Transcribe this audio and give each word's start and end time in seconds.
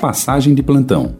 Passagem 0.00 0.54
de 0.54 0.62
plantão. 0.62 1.14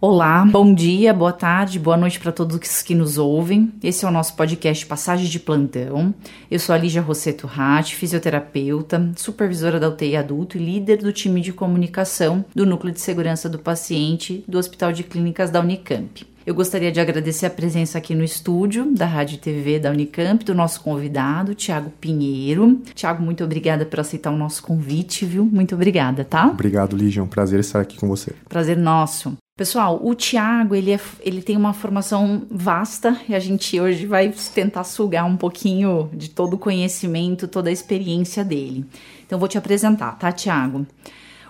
Olá, 0.00 0.42
bom 0.46 0.72
dia, 0.72 1.12
boa 1.12 1.30
tarde, 1.30 1.78
boa 1.78 1.94
noite 1.94 2.18
para 2.18 2.32
todos 2.32 2.80
que 2.80 2.94
nos 2.94 3.18
ouvem. 3.18 3.70
Esse 3.82 4.06
é 4.06 4.08
o 4.08 4.10
nosso 4.10 4.34
podcast 4.34 4.86
Passagem 4.86 5.28
de 5.28 5.38
Plantão. 5.38 6.14
Eu 6.50 6.58
sou 6.58 6.74
a 6.74 6.78
Lígia 6.78 7.02
Rosseto 7.02 7.46
Ratti, 7.46 7.94
fisioterapeuta, 7.94 9.12
supervisora 9.14 9.78
da 9.78 9.90
UTI 9.90 10.16
Adulto 10.16 10.56
e 10.56 10.64
líder 10.64 10.96
do 10.96 11.12
time 11.12 11.42
de 11.42 11.52
comunicação 11.52 12.42
do 12.54 12.64
Núcleo 12.64 12.94
de 12.94 13.00
Segurança 13.02 13.46
do 13.46 13.58
Paciente 13.58 14.42
do 14.48 14.56
Hospital 14.56 14.90
de 14.90 15.02
Clínicas 15.02 15.50
da 15.50 15.60
Unicamp. 15.60 16.29
Eu 16.46 16.54
gostaria 16.54 16.90
de 16.90 16.98
agradecer 16.98 17.44
a 17.44 17.50
presença 17.50 17.98
aqui 17.98 18.14
no 18.14 18.24
estúdio 18.24 18.90
da 18.94 19.04
Rádio 19.04 19.36
TV 19.36 19.78
da 19.78 19.90
Unicamp, 19.90 20.42
do 20.42 20.54
nosso 20.54 20.80
convidado, 20.80 21.54
Tiago 21.54 21.92
Pinheiro. 22.00 22.80
Tiago, 22.94 23.22
muito 23.22 23.44
obrigada 23.44 23.84
por 23.84 24.00
aceitar 24.00 24.30
o 24.30 24.36
nosso 24.36 24.62
convite, 24.62 25.26
viu? 25.26 25.44
Muito 25.44 25.74
obrigada, 25.74 26.24
tá? 26.24 26.46
Obrigado, 26.46 26.96
Lígia. 26.96 27.20
É 27.20 27.22
um 27.22 27.28
prazer 27.28 27.60
estar 27.60 27.80
aqui 27.80 27.98
com 27.98 28.08
você. 28.08 28.32
Prazer 28.48 28.78
nosso. 28.78 29.36
Pessoal, 29.54 30.00
o 30.02 30.14
Tiago, 30.14 30.74
ele, 30.74 30.92
é, 30.92 31.00
ele 31.20 31.42
tem 31.42 31.58
uma 31.58 31.74
formação 31.74 32.46
vasta 32.50 33.20
e 33.28 33.34
a 33.34 33.38
gente 33.38 33.78
hoje 33.78 34.06
vai 34.06 34.32
tentar 34.54 34.84
sugar 34.84 35.26
um 35.26 35.36
pouquinho 35.36 36.08
de 36.14 36.30
todo 36.30 36.54
o 36.54 36.58
conhecimento, 36.58 37.46
toda 37.46 37.68
a 37.68 37.72
experiência 37.72 38.42
dele. 38.42 38.86
Então, 39.26 39.38
vou 39.38 39.46
te 39.46 39.58
apresentar, 39.58 40.12
tá, 40.12 40.32
Tiago? 40.32 40.86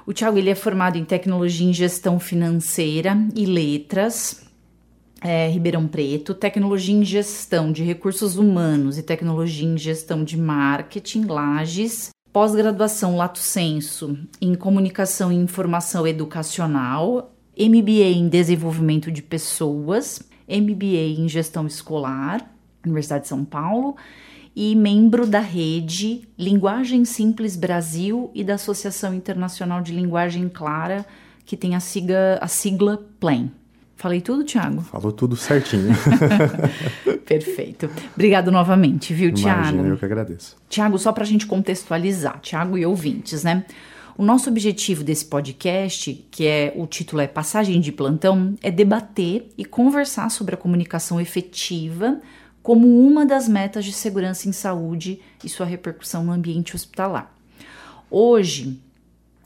O 0.05 0.13
Tiago, 0.13 0.37
ele 0.37 0.51
é 0.51 0.57
formado 0.57 0.99
em 0.99 1.05
Tecnologia 1.05 1.69
em 1.69 1.73
Gestão 1.73 2.19
Financeira 2.19 3.17
e 3.37 3.47
Letras, 3.47 4.50
é, 5.21 5.49
Ribeirão 5.49 5.87
Preto, 5.87 6.35
Tecnologia 6.35 6.95
em 6.95 7.05
Gestão 7.05 7.71
de 7.71 7.83
Recursos 7.85 8.37
Humanos 8.37 8.97
e 8.99 9.03
Tecnologia 9.03 9.69
em 9.69 9.77
Gestão 9.77 10.25
de 10.25 10.37
Marketing, 10.37 11.27
Lages, 11.27 12.11
pós-graduação 12.33 13.17
Lato 13.17 13.39
Senso 13.39 14.19
em 14.41 14.55
Comunicação 14.55 15.33
e 15.33 15.37
Informação 15.37 16.07
Educacional, 16.07 17.35
MBA 17.59 18.13
em 18.15 18.29
Desenvolvimento 18.29 19.11
de 19.11 19.23
Pessoas, 19.23 20.23
MBA 20.49 21.19
em 21.19 21.29
Gestão 21.29 21.67
Escolar, 21.67 22.51
Universidade 22.85 23.23
de 23.23 23.29
São 23.29 23.45
Paulo, 23.45 23.97
e 24.55 24.75
membro 24.75 25.27
da 25.27 25.41
rede 25.41 26.29
Linguagem 26.39 27.05
Simples 27.05 27.57
Brasil 27.57 28.31
e 28.35 28.43
da 28.43 28.55
Associação 28.55 29.15
Internacional 29.15 29.81
de 29.83 29.93
Linguagem 29.93 30.49
Clara, 30.49 31.07
que 31.45 31.57
tem 31.57 31.75
a 31.75 31.81
sigla, 31.81 32.39
a 32.41 32.49
sigla 32.49 33.07
PLAN. 33.19 33.51
Falei 34.01 34.23
tudo, 34.23 34.43
Thiago? 34.45 34.81
Falou 34.81 35.13
tudo 35.13 35.37
certinho. 35.37 35.95
Perfeito. 37.29 37.91
Obrigado 38.15 38.51
novamente, 38.51 39.13
viu, 39.13 39.29
Imagina, 39.29 39.63
Thiago? 39.63 39.87
eu 39.89 39.97
que 39.99 40.05
agradeço. 40.07 40.57
Thiago, 40.71 40.99
só 40.99 41.13
para 41.13 41.23
a 41.23 41.27
gente 41.27 41.47
contextualizar, 41.47 42.41
Thiago 42.41 42.79
e 42.79 42.87
ouvintes, 42.87 43.45
né? 43.45 43.67
O 44.17 44.25
nosso 44.25 44.49
objetivo 44.49 45.05
desse 45.05 45.27
podcast, 45.27 46.15
que 46.31 46.47
é 46.47 46.73
o 46.77 46.87
título 46.87 47.21
é 47.21 47.27
Passagem 47.27 47.79
de 47.79 47.93
Plantão, 47.93 48.55
é 48.63 48.71
debater 48.71 49.51
e 49.59 49.67
conversar 49.67 50.31
sobre 50.31 50.55
a 50.55 50.59
comunicação 50.59 51.21
efetiva 51.21 52.23
como 52.63 53.07
uma 53.07 53.27
das 53.27 53.47
metas 53.47 53.85
de 53.85 53.93
segurança 53.93 54.49
em 54.49 54.53
saúde 54.53 55.21
e 55.45 55.49
sua 55.51 55.67
repercussão 55.67 56.25
no 56.25 56.33
ambiente 56.33 56.75
hospitalar. 56.75 57.35
Hoje, 58.11 58.81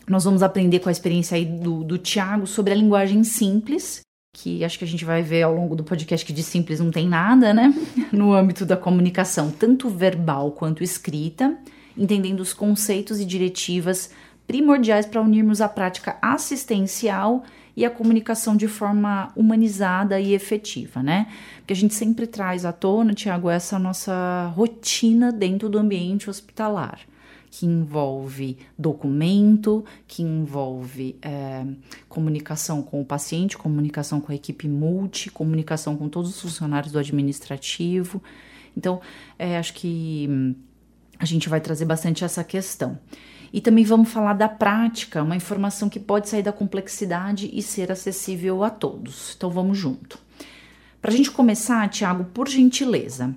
nós 0.08 0.22
vamos 0.22 0.44
aprender 0.44 0.78
com 0.78 0.88
a 0.88 0.92
experiência 0.92 1.34
aí 1.34 1.44
do, 1.44 1.82
do 1.82 1.98
Tiago 1.98 2.46
sobre 2.46 2.72
a 2.72 2.76
linguagem 2.76 3.24
simples, 3.24 4.04
que 4.34 4.64
acho 4.64 4.76
que 4.76 4.84
a 4.84 4.88
gente 4.88 5.04
vai 5.04 5.22
ver 5.22 5.44
ao 5.44 5.54
longo 5.54 5.76
do 5.76 5.84
podcast 5.84 6.26
que 6.26 6.32
de 6.32 6.42
simples 6.42 6.80
não 6.80 6.90
tem 6.90 7.08
nada, 7.08 7.54
né? 7.54 7.72
No 8.12 8.34
âmbito 8.34 8.66
da 8.66 8.76
comunicação, 8.76 9.50
tanto 9.50 9.88
verbal 9.88 10.50
quanto 10.50 10.82
escrita, 10.82 11.56
entendendo 11.96 12.40
os 12.40 12.52
conceitos 12.52 13.20
e 13.20 13.24
diretivas 13.24 14.10
primordiais 14.46 15.06
para 15.06 15.22
unirmos 15.22 15.60
a 15.60 15.68
prática 15.68 16.18
assistencial 16.20 17.44
e 17.76 17.84
a 17.84 17.90
comunicação 17.90 18.56
de 18.56 18.68
forma 18.68 19.32
humanizada 19.36 20.20
e 20.20 20.34
efetiva, 20.34 21.02
né? 21.02 21.28
Porque 21.58 21.72
a 21.72 21.76
gente 21.76 21.94
sempre 21.94 22.26
traz 22.26 22.64
à 22.64 22.72
tona, 22.72 23.14
Tiago, 23.14 23.48
essa 23.48 23.78
nossa 23.78 24.52
rotina 24.54 25.32
dentro 25.32 25.68
do 25.68 25.78
ambiente 25.78 26.28
hospitalar, 26.28 27.00
que 27.56 27.66
envolve 27.66 28.58
documento, 28.76 29.84
que 30.08 30.24
envolve 30.24 31.16
é, 31.22 31.64
comunicação 32.08 32.82
com 32.82 33.00
o 33.00 33.04
paciente, 33.04 33.56
comunicação 33.56 34.20
com 34.20 34.32
a 34.32 34.34
equipe 34.34 34.66
multi, 34.66 35.30
comunicação 35.30 35.96
com 35.96 36.08
todos 36.08 36.30
os 36.30 36.40
funcionários 36.40 36.92
do 36.92 36.98
administrativo. 36.98 38.20
Então, 38.76 39.00
é, 39.38 39.56
acho 39.56 39.72
que 39.74 40.26
hum, 40.28 40.56
a 41.16 41.24
gente 41.24 41.48
vai 41.48 41.60
trazer 41.60 41.84
bastante 41.84 42.24
essa 42.24 42.42
questão. 42.42 42.98
E 43.52 43.60
também 43.60 43.84
vamos 43.84 44.08
falar 44.08 44.32
da 44.32 44.48
prática, 44.48 45.22
uma 45.22 45.36
informação 45.36 45.88
que 45.88 46.00
pode 46.00 46.28
sair 46.28 46.42
da 46.42 46.52
complexidade 46.52 47.48
e 47.52 47.62
ser 47.62 47.92
acessível 47.92 48.64
a 48.64 48.70
todos. 48.70 49.32
Então 49.36 49.48
vamos 49.48 49.78
junto. 49.78 50.18
Para 51.00 51.12
a 51.12 51.14
gente 51.14 51.30
começar, 51.30 51.88
Tiago, 51.88 52.24
por 52.24 52.48
gentileza, 52.48 53.32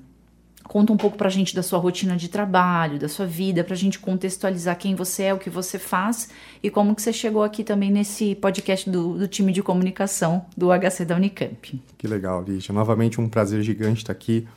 conta 0.78 0.94
um 0.94 0.98
pouco 0.98 1.18
para 1.18 1.28
a 1.28 1.32
gente 1.32 1.56
da 1.56 1.64
sua 1.64 1.80
rotina 1.80 2.16
de 2.16 2.30
trabalho, 2.30 3.00
da 3.00 3.10
sua 3.10 3.26
vida, 3.26 3.64
para 3.64 3.74
a 3.74 3.78
gente 3.78 3.98
contextualizar 3.98 4.78
quem 4.78 4.94
você 4.94 5.24
é, 5.24 5.34
o 5.34 5.40
que 5.40 5.50
você 5.50 5.80
faz 5.80 6.30
e 6.62 6.70
como 6.70 6.94
que 6.94 7.02
você 7.02 7.12
chegou 7.12 7.42
aqui 7.42 7.64
também 7.64 7.90
nesse 7.90 8.36
podcast 8.36 8.88
do, 8.88 9.18
do 9.18 9.28
time 9.28 9.52
de 9.52 9.64
comunicação 9.64 10.46
do 10.56 10.68
HC 10.68 11.04
da 11.04 11.16
Unicamp. 11.16 11.82
Que 11.98 12.08
legal, 12.08 12.44
Lígia. 12.44 12.72
Novamente 12.76 13.20
um 13.20 13.28
prazer 13.28 13.64
gigante 13.64 14.04
estar 14.04 14.14
aqui. 14.14 14.48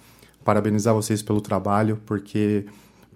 Parabenizar 0.45 0.93
vocês 0.93 1.23
pelo 1.23 1.41
trabalho, 1.41 1.99
porque 2.05 2.67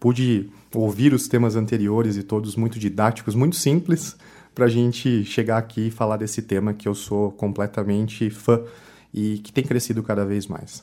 pude 0.00 0.48
ouvir 0.74 1.12
os 1.12 1.28
temas 1.28 1.56
anteriores 1.56 2.16
e 2.16 2.22
todos 2.22 2.56
muito 2.56 2.78
didáticos, 2.78 3.34
muito 3.34 3.56
simples, 3.56 4.16
para 4.54 4.64
a 4.64 4.68
gente 4.68 5.26
chegar 5.26 5.58
aqui 5.58 5.88
e 5.88 5.90
falar 5.90 6.16
desse 6.16 6.40
tema 6.40 6.72
que 6.72 6.88
eu 6.88 6.94
sou 6.94 7.30
completamente 7.32 8.30
fã 8.30 8.62
e 9.12 9.40
que 9.40 9.52
tem 9.52 9.62
crescido 9.62 10.02
cada 10.02 10.24
vez 10.24 10.46
mais. 10.46 10.82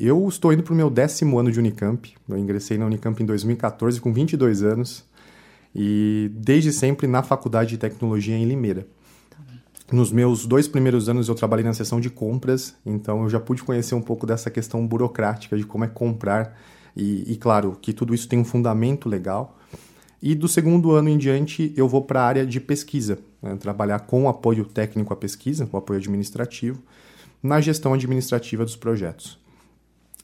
Eu 0.00 0.28
estou 0.28 0.52
indo 0.52 0.62
para 0.62 0.72
o 0.72 0.76
meu 0.76 0.88
décimo 0.88 1.40
ano 1.40 1.50
de 1.50 1.58
Unicamp. 1.58 2.14
Eu 2.28 2.38
ingressei 2.38 2.78
na 2.78 2.86
Unicamp 2.86 3.20
em 3.20 3.26
2014 3.26 4.00
com 4.00 4.12
22 4.12 4.62
anos 4.62 5.04
e 5.74 6.30
desde 6.34 6.72
sempre 6.72 7.08
na 7.08 7.20
Faculdade 7.20 7.70
de 7.70 7.78
Tecnologia 7.78 8.36
em 8.36 8.44
Limeira. 8.44 8.86
Nos 9.90 10.12
meus 10.12 10.46
dois 10.46 10.68
primeiros 10.68 11.08
anos 11.08 11.28
eu 11.28 11.34
trabalhei 11.34 11.64
na 11.64 11.74
seção 11.74 12.00
de 12.00 12.10
compras, 12.10 12.76
então 12.86 13.24
eu 13.24 13.28
já 13.28 13.40
pude 13.40 13.64
conhecer 13.64 13.96
um 13.96 14.00
pouco 14.00 14.24
dessa 14.24 14.48
questão 14.50 14.86
burocrática 14.86 15.56
de 15.56 15.64
como 15.64 15.82
é 15.82 15.88
comprar 15.88 16.56
e, 16.96 17.32
e, 17.32 17.36
claro, 17.36 17.76
que 17.82 17.92
tudo 17.92 18.14
isso 18.14 18.28
tem 18.28 18.38
um 18.38 18.44
fundamento 18.44 19.08
legal. 19.08 19.58
E 20.22 20.32
do 20.32 20.46
segundo 20.46 20.92
ano 20.92 21.08
em 21.08 21.18
diante, 21.18 21.72
eu 21.76 21.88
vou 21.88 22.02
para 22.02 22.20
a 22.20 22.24
área 22.24 22.46
de 22.46 22.60
pesquisa, 22.60 23.18
né? 23.42 23.56
trabalhar 23.56 23.98
com 24.00 24.28
apoio 24.28 24.64
técnico 24.64 25.12
à 25.12 25.16
pesquisa, 25.16 25.66
com 25.66 25.76
apoio 25.76 25.98
administrativo, 25.98 26.80
na 27.42 27.60
gestão 27.60 27.94
administrativa 27.94 28.64
dos 28.64 28.76
projetos. 28.76 29.47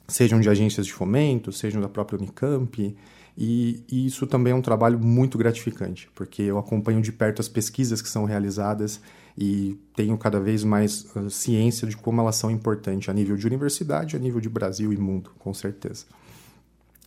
Sejam 0.06 0.40
de 0.40 0.48
agências 0.48 0.86
de 0.86 0.92
fomento, 0.92 1.50
sejam 1.50 1.80
da 1.80 1.88
própria 1.88 2.18
Unicamp, 2.18 2.94
e, 3.36 3.82
e, 3.90 4.06
isso 4.06 4.26
também 4.26 4.52
é 4.52 4.56
um 4.56 4.62
trabalho 4.62 4.98
muito 4.98 5.36
gratificante, 5.36 6.08
porque 6.14 6.42
eu 6.42 6.56
acompanho 6.56 7.02
de 7.02 7.10
perto 7.10 7.40
as 7.40 7.48
pesquisas 7.48 8.00
que 8.00 8.08
são 8.08 8.24
realizadas 8.24 9.00
e 9.36 9.76
tenho 9.96 10.16
cada 10.16 10.38
vez 10.38 10.62
mais 10.62 11.04
uh, 11.16 11.28
ciência 11.28 11.88
de 11.88 11.96
como 11.96 12.20
elas 12.20 12.36
são 12.36 12.48
importantes 12.48 13.08
a 13.08 13.12
nível 13.12 13.36
de 13.36 13.44
universidade, 13.44 14.14
a 14.14 14.20
nível 14.20 14.40
de 14.40 14.48
Brasil 14.48 14.92
e 14.92 14.96
mundo, 14.96 15.32
com 15.38 15.52
certeza. 15.52 16.04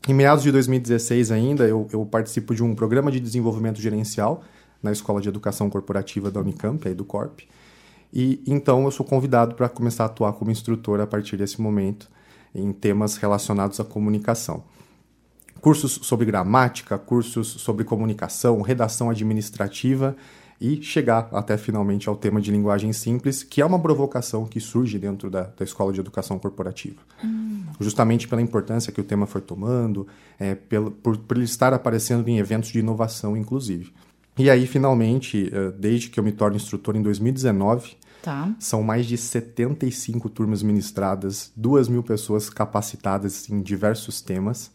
Em 0.05 0.13
meados 0.13 0.43
de 0.43 0.51
2016 0.51 1.31
ainda, 1.31 1.65
eu, 1.65 1.87
eu, 1.93 2.05
participo 2.05 2.53
de 2.53 2.61
um 2.61 2.75
programa 2.75 3.09
de 3.09 3.21
desenvolvimento 3.21 3.81
gerencial 3.81 4.43
na 4.83 4.91
Escola 4.91 5.21
de 5.21 5.29
Educação 5.29 5.69
Corporativa 5.69 6.29
da 6.29 6.41
Unicamp, 6.41 6.85
a 6.85 6.91
EduCorp, 6.91 7.41
e 8.13 8.41
então 8.45 8.83
eu 8.83 8.91
sou 8.91 9.05
convidado 9.05 9.55
para 9.55 9.69
começar 9.69 10.03
a 10.03 10.07
atuar 10.07 10.33
como 10.33 10.51
instrutor 10.51 10.99
a 10.99 11.07
partir 11.07 11.37
desse 11.37 11.61
momento 11.61 12.09
em 12.53 12.71
temas 12.71 13.17
relacionados 13.17 13.79
à 13.79 13.83
comunicação. 13.83 14.63
Cursos 15.61 15.99
sobre 16.03 16.25
gramática, 16.25 16.97
cursos 16.97 17.47
sobre 17.47 17.83
comunicação, 17.83 18.61
redação 18.61 19.09
administrativa 19.09 20.15
e 20.59 20.81
chegar 20.81 21.29
até 21.31 21.55
finalmente 21.57 22.09
ao 22.09 22.15
tema 22.15 22.41
de 22.41 22.51
linguagem 22.51 22.91
simples, 22.91 23.43
que 23.43 23.61
é 23.61 23.65
uma 23.65 23.79
provocação 23.79 24.45
que 24.45 24.59
surge 24.59 24.97
dentro 24.97 25.29
da, 25.29 25.43
da 25.43 25.63
Escola 25.63 25.93
de 25.93 25.99
Educação 25.99 26.39
Corporativa. 26.39 26.99
Hum. 27.23 27.63
Justamente 27.79 28.27
pela 28.27 28.41
importância 28.41 28.91
que 28.91 28.99
o 28.99 29.03
tema 29.03 29.27
foi 29.27 29.41
tomando, 29.41 30.07
é, 30.39 30.55
pelo, 30.55 30.89
por, 30.89 31.17
por 31.17 31.37
ele 31.37 31.45
estar 31.45 31.73
aparecendo 31.73 32.27
em 32.27 32.39
eventos 32.39 32.69
de 32.69 32.79
inovação, 32.79 33.37
inclusive. 33.37 33.93
E 34.37 34.49
aí, 34.49 34.65
finalmente, 34.65 35.49
é, 35.53 35.71
desde 35.71 36.09
que 36.09 36.19
eu 36.19 36.23
me 36.23 36.31
torno 36.31 36.55
instrutor 36.55 36.95
em 36.95 37.01
2019, 37.01 37.95
tá. 38.27 38.53
são 38.59 38.83
mais 38.83 39.05
de 39.05 39.17
75 39.17 40.29
turmas 40.29 40.61
ministradas, 40.61 41.49
duas 41.55 41.87
mil 41.87 42.03
pessoas 42.03 42.49
capacitadas 42.49 43.49
em 43.49 43.61
diversos 43.61 44.19
temas. 44.19 44.69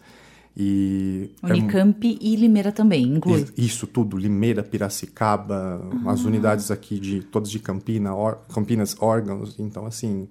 E 0.57 1.31
Unicamp 1.43 2.07
é, 2.07 2.19
e 2.21 2.37
Limeira 2.37 2.73
também, 2.73 3.05
inclui. 3.05 3.47
Isso 3.57 3.87
tudo, 3.87 4.17
Limeira, 4.17 4.63
Piracicaba, 4.63 5.81
uhum. 5.83 6.09
as 6.09 6.25
unidades 6.25 6.71
aqui 6.71 6.99
de 6.99 7.21
todas 7.21 7.51
de 7.51 7.59
Campina, 7.59 8.15
or, 8.15 8.39
Campinas, 8.53 8.97
órgãos, 9.01 9.57
então 9.59 9.87
assim, 9.87 10.29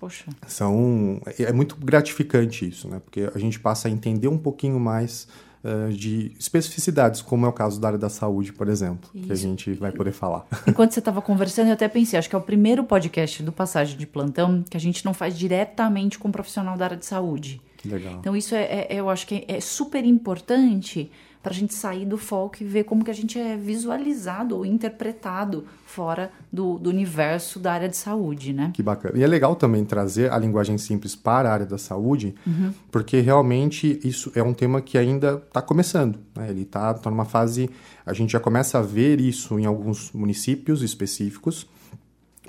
Poxa. 0.00 0.26
São 0.46 1.20
é 1.38 1.52
muito 1.52 1.76
gratificante 1.76 2.68
isso, 2.68 2.88
né? 2.88 3.00
Porque 3.04 3.30
a 3.34 3.38
gente 3.38 3.58
passa 3.58 3.88
a 3.88 3.90
entender 3.90 4.28
um 4.28 4.38
pouquinho 4.38 4.78
mais 4.78 5.26
uh, 5.64 5.92
de 5.92 6.32
especificidades, 6.38 7.22
como 7.22 7.46
é 7.46 7.48
o 7.48 7.52
caso 7.52 7.80
da 7.80 7.88
área 7.88 7.98
da 7.98 8.08
saúde, 8.08 8.52
por 8.52 8.68
exemplo, 8.68 9.10
Isso. 9.14 9.26
que 9.26 9.32
a 9.32 9.36
gente 9.36 9.72
vai 9.74 9.92
poder 9.92 10.12
falar. 10.12 10.46
Enquanto 10.66 10.92
você 10.92 10.98
estava 10.98 11.20
conversando, 11.22 11.68
eu 11.68 11.74
até 11.74 11.88
pensei, 11.88 12.18
acho 12.18 12.28
que 12.28 12.34
é 12.34 12.38
o 12.38 12.42
primeiro 12.42 12.84
podcast 12.84 13.42
do 13.42 13.52
Passagem 13.52 13.96
de 13.96 14.06
Plantão 14.06 14.64
que 14.68 14.76
a 14.76 14.80
gente 14.80 15.04
não 15.04 15.14
faz 15.14 15.36
diretamente 15.38 16.18
com 16.18 16.28
um 16.28 16.32
profissional 16.32 16.76
da 16.76 16.84
área 16.84 16.96
de 16.96 17.06
saúde. 17.06 17.60
Legal. 17.84 18.14
Então, 18.18 18.36
isso 18.36 18.54
é, 18.54 18.86
é 18.88 18.88
eu 18.90 19.08
acho 19.08 19.26
que 19.26 19.46
é, 19.48 19.56
é 19.56 19.60
super 19.60 20.04
importante 20.04 21.10
para 21.48 21.54
a 21.54 21.58
gente 21.58 21.72
sair 21.72 22.04
do 22.04 22.18
foco 22.18 22.58
e 22.60 22.64
ver 22.64 22.84
como 22.84 23.02
que 23.02 23.10
a 23.10 23.14
gente 23.14 23.38
é 23.38 23.56
visualizado 23.56 24.54
ou 24.54 24.66
interpretado 24.66 25.64
fora 25.86 26.30
do, 26.52 26.78
do, 26.78 26.90
universo 26.90 27.58
da 27.58 27.72
área 27.72 27.88
de 27.88 27.96
saúde, 27.96 28.52
né? 28.52 28.70
Que 28.74 28.82
bacana. 28.82 29.18
E 29.18 29.22
é 29.22 29.26
legal 29.26 29.56
também 29.56 29.82
trazer 29.82 30.30
a 30.30 30.36
linguagem 30.36 30.76
simples 30.76 31.16
para 31.16 31.48
a 31.48 31.52
área 31.54 31.64
da 31.64 31.78
saúde, 31.78 32.34
uhum. 32.46 32.70
porque 32.90 33.20
realmente 33.20 33.98
isso 34.04 34.30
é 34.34 34.42
um 34.42 34.52
tema 34.52 34.82
que 34.82 34.98
ainda 34.98 35.42
está 35.46 35.62
começando. 35.62 36.18
Né? 36.36 36.50
Ele 36.50 36.62
está 36.62 36.92
tá 36.92 37.08
numa 37.08 37.24
fase... 37.24 37.70
A 38.04 38.12
gente 38.12 38.32
já 38.32 38.40
começa 38.40 38.78
a 38.78 38.82
ver 38.82 39.18
isso 39.18 39.58
em 39.58 39.64
alguns 39.64 40.12
municípios 40.12 40.82
específicos, 40.82 41.66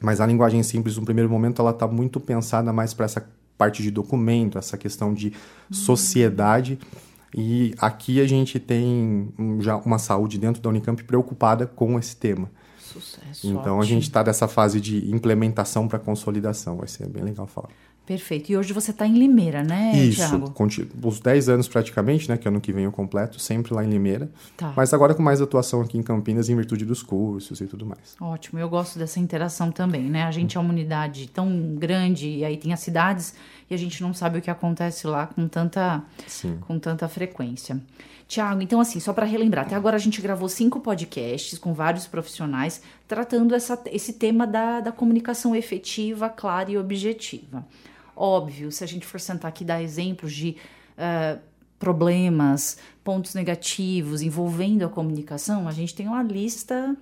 mas 0.02 0.20
a 0.20 0.26
linguagem 0.26 0.62
simples, 0.62 0.98
no 0.98 1.06
primeiro 1.06 1.30
momento, 1.30 1.62
ela 1.62 1.72
está 1.72 1.88
muito 1.88 2.20
pensada 2.20 2.74
mais 2.74 2.94
para 2.94 3.06
essa 3.06 3.26
parte 3.58 3.82
de 3.82 3.92
documento, 3.92 4.58
essa 4.58 4.78
questão 4.78 5.14
de 5.14 5.28
uhum. 5.28 5.34
E 7.36 7.74
aqui 7.78 8.20
a 8.22 8.28
gente 8.28 8.60
tem 8.60 9.30
já 9.60 9.78
uma 9.78 10.00
saúde 10.00 10.38
dentro 10.38 10.62
da 10.62 10.70
Unicamp 10.70 11.04
preocupada 11.04 11.68
com 11.68 11.98
esse 12.00 12.16
tema. 12.16 12.50
Sucesso. 12.80 13.48
Então 13.48 13.78
ótimo. 13.78 13.82
a 13.82 13.86
gente 13.86 14.04
está 14.04 14.24
dessa 14.24 14.48
fase 14.48 14.82
de 14.82 15.12
implementação 15.12 15.88
para 15.88 16.00
consolidação. 16.00 16.78
Vai 16.78 16.88
ser 16.88 17.08
bem 17.08 17.24
legal 17.24 17.46
falar. 17.46 17.70
Perfeito. 18.10 18.52
E 18.52 18.58
hoje 18.58 18.74
você 18.74 18.90
está 18.90 19.06
em 19.06 19.14
Limeira, 19.14 19.64
né, 19.64 19.96
Isso, 19.96 20.28
Thiago? 20.28 20.52
os 21.04 21.20
10 21.20 21.48
anos 21.48 21.68
praticamente, 21.68 22.28
né, 22.28 22.38
que 22.38 22.48
ano 22.48 22.60
que 22.60 22.74
vem 22.74 22.86
eu 22.86 22.92
completo, 22.92 23.40
sempre 23.40 23.72
lá 23.72 23.86
em 23.86 23.88
Limeira. 23.88 24.32
Tá. 24.58 24.74
Mas 24.76 24.92
agora 24.96 25.14
com 25.14 25.22
mais 25.22 25.40
atuação 25.40 25.80
aqui 25.82 25.96
em 25.96 26.02
Campinas 26.02 26.50
em 26.50 26.56
virtude 26.56 26.86
dos 26.86 27.04
cursos 27.04 27.62
e 27.62 27.68
tudo 27.68 27.86
mais. 27.86 28.16
Ótimo, 28.20 28.58
eu 28.58 28.68
gosto 28.68 28.98
dessa 28.98 29.20
interação 29.20 29.72
também, 29.72 30.10
né? 30.10 30.24
A 30.24 30.32
gente 30.32 30.58
é 30.58 30.60
uma 30.60 30.72
unidade 30.72 31.30
tão 31.30 31.76
grande 31.76 32.28
e 32.28 32.44
aí 32.44 32.58
tem 32.58 32.74
as 32.74 32.80
cidades 32.80 33.36
e 33.70 33.76
a 33.76 33.78
gente 33.78 34.02
não 34.02 34.14
sabe 34.14 34.40
o 34.40 34.42
que 34.42 34.50
acontece 34.50 35.06
lá 35.06 35.28
com 35.28 35.48
tanta, 35.48 36.04
Sim. 36.28 36.58
com 36.62 36.80
tanta 36.80 37.08
frequência. 37.08 37.80
Tiago, 38.28 38.62
então 38.62 38.80
assim, 38.80 39.00
só 39.00 39.12
para 39.12 39.26
relembrar, 39.26 39.66
até 39.66 39.76
agora 39.76 39.96
a 39.96 40.00
gente 40.00 40.22
gravou 40.22 40.48
cinco 40.48 40.80
podcasts 40.80 41.58
com 41.58 41.74
vários 41.74 42.06
profissionais 42.06 42.82
tratando 43.08 43.56
essa, 43.56 43.82
esse 43.88 44.14
tema 44.14 44.46
da, 44.46 44.80
da 44.80 44.92
comunicação 44.92 45.56
efetiva, 45.56 46.30
clara 46.30 46.72
e 46.72 46.78
objetiva. 46.78 47.66
Óbvio, 48.16 48.72
se 48.72 48.84
a 48.84 48.88
gente 48.88 49.06
for 49.06 49.20
sentar 49.20 49.50
aqui 49.50 49.64
e 49.64 49.68
dar 49.68 49.82
exemplos 49.82 50.34
de 50.34 50.58
uh, 50.98 51.40
problemas, 51.80 52.78
pontos 53.04 53.34
negativos 53.34 54.22
envolvendo 54.22 54.86
a 54.86 54.90
comunicação, 54.90 55.68
a 55.68 55.72
gente 55.72 55.96
tem 55.96 56.08
uma 56.08 56.22
lista 56.22 56.96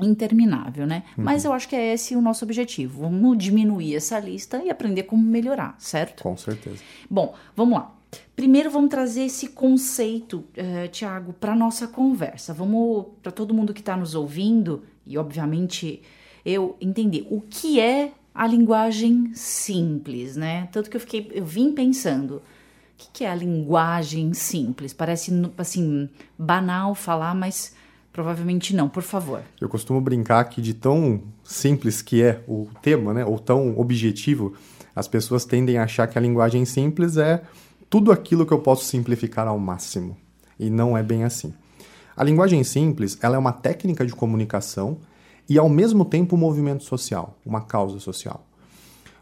interminável, 0.00 0.86
né? 0.86 1.04
Uhum. 1.16 1.24
Mas 1.24 1.44
eu 1.44 1.52
acho 1.52 1.68
que 1.68 1.76
é 1.76 1.94
esse 1.94 2.14
o 2.16 2.20
nosso 2.20 2.44
objetivo. 2.44 3.02
Vamos 3.02 3.38
diminuir 3.38 3.94
essa 3.94 4.18
lista 4.18 4.62
e 4.62 4.70
aprender 4.70 5.04
como 5.04 5.22
melhorar, 5.22 5.74
certo? 5.78 6.22
Com 6.22 6.36
certeza. 6.36 6.82
Bom, 7.08 7.34
vamos 7.54 7.78
lá. 7.78 7.92
Primeiro 8.34 8.70
vamos 8.70 8.90
trazer 8.90 9.24
esse 9.24 9.48
conceito, 9.48 10.44
uh, 10.56 10.88
Tiago, 10.90 11.32
para 11.32 11.54
nossa 11.54 11.86
conversa. 11.86 12.52
Vamos 12.52 13.06
para 13.22 13.32
todo 13.32 13.54
mundo 13.54 13.74
que 13.74 13.80
está 13.80 13.96
nos 13.96 14.14
ouvindo 14.14 14.84
e 15.06 15.16
obviamente 15.18 16.02
eu 16.44 16.76
entender 16.80 17.26
o 17.30 17.40
que 17.40 17.80
é 17.80 18.12
a 18.34 18.46
linguagem 18.46 19.32
simples, 19.34 20.36
né? 20.36 20.68
Tanto 20.70 20.90
que 20.90 20.96
eu 20.96 21.00
fiquei, 21.00 21.30
eu 21.32 21.44
vim 21.44 21.72
pensando, 21.72 22.36
o 22.36 22.42
que, 22.96 23.08
que 23.12 23.24
é 23.24 23.30
a 23.30 23.34
linguagem 23.34 24.32
simples? 24.32 24.92
Parece 24.92 25.32
assim 25.58 26.08
banal 26.38 26.94
falar, 26.94 27.34
mas 27.34 27.74
provavelmente 28.16 28.74
não. 28.74 28.88
Por 28.88 29.02
favor. 29.02 29.42
Eu 29.60 29.68
costumo 29.68 30.00
brincar 30.00 30.42
que 30.44 30.62
de 30.62 30.72
tão 30.72 31.22
simples 31.44 32.00
que 32.00 32.22
é 32.22 32.42
o 32.48 32.66
tema, 32.80 33.12
né, 33.12 33.26
ou 33.26 33.38
tão 33.38 33.78
objetivo, 33.78 34.54
as 34.94 35.06
pessoas 35.06 35.44
tendem 35.44 35.76
a 35.76 35.84
achar 35.84 36.06
que 36.06 36.16
a 36.16 36.20
linguagem 36.20 36.64
simples 36.64 37.18
é 37.18 37.42
tudo 37.90 38.10
aquilo 38.10 38.46
que 38.46 38.52
eu 38.52 38.58
posso 38.58 38.86
simplificar 38.86 39.46
ao 39.46 39.58
máximo. 39.58 40.16
E 40.58 40.70
não 40.70 40.96
é 40.96 41.02
bem 41.02 41.24
assim. 41.24 41.52
A 42.16 42.24
linguagem 42.24 42.64
simples, 42.64 43.18
ela 43.20 43.36
é 43.36 43.38
uma 43.38 43.52
técnica 43.52 44.06
de 44.06 44.14
comunicação 44.14 44.96
e, 45.46 45.58
ao 45.58 45.68
mesmo 45.68 46.02
tempo, 46.02 46.36
um 46.36 46.38
movimento 46.38 46.84
social, 46.84 47.38
uma 47.44 47.60
causa 47.60 48.00
social. 48.00 48.46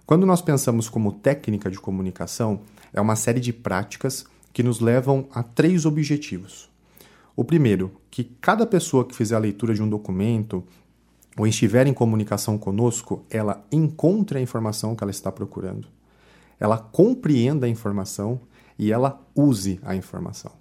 Quando 0.07 0.25
nós 0.25 0.41
pensamos 0.41 0.89
como 0.89 1.11
técnica 1.11 1.69
de 1.69 1.81
comunicação, 1.81 2.61
é 2.93 3.01
uma 3.01 3.17
série 3.17 3.41
de 3.41 3.53
práticas 3.53 4.25
que 4.53 4.63
nos 4.63 4.79
levam 4.79 5.27
a 5.35 5.43
três 5.43 5.85
objetivos. 5.85 6.73
O 7.37 7.43
primeiro, 7.43 7.91
que 8.15 8.23
cada 8.41 8.65
pessoa 8.65 9.05
que 9.05 9.13
fizer 9.13 9.35
a 9.35 9.41
leitura 9.41 9.75
de 9.75 9.83
um 9.83 9.89
documento 9.89 10.63
ou 11.37 11.49
estiver 11.49 11.89
em 11.89 11.93
comunicação 11.93 12.57
conosco, 12.57 13.25
ela 13.29 13.67
encontre 13.73 14.39
a 14.39 14.41
informação 14.41 14.95
que 14.95 15.03
ela 15.03 15.11
está 15.11 15.33
procurando, 15.33 15.89
ela 16.61 16.79
compreenda 16.79 17.67
a 17.67 17.69
informação 17.69 18.41
e 18.79 18.93
ela 18.93 19.21
use 19.35 19.81
a 19.83 19.97
informação. 19.97 20.53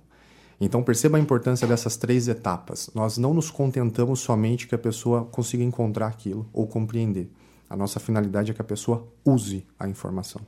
Então 0.60 0.82
perceba 0.82 1.18
a 1.18 1.22
importância 1.22 1.68
dessas 1.68 1.96
três 1.96 2.28
etapas. 2.28 2.90
Nós 2.96 3.20
não 3.20 3.36
nos 3.36 3.52
contentamos 3.52 4.22
somente 4.22 4.68
que 4.68 4.74
a 4.74 4.80
pessoa 4.80 5.24
consiga 5.26 5.64
encontrar 5.64 6.08
aquilo 6.08 6.50
ou 6.52 6.66
compreender. 6.66 7.32
A 7.70 7.78
nossa 7.78 8.00
finalidade 8.00 8.50
é 8.50 8.56
que 8.56 8.62
a 8.62 8.66
pessoa 8.66 9.08
use 9.24 9.64
a 9.78 9.88
informação. 9.88 10.42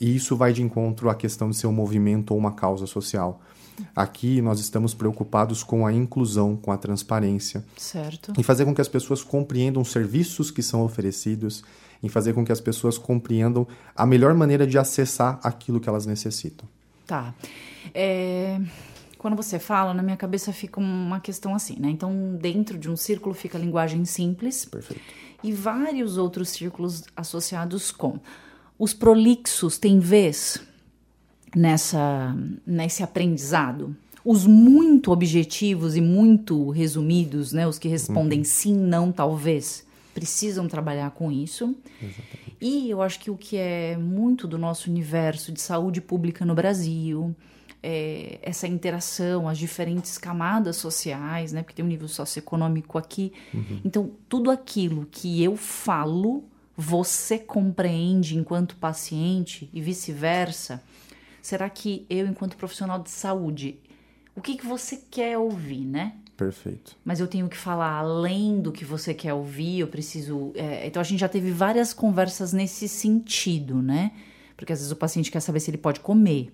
E 0.00 0.16
isso 0.16 0.36
vai 0.36 0.52
de 0.52 0.64
encontro 0.64 1.08
à 1.08 1.14
questão 1.14 1.48
de 1.48 1.56
ser 1.56 1.68
um 1.68 1.72
movimento 1.72 2.32
ou 2.32 2.38
uma 2.38 2.50
causa 2.50 2.88
social. 2.88 3.40
Aqui 3.94 4.40
nós 4.40 4.60
estamos 4.60 4.94
preocupados 4.94 5.62
com 5.62 5.86
a 5.86 5.92
inclusão, 5.92 6.56
com 6.56 6.70
a 6.70 6.76
transparência. 6.76 7.64
Certo. 7.76 8.32
Em 8.38 8.42
fazer 8.42 8.64
com 8.64 8.74
que 8.74 8.80
as 8.80 8.88
pessoas 8.88 9.22
compreendam 9.22 9.82
os 9.82 9.90
serviços 9.90 10.50
que 10.50 10.62
são 10.62 10.82
oferecidos, 10.82 11.62
em 12.02 12.08
fazer 12.08 12.32
com 12.32 12.44
que 12.44 12.52
as 12.52 12.60
pessoas 12.60 12.98
compreendam 12.98 13.66
a 13.96 14.06
melhor 14.06 14.34
maneira 14.34 14.66
de 14.66 14.78
acessar 14.78 15.38
aquilo 15.42 15.80
que 15.80 15.88
elas 15.88 16.06
necessitam. 16.06 16.68
Tá. 17.06 17.34
É 17.94 18.60
quando 19.24 19.36
você 19.36 19.58
fala, 19.58 19.94
na 19.94 20.02
minha 20.02 20.18
cabeça 20.18 20.52
fica 20.52 20.78
uma 20.78 21.18
questão 21.18 21.54
assim, 21.54 21.76
né? 21.80 21.88
Então, 21.88 22.36
dentro 22.38 22.76
de 22.76 22.90
um 22.90 22.94
círculo 22.94 23.34
fica 23.34 23.56
a 23.56 23.60
linguagem 23.60 24.04
simples. 24.04 24.66
Perfeito. 24.66 25.02
E 25.42 25.50
vários 25.50 26.18
outros 26.18 26.50
círculos 26.50 27.04
associados 27.16 27.90
com. 27.90 28.20
Os 28.78 28.92
prolixos 28.92 29.78
têm 29.78 29.98
vez 29.98 30.60
nessa, 31.54 32.36
nesse 32.66 33.02
aprendizado? 33.02 33.96
Os 34.24 34.46
muito 34.46 35.12
objetivos 35.12 35.96
e 35.96 36.00
muito 36.00 36.70
resumidos, 36.70 37.52
né? 37.52 37.66
Os 37.66 37.78
que 37.78 37.88
respondem 37.88 38.38
uhum. 38.38 38.44
sim, 38.44 38.74
não, 38.74 39.12
talvez, 39.12 39.86
precisam 40.14 40.66
trabalhar 40.66 41.10
com 41.10 41.30
isso. 41.30 41.76
Exatamente. 42.02 42.44
E 42.60 42.88
eu 42.88 43.02
acho 43.02 43.20
que 43.20 43.30
o 43.30 43.36
que 43.36 43.56
é 43.58 43.96
muito 43.98 44.46
do 44.46 44.56
nosso 44.56 44.88
universo 44.88 45.52
de 45.52 45.60
saúde 45.60 46.00
pública 46.00 46.46
no 46.46 46.54
Brasil, 46.54 47.34
é, 47.82 48.38
essa 48.40 48.66
interação, 48.66 49.46
as 49.46 49.58
diferentes 49.58 50.16
camadas 50.16 50.76
sociais, 50.76 51.52
né? 51.52 51.62
Porque 51.62 51.74
tem 51.74 51.84
um 51.84 51.88
nível 51.88 52.08
socioeconômico 52.08 52.96
aqui. 52.96 53.30
Uhum. 53.52 53.80
Então, 53.84 54.10
tudo 54.26 54.50
aquilo 54.50 55.06
que 55.10 55.42
eu 55.42 55.54
falo, 55.54 56.42
você 56.74 57.38
compreende 57.38 58.38
enquanto 58.38 58.76
paciente 58.76 59.68
e 59.70 59.82
vice-versa. 59.82 60.82
Será 61.44 61.68
que 61.68 62.06
eu, 62.08 62.26
enquanto 62.26 62.56
profissional 62.56 62.98
de 63.02 63.10
saúde, 63.10 63.78
o 64.34 64.40
que, 64.40 64.56
que 64.56 64.64
você 64.64 64.96
quer 64.96 65.36
ouvir, 65.36 65.84
né? 65.84 66.14
Perfeito. 66.38 66.96
Mas 67.04 67.20
eu 67.20 67.28
tenho 67.28 67.50
que 67.50 67.56
falar 67.58 67.98
além 67.98 68.62
do 68.62 68.72
que 68.72 68.82
você 68.82 69.12
quer 69.12 69.34
ouvir, 69.34 69.80
eu 69.80 69.86
preciso. 69.86 70.52
É, 70.54 70.86
então 70.86 71.00
a 71.00 71.04
gente 71.04 71.20
já 71.20 71.28
teve 71.28 71.50
várias 71.50 71.92
conversas 71.92 72.54
nesse 72.54 72.88
sentido, 72.88 73.82
né? 73.82 74.12
Porque 74.56 74.72
às 74.72 74.78
vezes 74.78 74.90
o 74.90 74.96
paciente 74.96 75.30
quer 75.30 75.40
saber 75.40 75.60
se 75.60 75.68
ele 75.70 75.76
pode 75.76 76.00
comer, 76.00 76.50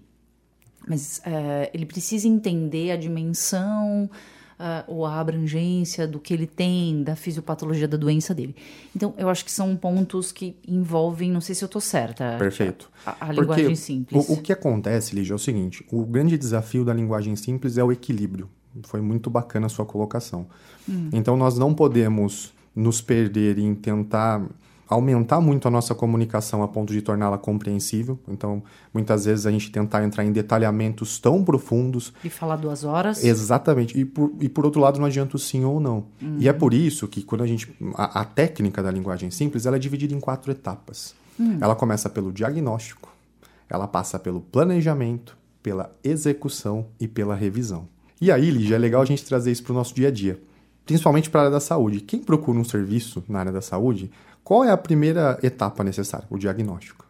mas 0.85 1.19
uh, 1.19 1.71
ele 1.73 1.87
precisa 1.87 2.27
entender 2.27 2.91
a 2.91 2.97
dimensão 2.97 4.11
uh, 4.61 4.85
ou 4.87 5.07
a 5.07 5.19
abrangência 5.19 6.07
do 6.07 6.21
que 6.21 6.35
ele 6.35 6.47
tem, 6.47 7.02
da 7.02 7.17
fisiopatologia 7.17 7.88
da 7.88 7.97
doença 7.97 8.35
dele. 8.35 8.55
Então, 8.95 9.14
eu 9.17 9.29
acho 9.31 9.45
que 9.45 9.50
são 9.50 9.75
pontos 9.75 10.31
que 10.31 10.55
envolvem, 10.69 11.31
não 11.31 11.40
sei 11.40 11.55
se 11.55 11.64
eu 11.64 11.67
estou 11.67 11.81
certa. 11.81 12.37
Perfeito. 12.38 12.90
A, 13.05 13.29
a 13.29 13.33
linguagem 13.33 13.75
simples. 13.75 14.29
O, 14.29 14.35
o, 14.35 14.37
que 14.43 14.52
acontece, 14.52 15.14
Lígia, 15.14 15.33
é 15.33 15.37
o 15.37 15.38
seguinte: 15.38 15.85
o 15.90 16.05
grande 16.05 16.37
desafio 16.37 16.85
da 16.85 16.93
linguagem 16.93 17.35
simples 17.35 17.79
é 17.79 17.83
o 17.83 17.90
equilíbrio. 17.90 18.49
Foi 18.85 19.00
muito 19.00 19.31
bacana 19.31 19.67
a 19.67 19.69
sua 19.69 19.85
colocação. 19.85 20.47
Hum. 20.88 21.09
Então, 21.12 21.37
nós 21.37 21.59
não 21.59 21.75
podemos 21.75 22.52
nos 22.76 23.00
perder 23.00 23.59
em 23.59 23.75
tentar 23.75 24.47
aumentar 24.91 25.41
muito 25.41 25.69
a 25.69 25.71
nossa 25.71 25.95
comunicação 25.95 26.63
a 26.63 26.69
ponto 26.69 26.93
de 26.93 27.01
torná-la 27.01 27.39
compreensível. 27.39 28.19
Então, 28.27 28.63
muitas 28.93 29.25
vezes 29.25 29.47
a 29.47 29.51
gente 29.51 29.71
tentar 29.71 30.05
entrar 30.05 30.25
em 30.25 30.33
detalhamentos 30.33 31.19
tão 31.21 31.45
profundos. 31.45 32.13
E 32.25 32.29
falar 32.29 32.57
duas 32.57 32.83
horas. 32.83 33.23
Exatamente. 33.23 33.99
E 33.99 34.05
por, 34.05 34.33
e 34.41 34.49
por 34.49 34.65
outro 34.65 34.81
lado, 34.81 34.99
não 34.99 35.07
adianta 35.07 35.37
o 35.37 35.39
sim 35.39 35.65
ou 35.65 35.79
não. 35.79 36.07
Uhum. 36.21 36.37
E 36.41 36.49
é 36.49 36.53
por 36.53 36.75
isso 36.75 37.07
que 37.07 37.23
quando 37.23 37.45
a 37.45 37.47
gente. 37.47 37.73
A, 37.95 38.23
a, 38.23 38.25
técnica 38.25 38.83
da 38.83 38.91
linguagem 38.91 39.31
simples 39.31 39.65
ela 39.65 39.77
é 39.77 39.79
dividida 39.79 40.13
em 40.13 40.21
quatro 40.21 40.51
etapas. 40.51 41.15
Uhum. 41.39 41.59
Ela 41.61 41.77
começa 41.77 42.11
pelo 42.11 42.33
diagnóstico, 42.33 43.09
ela 43.69 43.87
passa 43.87 44.19
pelo 44.19 44.41
planejamento, 44.41 45.39
pela 45.63 45.95
execução 46.03 46.87
e 46.99 47.07
pela 47.07 47.35
revisão. 47.37 47.89
E 48.21 48.31
aí, 48.31 48.51
Lígia, 48.51 48.75
é 48.75 48.79
legal 48.79 49.01
a 49.01 49.05
gente 49.07 49.25
trazer 49.25 49.53
isso 49.53 49.63
para 49.63 49.73
o 49.73 49.77
nosso 49.77 49.95
dia 49.95 50.09
a 50.09 50.11
dia, 50.11 50.39
principalmente 50.85 51.31
para 51.31 51.41
a 51.41 51.45
área 51.45 51.53
da 51.53 51.61
saúde. 51.61 52.01
Quem 52.01 52.21
procura 52.21 52.59
um 52.59 52.65
serviço 52.65 53.25
na 53.29 53.39
área 53.39 53.53
da 53.53 53.63
saúde, 53.63 54.11
qual 54.43 54.65
é 54.65 54.71
a 54.71 54.77
primeira 54.77 55.39
etapa 55.43 55.85
necessária? 55.85 56.27
O 56.31 56.39
diagnóstico. 56.39 57.07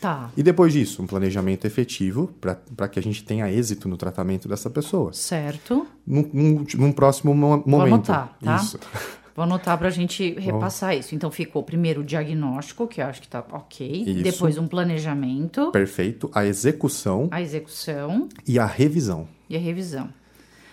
Tá. 0.00 0.30
E 0.36 0.42
depois 0.42 0.72
disso, 0.72 1.02
um 1.02 1.06
planejamento 1.06 1.66
efetivo 1.66 2.32
para 2.40 2.88
que 2.88 2.98
a 2.98 3.02
gente 3.02 3.24
tenha 3.24 3.50
êxito 3.50 3.88
no 3.88 3.96
tratamento 3.96 4.46
dessa 4.46 4.68
pessoa. 4.68 5.12
Certo. 5.12 5.86
Num, 6.06 6.30
num, 6.32 6.66
num 6.76 6.92
próximo 6.92 7.34
mo 7.34 7.62
momento. 7.66 7.66
Vou 7.66 7.82
anotar, 7.82 8.36
tá? 8.42 8.56
Isso. 8.56 8.78
Vou 9.36 9.42
anotar 9.42 9.76
para 9.76 9.88
a 9.88 9.90
gente 9.90 10.32
repassar 10.38 10.94
Bom. 10.94 10.98
isso. 10.98 11.14
Então 11.14 11.30
ficou 11.30 11.62
primeiro 11.62 12.00
o 12.00 12.04
diagnóstico, 12.04 12.88
que 12.88 13.02
eu 13.02 13.06
acho 13.06 13.20
que 13.20 13.26
está 13.26 13.44
ok. 13.52 14.04
Isso. 14.06 14.22
Depois 14.22 14.56
um 14.56 14.66
planejamento. 14.66 15.70
Perfeito. 15.70 16.30
A 16.34 16.46
execução. 16.46 17.28
A 17.30 17.42
execução. 17.42 18.30
E 18.48 18.58
a 18.58 18.64
revisão. 18.64 19.28
E 19.50 19.54
a 19.54 19.60
revisão. 19.60 20.08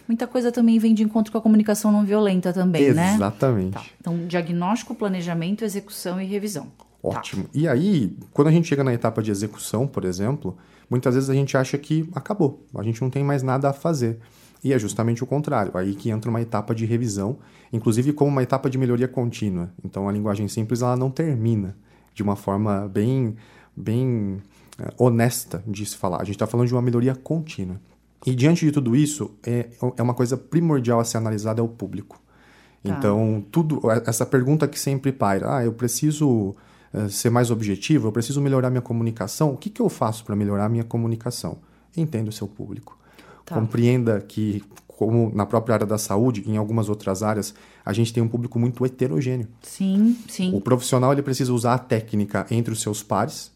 Muita 0.07 0.27
coisa 0.27 0.51
também 0.51 0.77
vem 0.79 0.93
de 0.93 1.03
encontro 1.03 1.31
com 1.31 1.37
a 1.37 1.41
comunicação 1.41 1.91
não 1.91 2.05
violenta 2.05 2.51
também, 2.51 2.83
Exatamente. 2.83 3.09
né? 3.09 3.15
Exatamente. 3.15 3.73
Tá. 3.73 3.83
Então, 3.99 4.27
diagnóstico, 4.27 4.93
planejamento, 4.95 5.63
execução 5.63 6.19
e 6.19 6.25
revisão. 6.25 6.67
Ótimo. 7.01 7.43
Tá. 7.43 7.49
E 7.53 7.67
aí, 7.67 8.15
quando 8.31 8.47
a 8.47 8.51
gente 8.51 8.67
chega 8.67 8.83
na 8.83 8.93
etapa 8.93 9.21
de 9.21 9.31
execução, 9.31 9.87
por 9.87 10.05
exemplo, 10.05 10.57
muitas 10.89 11.15
vezes 11.15 11.29
a 11.29 11.33
gente 11.33 11.55
acha 11.57 11.77
que 11.77 12.09
acabou, 12.13 12.65
a 12.75 12.83
gente 12.83 13.01
não 13.01 13.09
tem 13.09 13.23
mais 13.23 13.43
nada 13.43 13.69
a 13.69 13.73
fazer. 13.73 14.19
E 14.63 14.71
é 14.71 14.79
justamente 14.79 15.21
o 15.21 15.27
contrário, 15.27 15.75
aí 15.75 15.93
que 15.93 16.09
entra 16.09 16.29
uma 16.29 16.41
etapa 16.41 16.73
de 16.73 16.85
revisão, 16.85 17.37
inclusive 17.71 18.13
como 18.13 18.31
uma 18.31 18.41
etapa 18.41 18.69
de 18.69 18.77
melhoria 18.77 19.09
contínua. 19.09 19.69
Então 19.83 20.07
a 20.07 20.11
linguagem 20.11 20.47
simples 20.47 20.81
ela 20.81 20.95
não 20.95 21.11
termina 21.11 21.75
de 22.13 22.23
uma 22.23 22.37
forma 22.37 22.87
bem, 22.87 23.35
bem 23.75 24.41
é, 24.79 24.93
honesta 24.97 25.61
de 25.67 25.85
se 25.85 25.97
falar. 25.97 26.21
A 26.21 26.23
gente 26.23 26.35
está 26.35 26.47
falando 26.47 26.67
de 26.67 26.73
uma 26.73 26.81
melhoria 26.81 27.13
contínua. 27.13 27.79
E 28.25 28.33
diante 28.33 28.65
de 28.65 28.71
tudo 28.71 28.95
isso, 28.95 29.31
é, 29.45 29.69
é 29.97 30.01
uma 30.01 30.13
coisa 30.13 30.37
primordial 30.37 30.99
a 30.99 31.03
ser 31.03 31.17
analisada 31.17 31.59
é 31.59 31.63
o 31.63 31.67
público. 31.67 32.21
Tá. 32.83 32.89
Então, 32.97 33.43
tudo 33.49 33.81
essa 34.05 34.25
pergunta 34.25 34.67
que 34.67 34.79
sempre 34.79 35.11
paira, 35.11 35.57
ah, 35.57 35.63
eu 35.65 35.73
preciso 35.73 36.55
uh, 36.93 37.09
ser 37.09 37.29
mais 37.29 37.49
objetivo, 37.49 38.07
eu 38.07 38.11
preciso 38.11 38.41
melhorar 38.41 38.69
minha 38.69 38.81
comunicação. 38.81 39.53
O 39.53 39.57
que, 39.57 39.69
que 39.69 39.81
eu 39.81 39.89
faço 39.89 40.25
para 40.25 40.35
melhorar 40.35 40.67
minha 40.69 40.83
comunicação? 40.83 41.57
Entenda 41.95 42.29
o 42.29 42.33
seu 42.33 42.47
público. 42.47 42.97
Tá. 43.45 43.55
Compreenda 43.55 44.19
que, 44.21 44.63
como 44.87 45.31
na 45.33 45.45
própria 45.45 45.75
área 45.75 45.87
da 45.87 45.97
saúde, 45.97 46.43
em 46.45 46.57
algumas 46.57 46.89
outras 46.89 47.23
áreas, 47.23 47.53
a 47.85 47.93
gente 47.93 48.13
tem 48.13 48.21
um 48.21 48.27
público 48.27 48.59
muito 48.59 48.85
heterogêneo. 48.85 49.47
Sim, 49.61 50.17
sim. 50.27 50.53
O 50.53 50.59
profissional 50.59 51.13
ele 51.13 51.21
precisa 51.21 51.53
usar 51.53 51.75
a 51.75 51.79
técnica 51.79 52.45
entre 52.51 52.73
os 52.73 52.81
seus 52.81 53.01
pares, 53.01 53.51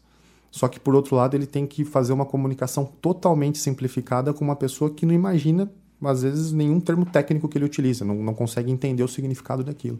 só 0.50 0.68
que 0.68 0.80
por 0.80 0.94
outro 0.94 1.16
lado 1.16 1.36
ele 1.36 1.46
tem 1.46 1.66
que 1.66 1.84
fazer 1.84 2.12
uma 2.12 2.24
comunicação 2.24 2.84
totalmente 2.84 3.58
simplificada 3.58 4.32
com 4.32 4.44
uma 4.44 4.56
pessoa 4.56 4.90
que 4.90 5.04
não 5.04 5.14
imagina, 5.14 5.70
às 6.02 6.22
vezes, 6.22 6.52
nenhum 6.52 6.80
termo 6.80 7.04
técnico 7.04 7.48
que 7.48 7.58
ele 7.58 7.64
utiliza, 7.64 8.04
não, 8.04 8.14
não 8.16 8.34
consegue 8.34 8.70
entender 8.70 9.02
o 9.02 9.08
significado 9.08 9.62
daquilo. 9.64 9.98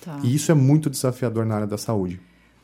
Tá. 0.00 0.18
E 0.22 0.34
isso 0.34 0.50
é 0.50 0.54
muito 0.54 0.88
desafiador 0.88 1.44
na 1.44 1.56
área 1.56 1.66
da 1.66 1.78
saúde. 1.78 2.20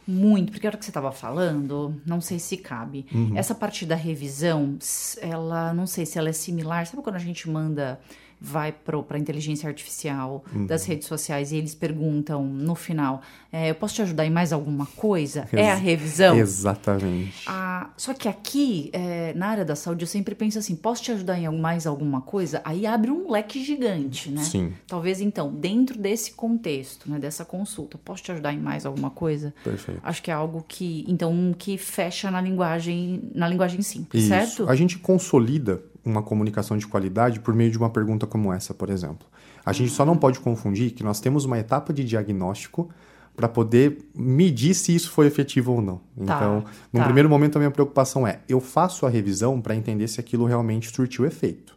Muito, 0.06 0.52
porque 0.52 0.66
a 0.66 0.70
hora 0.70 0.78
que 0.78 0.84
você 0.84 0.90
estava 0.90 1.10
falando, 1.10 2.00
não 2.06 2.20
sei 2.20 2.38
se 2.38 2.56
cabe. 2.56 3.06
Uhum. 3.12 3.32
Essa 3.34 3.54
parte 3.54 3.84
da 3.84 3.96
revisão, 3.96 4.78
ela 5.20 5.74
não 5.74 5.86
sei 5.86 6.06
se 6.06 6.16
ela 6.16 6.28
é 6.28 6.32
similar. 6.32 6.86
Sabe 6.86 7.02
quando 7.02 7.16
a 7.16 7.20
gente 7.20 7.50
manda 7.50 7.98
vai 8.40 8.72
para 8.72 8.96
a 9.10 9.18
inteligência 9.18 9.68
artificial 9.68 10.44
uhum. 10.54 10.66
das 10.66 10.84
redes 10.84 11.06
sociais 11.06 11.52
e 11.52 11.56
eles 11.56 11.74
perguntam 11.74 12.44
no 12.44 12.74
final: 12.74 13.22
é, 13.52 13.70
eu 13.70 13.74
posso 13.74 13.94
te 13.94 14.02
ajudar 14.02 14.26
em 14.26 14.30
mais 14.30 14.52
alguma 14.52 14.86
coisa? 14.86 15.48
Ex 15.52 15.54
é 15.54 15.70
a 15.70 15.74
revisão? 15.74 16.36
Exatamente. 16.38 17.44
Ah, 17.46 17.90
só 17.96 18.12
que 18.12 18.28
aqui, 18.28 18.90
é, 18.92 19.32
na 19.34 19.48
área 19.48 19.64
da 19.64 19.74
saúde, 19.74 20.02
eu 20.02 20.08
sempre 20.08 20.34
penso 20.34 20.58
assim: 20.58 20.76
posso 20.76 21.02
te 21.02 21.12
ajudar 21.12 21.38
em 21.38 21.48
mais 21.58 21.86
alguma 21.86 22.20
coisa? 22.20 22.60
Aí 22.64 22.86
abre 22.86 23.10
um 23.10 23.30
leque 23.30 23.64
gigante, 23.64 24.30
né? 24.30 24.42
Sim. 24.42 24.72
Talvez 24.86 25.20
então, 25.20 25.52
dentro 25.52 25.98
desse 25.98 26.32
contexto, 26.32 27.10
né, 27.10 27.18
dessa 27.18 27.44
consulta, 27.44 27.98
posso 27.98 28.22
te 28.22 28.32
ajudar 28.32 28.52
em 28.52 28.60
mais 28.60 28.84
alguma 28.84 29.10
coisa? 29.10 29.54
Perfeito. 29.64 30.00
Acho 30.02 30.22
que 30.22 30.30
é 30.30 30.34
algo 30.34 30.64
que, 30.66 31.04
então, 31.08 31.54
que 31.56 31.78
fecha 31.78 32.30
na 32.30 32.40
linguagem, 32.40 33.30
na 33.34 33.48
linguagem 33.48 33.80
simples, 33.82 34.22
Isso. 34.22 34.30
certo? 34.30 34.68
A 34.68 34.74
gente 34.74 34.98
consolida 34.98 35.82
uma 36.06 36.22
comunicação 36.22 36.76
de 36.78 36.86
qualidade 36.86 37.40
por 37.40 37.52
meio 37.52 37.70
de 37.70 37.76
uma 37.76 37.90
pergunta 37.90 38.26
como 38.26 38.52
essa, 38.52 38.72
por 38.72 38.88
exemplo. 38.88 39.26
A 39.64 39.72
gente 39.72 39.90
só 39.90 40.04
não 40.04 40.16
pode 40.16 40.38
confundir 40.40 40.92
que 40.92 41.02
nós 41.02 41.20
temos 41.20 41.44
uma 41.44 41.58
etapa 41.58 41.92
de 41.92 42.04
diagnóstico 42.04 42.88
para 43.34 43.48
poder 43.48 43.98
medir 44.14 44.74
se 44.74 44.94
isso 44.94 45.10
foi 45.10 45.26
efetivo 45.26 45.72
ou 45.72 45.82
não. 45.82 45.96
Tá, 46.24 46.36
então, 46.36 46.64
no 46.92 47.00
tá. 47.00 47.04
primeiro 47.04 47.28
momento, 47.28 47.56
a 47.56 47.58
minha 47.58 47.70
preocupação 47.70 48.26
é: 48.26 48.40
eu 48.48 48.60
faço 48.60 49.04
a 49.04 49.10
revisão 49.10 49.60
para 49.60 49.74
entender 49.74 50.08
se 50.08 50.20
aquilo 50.20 50.46
realmente 50.46 50.94
surtiu 50.94 51.26
efeito. 51.26 51.76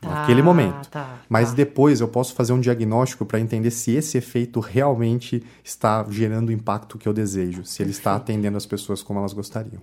Tá, 0.00 0.10
naquele 0.10 0.42
momento. 0.42 0.88
Tá, 0.90 1.20
Mas 1.28 1.50
tá. 1.50 1.54
depois 1.54 2.00
eu 2.00 2.08
posso 2.08 2.34
fazer 2.34 2.52
um 2.52 2.60
diagnóstico 2.60 3.24
para 3.24 3.40
entender 3.40 3.70
se 3.70 3.92
esse 3.92 4.18
efeito 4.18 4.60
realmente 4.60 5.42
está 5.64 6.04
gerando 6.10 6.50
o 6.50 6.52
impacto 6.52 6.98
que 6.98 7.08
eu 7.08 7.14
desejo, 7.14 7.64
se 7.64 7.82
ele 7.82 7.90
está 7.90 8.14
atendendo 8.14 8.56
as 8.56 8.66
pessoas 8.66 9.02
como 9.02 9.18
elas 9.18 9.32
gostariam. 9.32 9.80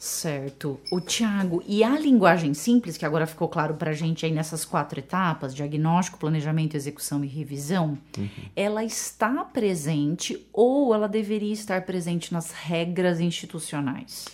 Certo. 0.00 0.80
O 0.90 0.98
Tiago, 0.98 1.62
e 1.66 1.84
a 1.84 1.90
linguagem 1.98 2.54
simples, 2.54 2.96
que 2.96 3.04
agora 3.04 3.26
ficou 3.26 3.50
claro 3.50 3.74
para 3.74 3.90
a 3.90 3.92
gente 3.92 4.24
aí 4.24 4.32
nessas 4.32 4.64
quatro 4.64 4.98
etapas, 4.98 5.54
diagnóstico, 5.54 6.18
planejamento, 6.18 6.74
execução 6.74 7.22
e 7.22 7.28
revisão, 7.28 7.98
uhum. 8.16 8.28
ela 8.56 8.82
está 8.82 9.44
presente 9.44 10.42
ou 10.54 10.94
ela 10.94 11.06
deveria 11.06 11.52
estar 11.52 11.82
presente 11.84 12.32
nas 12.32 12.50
regras 12.50 13.20
institucionais? 13.20 14.24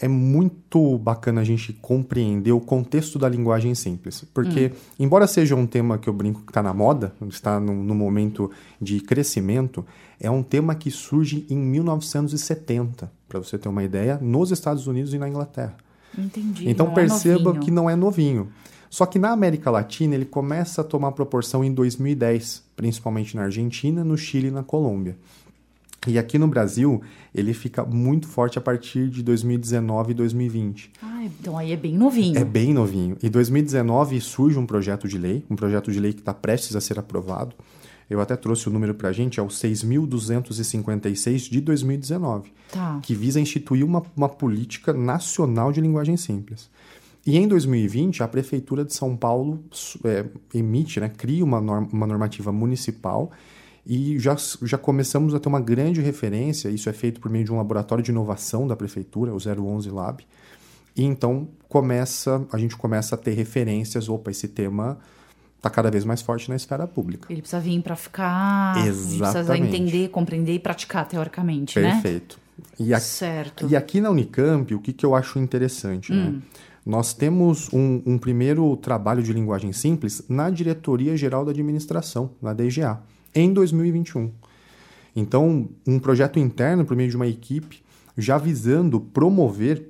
é 0.00 0.08
muito 0.08 0.96
bacana 0.96 1.42
a 1.42 1.44
gente 1.44 1.74
compreender 1.74 2.52
o 2.52 2.60
contexto 2.60 3.18
da 3.18 3.28
linguagem 3.28 3.74
simples. 3.74 4.24
Porque, 4.32 4.68
hum. 4.68 4.78
embora 4.98 5.26
seja 5.26 5.54
um 5.54 5.66
tema 5.66 5.98
que 5.98 6.08
eu 6.08 6.12
brinco 6.14 6.40
que 6.40 6.50
está 6.50 6.62
na 6.62 6.72
moda, 6.72 7.12
está 7.28 7.60
no, 7.60 7.74
no, 7.74 7.94
momento 7.94 8.50
de 8.80 8.98
crescimento, 9.00 9.84
é 10.20 10.30
um 10.30 10.42
tema 10.42 10.74
que 10.74 10.90
surge 10.90 11.46
em 11.48 11.56
1970, 11.56 13.10
para 13.26 13.38
você 13.38 13.56
ter 13.56 13.68
uma 13.68 13.82
ideia, 13.82 14.18
nos 14.20 14.50
Estados 14.50 14.86
Unidos 14.86 15.14
e 15.14 15.18
na 15.18 15.28
Inglaterra. 15.28 15.76
Entendi. 16.16 16.68
Então 16.68 16.86
não 16.86 16.92
é 16.92 16.96
perceba 16.96 17.56
é 17.56 17.58
que 17.58 17.70
não 17.70 17.88
é 17.88 17.96
novinho. 17.96 18.52
Só 18.90 19.06
que 19.06 19.18
na 19.18 19.30
América 19.30 19.70
Latina 19.70 20.14
ele 20.14 20.24
começa 20.24 20.82
a 20.82 20.84
tomar 20.84 21.12
proporção 21.12 21.64
em 21.64 21.72
2010, 21.72 22.64
principalmente 22.76 23.36
na 23.36 23.44
Argentina, 23.44 24.04
no 24.04 24.18
Chile 24.18 24.48
e 24.48 24.50
na 24.50 24.62
Colômbia. 24.62 25.16
E 26.06 26.18
aqui 26.18 26.38
no 26.38 26.48
Brasil, 26.48 27.02
ele 27.34 27.52
fica 27.52 27.84
muito 27.84 28.26
forte 28.26 28.58
a 28.58 28.60
partir 28.60 29.08
de 29.08 29.22
2019 29.22 30.10
e 30.10 30.14
2020. 30.14 30.90
Ah, 31.02 31.24
então 31.24 31.56
aí 31.56 31.72
é 31.72 31.76
bem 31.76 31.94
novinho. 31.94 32.38
É 32.38 32.44
bem 32.44 32.72
novinho. 32.74 33.16
Em 33.22 33.30
2019 33.30 34.20
surge 34.20 34.58
um 34.58 34.66
projeto 34.66 35.06
de 35.06 35.18
lei, 35.18 35.44
um 35.48 35.54
projeto 35.54 35.92
de 35.92 36.00
lei 36.00 36.12
que 36.12 36.20
está 36.20 36.34
prestes 36.34 36.74
a 36.74 36.80
ser 36.80 36.98
aprovado. 36.98 37.54
Eu 38.10 38.20
até 38.20 38.34
trouxe 38.34 38.68
o 38.68 38.72
número 38.72 38.92
para 38.92 39.10
a 39.10 39.12
gente, 39.12 39.38
é 39.38 39.42
o 39.42 39.46
6.256 39.46 41.48
de 41.48 41.60
2019, 41.60 42.52
tá. 42.72 42.98
que 43.00 43.14
visa 43.14 43.40
instituir 43.40 43.86
uma, 43.86 44.02
uma 44.16 44.28
política 44.28 44.92
nacional 44.92 45.70
de 45.70 45.80
linguagem 45.80 46.16
simples. 46.16 46.68
E 47.24 47.38
em 47.38 47.46
2020, 47.46 48.24
a 48.24 48.28
Prefeitura 48.28 48.84
de 48.84 48.92
São 48.92 49.16
Paulo 49.16 49.62
é, 50.04 50.26
emite, 50.52 50.98
né, 50.98 51.08
cria 51.08 51.44
uma, 51.44 51.60
norma, 51.60 51.88
uma 51.92 52.06
normativa 52.06 52.50
municipal 52.50 53.30
e 53.86 54.18
já, 54.18 54.34
já 54.62 54.76
começamos 54.76 55.34
a 55.34 55.38
ter 55.38 55.48
uma 55.48 55.60
grande 55.60 56.00
referência, 56.00 56.68
isso 56.68 56.88
é 56.88 56.92
feito 56.92 57.20
por 57.20 57.30
meio 57.30 57.44
de 57.44 57.52
um 57.52 57.58
laboratório 57.58 58.02
de 58.02 58.10
inovação 58.10 58.66
da 58.66 58.74
prefeitura, 58.74 59.32
o 59.32 59.36
011 59.36 59.88
Lab. 59.90 60.26
E 60.96 61.04
então 61.04 61.48
começa, 61.68 62.44
a 62.52 62.58
gente 62.58 62.76
começa 62.76 63.14
a 63.14 63.18
ter 63.18 63.34
referências, 63.34 64.08
opa, 64.08 64.30
esse 64.30 64.48
tema 64.48 64.98
está 65.60 65.68
cada 65.68 65.90
vez 65.90 66.06
mais 66.06 66.22
forte 66.22 66.48
na 66.48 66.56
esfera 66.56 66.86
pública. 66.86 67.26
Ele 67.30 67.42
precisa 67.42 67.60
vir 67.60 67.82
para 67.82 67.94
ficar, 67.94 68.86
Exatamente. 68.86 69.18
precisa 69.18 69.58
entender, 69.58 70.08
compreender 70.08 70.54
e 70.54 70.58
praticar 70.58 71.06
teoricamente, 71.06 71.74
Perfeito. 71.74 71.94
né? 71.96 72.02
Perfeito. 72.02 72.40
E, 72.78 72.94
a, 72.94 73.00
certo. 73.00 73.68
e 73.68 73.76
aqui 73.76 74.00
na 74.00 74.10
Unicamp, 74.10 74.74
o 74.74 74.80
que, 74.80 74.92
que 74.92 75.04
eu 75.04 75.14
acho 75.14 75.38
interessante, 75.38 76.12
né? 76.12 76.24
hum. 76.24 76.32
né? 76.32 76.42
Nós 76.84 77.12
temos 77.12 77.70
um, 77.72 78.02
um 78.06 78.18
primeiro 78.18 78.74
trabalho 78.78 79.22
de 79.22 79.32
linguagem 79.34 79.70
simples 79.70 80.24
na 80.28 80.48
Diretoria 80.48 81.14
Geral 81.14 81.44
da 81.44 81.50
Administração, 81.50 82.30
na 82.40 82.54
DGA 82.54 82.98
em 83.34 83.52
2021. 83.52 84.30
Então, 85.14 85.68
um 85.86 85.98
projeto 85.98 86.38
interno 86.38 86.84
por 86.84 86.96
meio 86.96 87.10
de 87.10 87.16
uma 87.16 87.26
equipe 87.26 87.82
já 88.16 88.38
visando 88.38 89.00
promover 89.00 89.88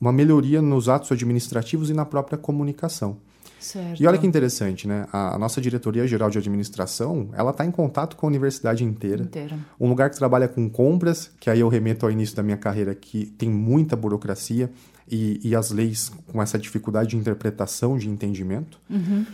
uma 0.00 0.12
melhoria 0.12 0.62
nos 0.62 0.88
atos 0.88 1.10
administrativos 1.12 1.90
e 1.90 1.94
na 1.94 2.04
própria 2.04 2.38
comunicação. 2.38 3.18
Certo. 3.64 4.02
E 4.02 4.06
olha 4.06 4.18
que 4.18 4.26
interessante, 4.26 4.86
né? 4.86 5.06
A, 5.10 5.38
nossa 5.38 5.58
diretoria 5.58 6.06
geral 6.06 6.28
de 6.28 6.36
administração, 6.36 7.30
ela 7.32 7.50
está 7.50 7.64
em 7.64 7.70
contato 7.70 8.14
com 8.14 8.26
a 8.26 8.28
universidade 8.28 8.84
inteira. 8.84 9.22
inteira. 9.22 9.58
Um 9.80 9.88
lugar 9.88 10.10
que 10.10 10.16
trabalha 10.16 10.46
com 10.46 10.68
compras, 10.68 11.30
que 11.40 11.48
aí 11.48 11.60
eu 11.60 11.68
remeto 11.68 12.04
ao 12.04 12.12
início 12.12 12.36
da 12.36 12.42
minha 12.42 12.58
carreira, 12.58 12.94
que 12.94 13.24
tem 13.24 13.48
muita 13.48 13.96
burocracia 13.96 14.70
e, 15.10 15.40
e 15.42 15.56
as 15.56 15.70
leis 15.70 16.12
com 16.30 16.42
essa 16.42 16.58
dificuldade 16.58 17.10
de 17.10 17.16
interpretação, 17.16 17.96
de 17.96 18.06
entendimento. 18.06 18.78
Uhum. 18.90 19.24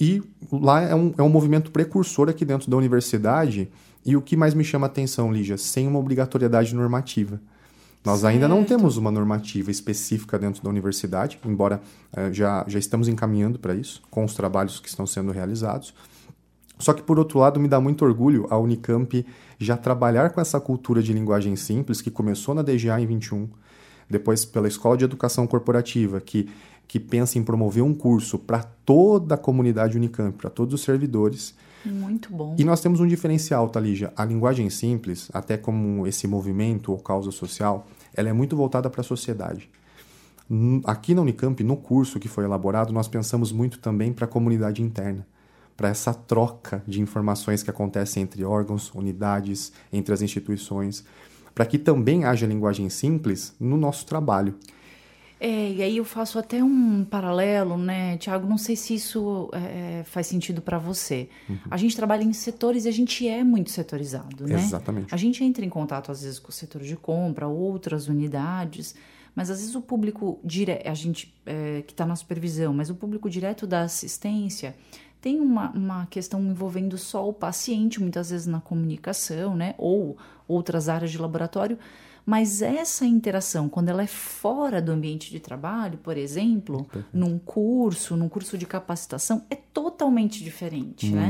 E 0.00 0.22
lá 0.50 0.80
é 0.80 0.94
um, 0.94 1.12
é 1.18 1.22
um 1.22 1.28
movimento 1.28 1.70
precursor 1.70 2.30
aqui 2.30 2.46
dentro 2.46 2.70
da 2.70 2.78
universidade. 2.78 3.68
E 4.06 4.16
o 4.16 4.22
que 4.22 4.38
mais 4.38 4.54
me 4.54 4.64
chama 4.64 4.86
a 4.86 4.88
atenção, 4.88 5.30
Lígia, 5.30 5.58
sem 5.58 5.86
uma 5.86 5.98
obrigatoriedade 5.98 6.74
normativa. 6.74 7.38
Nós 8.06 8.20
certo. 8.20 8.32
ainda 8.32 8.46
não 8.46 8.62
temos 8.62 8.96
uma 8.96 9.10
normativa 9.10 9.68
específica 9.68 10.38
dentro 10.38 10.62
da 10.62 10.70
universidade, 10.70 11.40
embora 11.44 11.80
eh, 12.16 12.32
já, 12.32 12.64
já 12.68 12.78
estamos 12.78 13.08
encaminhando 13.08 13.58
para 13.58 13.74
isso, 13.74 14.00
com 14.08 14.24
os 14.24 14.32
trabalhos 14.32 14.78
que 14.78 14.88
estão 14.88 15.04
sendo 15.04 15.32
realizados. 15.32 15.92
Só 16.78 16.92
que, 16.92 17.02
por 17.02 17.18
outro 17.18 17.40
lado, 17.40 17.58
me 17.58 17.66
dá 17.66 17.80
muito 17.80 18.04
orgulho 18.04 18.46
a 18.48 18.56
Unicamp 18.56 19.26
já 19.58 19.76
trabalhar 19.76 20.30
com 20.30 20.40
essa 20.40 20.60
cultura 20.60 21.02
de 21.02 21.12
linguagem 21.12 21.56
simples 21.56 22.00
que 22.00 22.10
começou 22.10 22.54
na 22.54 22.62
DGA 22.62 23.00
em 23.00 23.06
21, 23.06 23.48
depois 24.08 24.44
pela 24.44 24.68
Escola 24.68 24.96
de 24.96 25.04
Educação 25.04 25.44
Corporativa, 25.44 26.20
que, 26.20 26.48
que 26.86 27.00
pensa 27.00 27.38
em 27.38 27.42
promover 27.42 27.82
um 27.82 27.94
curso 27.94 28.38
para 28.38 28.62
toda 28.62 29.34
a 29.34 29.38
comunidade 29.38 29.96
Unicamp, 29.96 30.36
para 30.36 30.50
todos 30.50 30.74
os 30.74 30.82
servidores. 30.82 31.54
Muito 31.84 32.32
bom. 32.32 32.54
E 32.58 32.64
nós 32.64 32.80
temos 32.80 33.00
um 33.00 33.06
diferencial, 33.06 33.68
Talija. 33.68 34.12
A 34.16 34.24
linguagem 34.24 34.68
simples, 34.70 35.28
até 35.32 35.56
como 35.56 36.06
esse 36.06 36.26
movimento 36.26 36.92
ou 36.92 36.98
causa 36.98 37.30
social, 37.30 37.86
ela 38.14 38.28
é 38.28 38.32
muito 38.32 38.56
voltada 38.56 38.88
para 38.90 39.00
a 39.00 39.04
sociedade. 39.04 39.68
Aqui 40.84 41.14
na 41.14 41.22
Unicamp, 41.22 41.62
no 41.64 41.76
curso 41.76 42.20
que 42.20 42.28
foi 42.28 42.44
elaborado, 42.44 42.92
nós 42.92 43.08
pensamos 43.08 43.50
muito 43.50 43.78
também 43.78 44.12
para 44.12 44.24
a 44.24 44.28
comunidade 44.28 44.82
interna 44.82 45.26
para 45.76 45.90
essa 45.90 46.14
troca 46.14 46.82
de 46.86 47.00
informações 47.00 47.62
que 47.62 47.70
acontece 47.70 48.18
entre 48.18 48.42
órgãos, 48.44 48.90
unidades, 48.94 49.72
entre 49.92 50.14
as 50.14 50.22
instituições, 50.22 51.04
para 51.54 51.66
que 51.66 51.78
também 51.78 52.24
haja 52.24 52.46
linguagem 52.46 52.88
simples 52.88 53.54
no 53.60 53.76
nosso 53.76 54.06
trabalho. 54.06 54.54
É, 55.38 55.72
e 55.72 55.82
aí 55.82 55.96
eu 55.98 56.04
faço 56.04 56.38
até 56.38 56.64
um 56.64 57.04
paralelo, 57.04 57.76
né, 57.76 58.16
Tiago? 58.16 58.48
Não 58.48 58.56
sei 58.56 58.74
se 58.74 58.94
isso 58.94 59.50
é, 59.52 60.00
é 60.00 60.04
faz 60.04 60.26
sentido 60.26 60.62
para 60.62 60.78
você. 60.78 61.28
Uhum. 61.48 61.58
A 61.70 61.76
gente 61.76 61.94
trabalha 61.94 62.22
em 62.22 62.32
setores 62.32 62.86
e 62.86 62.88
a 62.88 62.92
gente 62.92 63.28
é 63.28 63.44
muito 63.44 63.70
setorizado, 63.70 64.46
né? 64.46 64.54
Exatamente. 64.54 65.14
A 65.14 65.16
gente 65.16 65.44
entra 65.44 65.64
em 65.64 65.68
contato 65.68 66.10
às 66.10 66.22
vezes 66.22 66.38
com 66.38 66.48
o 66.48 66.52
setor 66.52 66.82
de 66.82 66.96
compra, 66.96 67.46
outras 67.46 68.08
unidades, 68.08 68.94
mas 69.34 69.50
às 69.50 69.58
vezes 69.60 69.74
o 69.74 69.82
público 69.82 70.40
direto, 70.42 70.88
a 70.88 70.94
gente 70.94 71.34
é, 71.44 71.82
que 71.86 71.92
está 71.92 72.06
na 72.06 72.16
supervisão, 72.16 72.72
mas 72.72 72.88
o 72.88 72.94
público 72.94 73.28
direto 73.28 73.66
da 73.66 73.82
assistência 73.82 74.74
tem 75.20 75.40
uma, 75.40 75.70
uma 75.72 76.06
questão 76.06 76.40
envolvendo 76.40 76.96
só 76.96 77.28
o 77.28 77.32
paciente, 77.32 78.00
muitas 78.00 78.30
vezes 78.30 78.46
na 78.46 78.60
comunicação, 78.60 79.54
né? 79.54 79.74
Ou 79.76 80.16
outras 80.48 80.88
áreas 80.88 81.10
de 81.10 81.18
laboratório. 81.18 81.78
Mas 82.26 82.60
essa 82.60 83.06
interação, 83.06 83.68
quando 83.68 83.88
ela 83.88 84.02
é 84.02 84.06
fora 84.06 84.82
do 84.82 84.90
ambiente 84.90 85.30
de 85.30 85.38
trabalho, 85.38 85.96
por 85.98 86.16
exemplo, 86.16 86.86
uhum. 86.94 87.02
num 87.12 87.38
curso, 87.38 88.16
num 88.16 88.28
curso 88.28 88.58
de 88.58 88.66
capacitação, 88.66 89.46
é 89.48 89.54
totalmente 89.54 90.42
diferente, 90.42 91.06
muito, 91.06 91.16
né? 91.16 91.28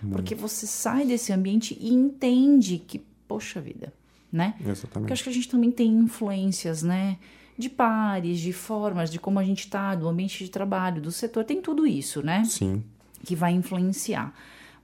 Muito. 0.00 0.14
Porque 0.14 0.34
você 0.36 0.66
sai 0.66 1.04
desse 1.04 1.32
ambiente 1.32 1.76
e 1.80 1.92
entende 1.92 2.78
que, 2.78 3.00
poxa 3.26 3.60
vida, 3.60 3.92
né? 4.30 4.54
Exatamente. 4.60 4.92
Porque 4.92 5.12
acho 5.12 5.24
que 5.24 5.30
a 5.30 5.32
gente 5.32 5.48
também 5.48 5.72
tem 5.72 5.92
influências, 5.92 6.82
né? 6.82 7.18
De 7.58 7.68
pares, 7.68 8.38
de 8.38 8.52
formas, 8.52 9.10
de 9.10 9.18
como 9.18 9.40
a 9.40 9.44
gente 9.44 9.60
está, 9.60 9.96
do 9.96 10.06
ambiente 10.06 10.44
de 10.44 10.50
trabalho, 10.50 11.02
do 11.02 11.10
setor, 11.10 11.44
tem 11.44 11.60
tudo 11.60 11.86
isso, 11.86 12.22
né? 12.22 12.44
Sim 12.44 12.84
que 13.26 13.34
vai 13.34 13.52
influenciar. 13.52 14.32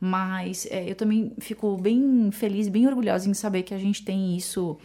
Mas 0.00 0.66
é, 0.69 0.90
eu 0.90 0.97
também 0.97 1.33
fico 1.38 1.76
bem 1.76 2.31
feliz, 2.33 2.69
bem 2.69 2.87
orgulhosa 2.87 3.31
em 3.31 3.35
saber 3.35 3.62
que 3.62 3.73
a 3.73 3.78
gente 3.78 4.04
tem 4.04 4.37
isso 4.37 4.76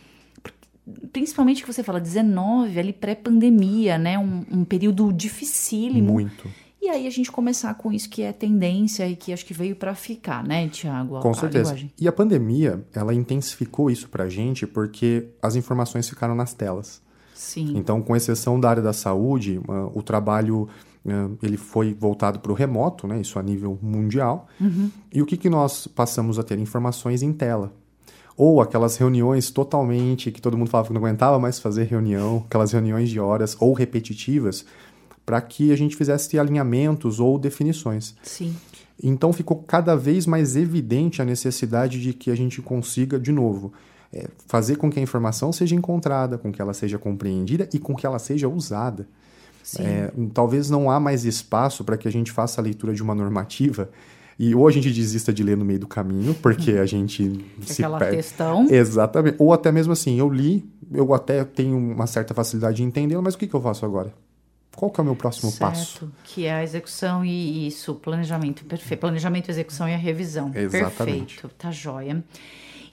principalmente 1.11 1.61
que 1.63 1.71
você 1.71 1.83
fala 1.83 1.99
19 1.99 2.79
ali 2.79 2.93
pré-pandemia, 2.93 3.97
né? 3.97 4.17
Um, 4.17 4.45
um, 4.51 4.65
período 4.65 5.11
dificílimo. 5.11 6.13
Muito. 6.13 6.47
E 6.81 6.89
aí 6.89 7.07
a 7.07 7.09
gente 7.09 7.31
começar 7.31 7.73
com 7.73 7.91
isso 7.91 8.09
que 8.09 8.21
é 8.21 8.31
tendência 8.31 9.07
e 9.07 9.15
que 9.15 9.33
acho 9.33 9.45
que 9.45 9.53
veio 9.53 9.75
para 9.75 9.93
ficar, 9.95 10.43
né, 10.43 10.67
Tiago? 10.69 11.19
Com 11.19 11.33
certeza. 11.33 11.71
Linguagem. 11.71 11.91
E 11.99 12.07
a 12.07 12.11
pandemia, 12.11 12.85
ela 12.93 13.13
intensificou 13.13 13.89
isso 13.89 14.07
pra 14.07 14.29
gente 14.29 14.65
porque 14.65 15.27
as 15.41 15.55
informações 15.55 16.07
ficaram 16.07 16.35
nas 16.35 16.53
telas. 16.53 17.01
Sim. 17.33 17.73
Então, 17.75 18.01
com 18.01 18.15
exceção 18.15 18.59
da 18.59 18.69
área 18.69 18.81
da 18.81 18.93
saúde, 18.93 19.59
o 19.93 20.01
trabalho 20.01 20.67
ele 21.41 21.57
foi 21.57 21.93
voltado 21.93 22.39
para 22.39 22.51
o 22.51 22.55
remoto, 22.55 23.07
né, 23.07 23.21
isso 23.21 23.39
a 23.39 23.43
nível 23.43 23.77
mundial. 23.81 24.47
Uhum. 24.59 24.91
E 25.11 25.21
o 25.21 25.25
que, 25.25 25.37
que 25.37 25.49
nós 25.49 25.87
passamos 25.87 26.37
a 26.37 26.43
ter? 26.43 26.59
Informações 26.59 27.21
em 27.21 27.31
tela. 27.31 27.73
Ou 28.37 28.61
aquelas 28.61 28.95
reuniões 28.95 29.49
totalmente 29.49 30.31
que 30.31 30.39
todo 30.39 30.57
mundo 30.57 30.69
falava 30.69 30.87
que 30.87 30.93
não 30.93 31.01
aguentava 31.01 31.39
mais 31.39 31.59
fazer 31.59 31.85
reunião, 31.85 32.45
aquelas 32.47 32.71
reuniões 32.71 33.09
de 33.09 33.19
horas 33.19 33.57
ou 33.59 33.73
repetitivas, 33.73 34.63
para 35.25 35.41
que 35.41 35.73
a 35.73 35.75
gente 35.75 35.95
fizesse 35.95 36.39
alinhamentos 36.39 37.19
ou 37.19 37.39
definições. 37.39 38.15
Sim. 38.21 38.55
Então 39.03 39.33
ficou 39.33 39.57
cada 39.57 39.95
vez 39.95 40.25
mais 40.25 40.55
evidente 40.55 41.21
a 41.21 41.25
necessidade 41.25 42.01
de 42.01 42.13
que 42.13 42.31
a 42.31 42.35
gente 42.35 42.61
consiga, 42.61 43.19
de 43.19 43.31
novo, 43.31 43.73
é, 44.13 44.27
fazer 44.47 44.77
com 44.77 44.89
que 44.89 44.99
a 44.99 45.03
informação 45.03 45.51
seja 45.51 45.75
encontrada, 45.75 46.37
com 46.37 46.51
que 46.51 46.61
ela 46.61 46.73
seja 46.73 46.97
compreendida 46.97 47.67
e 47.73 47.79
com 47.79 47.95
que 47.95 48.05
ela 48.05 48.19
seja 48.19 48.47
usada. 48.47 49.07
É, 49.79 50.11
talvez 50.33 50.69
não 50.69 50.89
há 50.89 50.99
mais 50.99 51.25
espaço 51.25 51.83
para 51.83 51.97
que 51.97 52.07
a 52.07 52.11
gente 52.11 52.31
faça 52.31 52.61
a 52.61 52.63
leitura 52.63 52.93
de 52.93 53.03
uma 53.03 53.13
normativa 53.13 53.89
e 54.39 54.53
ou 54.53 54.67
a 54.67 54.71
gente 54.71 54.91
desista 54.91 55.33
de 55.33 55.41
ler 55.43 55.57
no 55.57 55.65
meio 55.65 55.79
do 55.79 55.87
caminho, 55.87 56.33
porque 56.35 56.71
a 56.73 56.85
gente 56.85 57.43
se 57.61 57.81
Aquela 57.81 57.97
perde. 57.97 58.17
questão. 58.17 58.67
Exatamente. 58.69 59.35
Ou 59.39 59.51
até 59.51 59.71
mesmo 59.71 59.93
assim, 59.93 60.19
eu 60.19 60.29
li, 60.29 60.63
eu 60.91 61.13
até 61.13 61.43
tenho 61.43 61.77
uma 61.77 62.05
certa 62.05 62.33
facilidade 62.33 62.77
de 62.77 62.83
entender, 62.83 63.19
mas 63.19 63.33
o 63.33 63.37
que, 63.37 63.47
que 63.47 63.53
eu 63.53 63.61
faço 63.61 63.85
agora? 63.85 64.13
Qual 64.75 64.91
que 64.91 64.99
é 64.99 65.01
o 65.01 65.05
meu 65.05 65.15
próximo 65.15 65.49
certo, 65.49 65.59
passo? 65.59 66.11
Que 66.23 66.45
é 66.45 66.53
a 66.53 66.63
execução 66.63 67.25
e 67.25 67.65
isso, 67.65 67.95
planejamento 67.95 68.63
perfeito. 68.63 68.99
Planejamento, 68.99 69.49
execução 69.49 69.89
e 69.89 69.93
a 69.95 69.97
revisão. 69.97 70.51
Exatamente. 70.53 71.33
Perfeito, 71.33 71.49
tá 71.57 71.71
joia. 71.71 72.23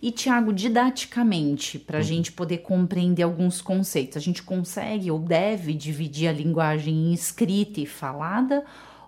E, 0.00 0.10
Tiago, 0.10 0.50
didaticamente, 0.50 1.78
para 1.78 1.98
a 1.98 2.00
uhum. 2.00 2.06
gente 2.06 2.32
poder 2.32 2.58
compreender 2.58 3.22
alguns 3.22 3.60
conceitos, 3.60 4.16
a 4.16 4.20
gente 4.20 4.42
consegue 4.42 5.10
ou 5.10 5.18
deve 5.18 5.74
dividir 5.74 6.28
a 6.28 6.32
linguagem 6.32 6.94
em 6.94 7.12
escrita 7.12 7.80
e 7.80 7.86
falada 7.86 8.64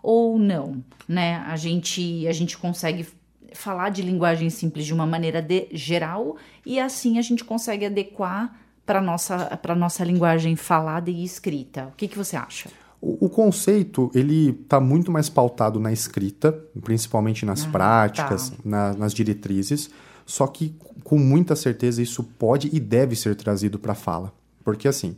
ou 0.06 0.38
não? 0.38 0.84
Né? 1.08 1.38
A, 1.48 1.56
gente, 1.56 2.28
a 2.28 2.32
gente 2.32 2.56
consegue 2.56 3.04
falar 3.52 3.90
de 3.90 4.02
linguagem 4.02 4.48
simples 4.48 4.86
de 4.86 4.94
uma 4.94 5.04
maneira 5.04 5.42
de, 5.42 5.66
geral 5.72 6.36
e 6.64 6.78
assim 6.78 7.18
a 7.18 7.22
gente 7.22 7.42
consegue 7.42 7.86
adequar 7.86 8.56
para 8.84 9.00
a 9.00 9.02
nossa, 9.02 9.58
nossa 9.76 10.04
linguagem 10.04 10.54
falada 10.54 11.10
e 11.10 11.24
escrita. 11.24 11.86
O 11.86 11.96
que, 11.96 12.06
que 12.06 12.16
você 12.16 12.36
acha? 12.36 12.70
O, 13.00 13.28
conceito 13.28 14.08
ele 14.14 14.50
está 14.50 14.78
muito 14.78 15.10
mais 15.10 15.28
pautado 15.28 15.80
na 15.80 15.92
escrita, 15.92 16.52
principalmente 16.82 17.44
nas 17.44 17.64
ah, 17.64 17.70
práticas, 17.70 18.50
tá. 18.50 18.56
na, 18.64 18.92
nas 18.94 19.12
diretrizes, 19.12 19.90
só 20.24 20.46
que 20.46 20.74
com 21.02 21.18
muita 21.18 21.56
certeza 21.56 22.00
isso 22.00 22.22
pode 22.22 22.70
e 22.72 22.78
deve 22.78 23.16
ser 23.16 23.34
trazido 23.34 23.78
para 23.78 23.92
a 23.92 23.96
fala. 23.96 24.32
Porque 24.64 24.86
assim, 24.86 25.16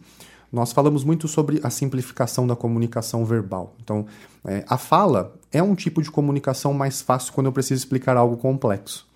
nós 0.52 0.72
falamos 0.72 1.04
muito 1.04 1.28
sobre 1.28 1.60
a 1.62 1.70
simplificação 1.70 2.46
da 2.46 2.56
comunicação 2.56 3.24
verbal. 3.24 3.74
Então, 3.82 4.06
é, 4.46 4.64
a 4.66 4.78
fala 4.78 5.34
é 5.52 5.62
um 5.62 5.74
tipo 5.74 6.02
de 6.02 6.10
comunicação 6.10 6.72
mais 6.72 7.02
fácil 7.02 7.32
quando 7.32 7.46
eu 7.46 7.52
preciso 7.52 7.80
explicar 7.80 8.16
algo 8.16 8.36
complexo. 8.36 9.06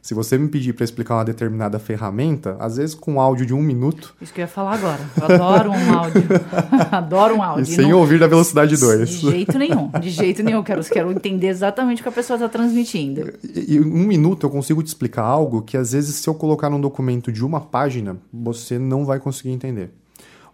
Se 0.00 0.14
você 0.14 0.38
me 0.38 0.48
pedir 0.48 0.72
para 0.72 0.84
explicar 0.84 1.16
uma 1.16 1.24
determinada 1.24 1.78
ferramenta, 1.78 2.56
às 2.60 2.76
vezes 2.76 2.94
com 2.94 3.20
áudio 3.20 3.44
de 3.44 3.52
um 3.52 3.60
minuto. 3.60 4.14
Isso 4.22 4.32
que 4.32 4.40
eu 4.40 4.44
ia 4.44 4.48
falar 4.48 4.74
agora. 4.74 5.00
Eu 5.16 5.34
adoro 5.34 5.70
um 5.70 5.98
áudio. 5.98 6.22
adoro 6.90 7.34
um 7.34 7.42
áudio. 7.42 7.64
E 7.64 7.66
sem 7.66 7.90
não... 7.90 7.98
ouvir 7.98 8.18
da 8.18 8.26
velocidade 8.26 8.76
2. 8.76 9.08
De 9.10 9.16
jeito 9.30 9.58
nenhum. 9.58 9.90
De 10.00 10.08
jeito 10.08 10.42
nenhum. 10.42 10.62
Quero, 10.62 10.82
quero 10.84 11.10
entender 11.10 11.48
exatamente 11.48 12.00
o 12.00 12.02
que 12.04 12.08
a 12.08 12.12
pessoa 12.12 12.36
está 12.36 12.48
transmitindo. 12.48 13.34
E, 13.42 13.74
e 13.74 13.80
um 13.80 14.06
minuto 14.06 14.46
eu 14.46 14.50
consigo 14.50 14.82
te 14.82 14.86
explicar 14.86 15.24
algo 15.24 15.62
que 15.62 15.76
às 15.76 15.92
vezes, 15.92 16.14
se 16.14 16.28
eu 16.28 16.34
colocar 16.34 16.70
num 16.70 16.80
documento 16.80 17.32
de 17.32 17.44
uma 17.44 17.60
página, 17.60 18.16
você 18.32 18.78
não 18.78 19.04
vai 19.04 19.18
conseguir 19.18 19.50
entender. 19.50 19.90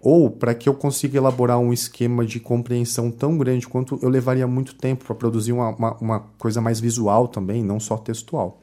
Ou 0.05 0.31
para 0.31 0.55
que 0.55 0.69
eu 0.69 0.75
consiga 0.75 1.17
elaborar 1.17 1.59
um 1.59 1.73
esquema 1.73 2.27
de 2.27 2.39
compreensão 2.39 3.11
tão 3.11 3.39
grande 3.39 3.67
quanto 3.67 3.99
eu 4.03 4.11
levaria 4.11 4.47
muito 4.47 4.75
tempo 4.75 5.03
para 5.03 5.15
produzir 5.15 5.53
uma, 5.53 5.71
uma, 5.71 5.97
uma 5.97 6.21
coisa 6.37 6.61
mais 6.61 6.79
visual 6.79 7.27
também, 7.27 7.65
não 7.65 7.81
só 7.81 7.97
textual. 7.97 8.61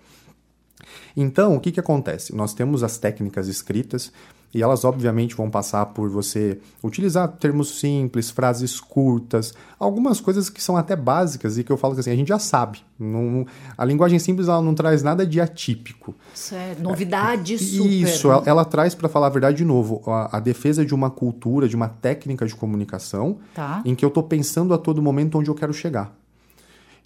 Então, 1.16 1.56
o 1.56 1.60
que, 1.60 1.72
que 1.72 1.80
acontece? 1.80 2.36
Nós 2.36 2.54
temos 2.54 2.84
as 2.84 2.98
técnicas 2.98 3.48
escritas 3.48 4.12
e 4.54 4.62
elas, 4.62 4.84
obviamente, 4.84 5.34
vão 5.34 5.50
passar 5.50 5.86
por 5.88 6.10
você 6.10 6.60
utilizar 6.84 7.28
termos 7.28 7.80
simples, 7.80 8.30
frases 8.30 8.82
curtas, 8.82 9.54
algumas 9.80 10.20
coisas 10.20 10.50
que 10.50 10.62
são 10.62 10.76
até 10.76 10.94
básicas 10.94 11.58
e 11.58 11.64
que 11.64 11.72
eu 11.72 11.78
falo 11.78 11.94
que 11.94 12.02
assim, 12.02 12.12
a 12.12 12.16
gente 12.16 12.28
já 12.28 12.40
sabe. 12.40 12.80
Não, 13.00 13.46
a 13.78 13.86
linguagem 13.86 14.20
simples 14.20 14.50
ela 14.50 14.62
não 14.62 14.76
traz 14.76 15.02
nada 15.02 15.26
de 15.26 15.40
atípico. 15.40 16.14
Certo. 16.34 16.84
Novidade 16.84 17.56
é, 17.56 17.58
super. 17.58 17.90
Isso, 17.90 18.30
ela, 18.30 18.44
ela, 18.46 18.66
traz, 18.66 18.94
para 18.94 19.08
falar 19.08 19.28
a 19.28 19.30
verdade, 19.30 19.58
de 19.58 19.66
novo, 19.66 20.02
a, 20.06 20.38
a, 20.38 20.40
defesa 20.40 20.86
de 20.86 20.94
uma 20.94 21.10
cultura, 21.10 21.70
de 21.70 21.76
uma 21.76 21.88
técnica 21.88 22.46
de 22.46 22.54
comunicação 22.54 23.38
tá. 23.56 23.82
em 23.86 23.96
que 23.96 24.04
eu 24.04 24.10
estou 24.10 24.24
pensando 24.24 24.74
a 24.74 24.78
todo 24.78 25.02
momento 25.02 25.40
onde 25.40 25.50
eu 25.50 25.56
quero 25.56 25.74
chegar. 25.74 26.14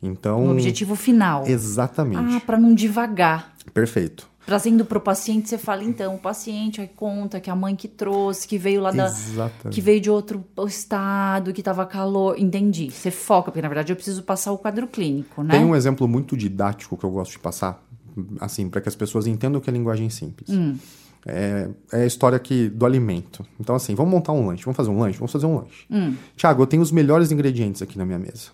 Então, 0.01 0.45
no 0.45 0.51
objetivo 0.51 0.95
final. 0.95 1.45
Exatamente. 1.47 2.35
Ah, 2.35 2.39
para 2.39 2.57
não 2.57 2.73
divagar. 2.73 3.54
Perfeito. 3.73 4.29
Trazendo 4.45 4.85
para 4.85 4.99
o 4.99 5.01
paciente, 5.01 5.49
você 5.49 5.57
fala, 5.57 5.83
então, 5.83 6.13
o 6.13 6.19
paciente 6.19 6.79
aí 6.79 6.87
conta 6.87 7.39
que 7.39 7.49
a 7.49 7.55
mãe 7.55 7.75
que 7.75 7.87
trouxe, 7.87 8.47
que 8.47 8.59
veio 8.59 8.79
lá 8.79 8.91
da. 8.91 9.07
Exatamente. 9.07 9.73
que 9.73 9.81
veio 9.81 9.99
de 9.99 10.09
outro 10.11 10.45
estado, 10.67 11.51
que 11.51 11.61
estava 11.61 11.83
calor. 11.85 12.37
Entendi. 12.37 12.91
Você 12.91 13.09
foca, 13.09 13.45
porque 13.45 13.61
na 13.61 13.67
verdade 13.67 13.91
eu 13.91 13.95
preciso 13.95 14.21
passar 14.21 14.51
o 14.51 14.57
quadro 14.59 14.87
clínico, 14.87 15.41
né? 15.41 15.55
Tem 15.55 15.65
um 15.65 15.75
exemplo 15.75 16.07
muito 16.07 16.37
didático 16.37 16.95
que 16.95 17.03
eu 17.03 17.09
gosto 17.09 17.31
de 17.31 17.39
passar, 17.39 17.83
assim, 18.39 18.69
para 18.69 18.81
que 18.81 18.87
as 18.87 18.95
pessoas 18.95 19.25
entendam 19.25 19.59
que 19.59 19.67
é 19.67 19.73
linguagem 19.73 20.11
simples. 20.11 20.47
Hum. 20.51 20.77
é, 21.25 21.67
é, 21.91 22.03
a 22.03 22.05
história 22.05 22.35
aqui 22.35 22.69
do 22.69 22.85
alimento. 22.85 23.43
Então, 23.59 23.75
assim, 23.75 23.95
vamos 23.95 24.11
montar 24.11 24.31
um 24.31 24.45
lanche, 24.45 24.63
vamos 24.63 24.77
fazer 24.77 24.91
um 24.91 24.99
lanche, 24.99 25.17
vamos 25.17 25.31
fazer 25.31 25.47
um 25.47 25.55
lanche. 25.55 25.87
Hum. 25.89 26.13
Tiago, 26.37 26.61
eu 26.61 26.67
tenho 26.67 26.83
os 26.83 26.91
melhores 26.91 27.31
ingredientes 27.31 27.81
aqui 27.81 27.97
na 27.97 28.05
minha 28.05 28.19
mesa. 28.19 28.51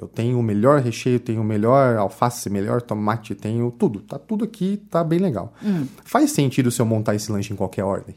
Eu 0.00 0.08
tenho 0.08 0.38
o 0.38 0.42
melhor 0.42 0.80
recheio, 0.80 1.20
tenho 1.20 1.40
o 1.40 1.44
melhor 1.44 1.96
alface, 1.96 2.50
melhor 2.50 2.82
tomate, 2.82 3.34
tenho 3.34 3.70
tudo. 3.70 4.00
Tá 4.00 4.18
tudo 4.18 4.44
aqui, 4.44 4.82
tá 4.90 5.04
bem 5.04 5.20
legal. 5.20 5.54
Hum. 5.62 5.86
Faz 6.04 6.32
sentido 6.32 6.70
se 6.70 6.82
eu 6.82 6.86
montar 6.86 7.14
esse 7.14 7.30
lanche 7.30 7.52
em 7.52 7.56
qualquer 7.56 7.84
ordem? 7.84 8.16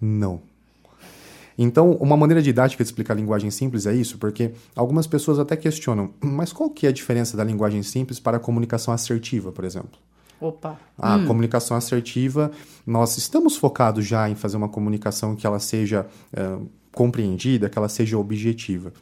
Não. 0.00 0.40
Então, 1.56 1.92
uma 2.00 2.16
maneira 2.16 2.40
didática 2.40 2.82
de 2.82 2.88
explicar 2.88 3.12
a 3.12 3.16
linguagem 3.16 3.50
simples 3.50 3.86
é 3.86 3.94
isso, 3.94 4.16
porque 4.18 4.52
algumas 4.74 5.06
pessoas 5.06 5.38
até 5.38 5.56
questionam, 5.56 6.10
mas 6.20 6.52
qual 6.52 6.70
que 6.70 6.86
é 6.86 6.88
a 6.88 6.92
diferença 6.92 7.36
da 7.36 7.44
linguagem 7.44 7.82
simples 7.82 8.18
para 8.18 8.38
a 8.38 8.40
comunicação 8.40 8.92
assertiva, 8.94 9.52
por 9.52 9.64
exemplo? 9.64 9.98
Opa. 10.40 10.78
A 10.98 11.16
hum. 11.16 11.26
comunicação 11.26 11.76
assertiva, 11.76 12.50
nós 12.86 13.16
estamos 13.16 13.56
focados 13.56 14.04
já 14.06 14.28
em 14.28 14.34
fazer 14.34 14.56
uma 14.56 14.68
comunicação 14.68 15.36
que 15.36 15.46
ela 15.46 15.60
seja 15.60 16.06
uh, 16.32 16.66
compreendida, 16.92 17.68
que 17.68 17.78
ela 17.78 17.88
seja 17.88 18.18
objetiva. 18.18 18.92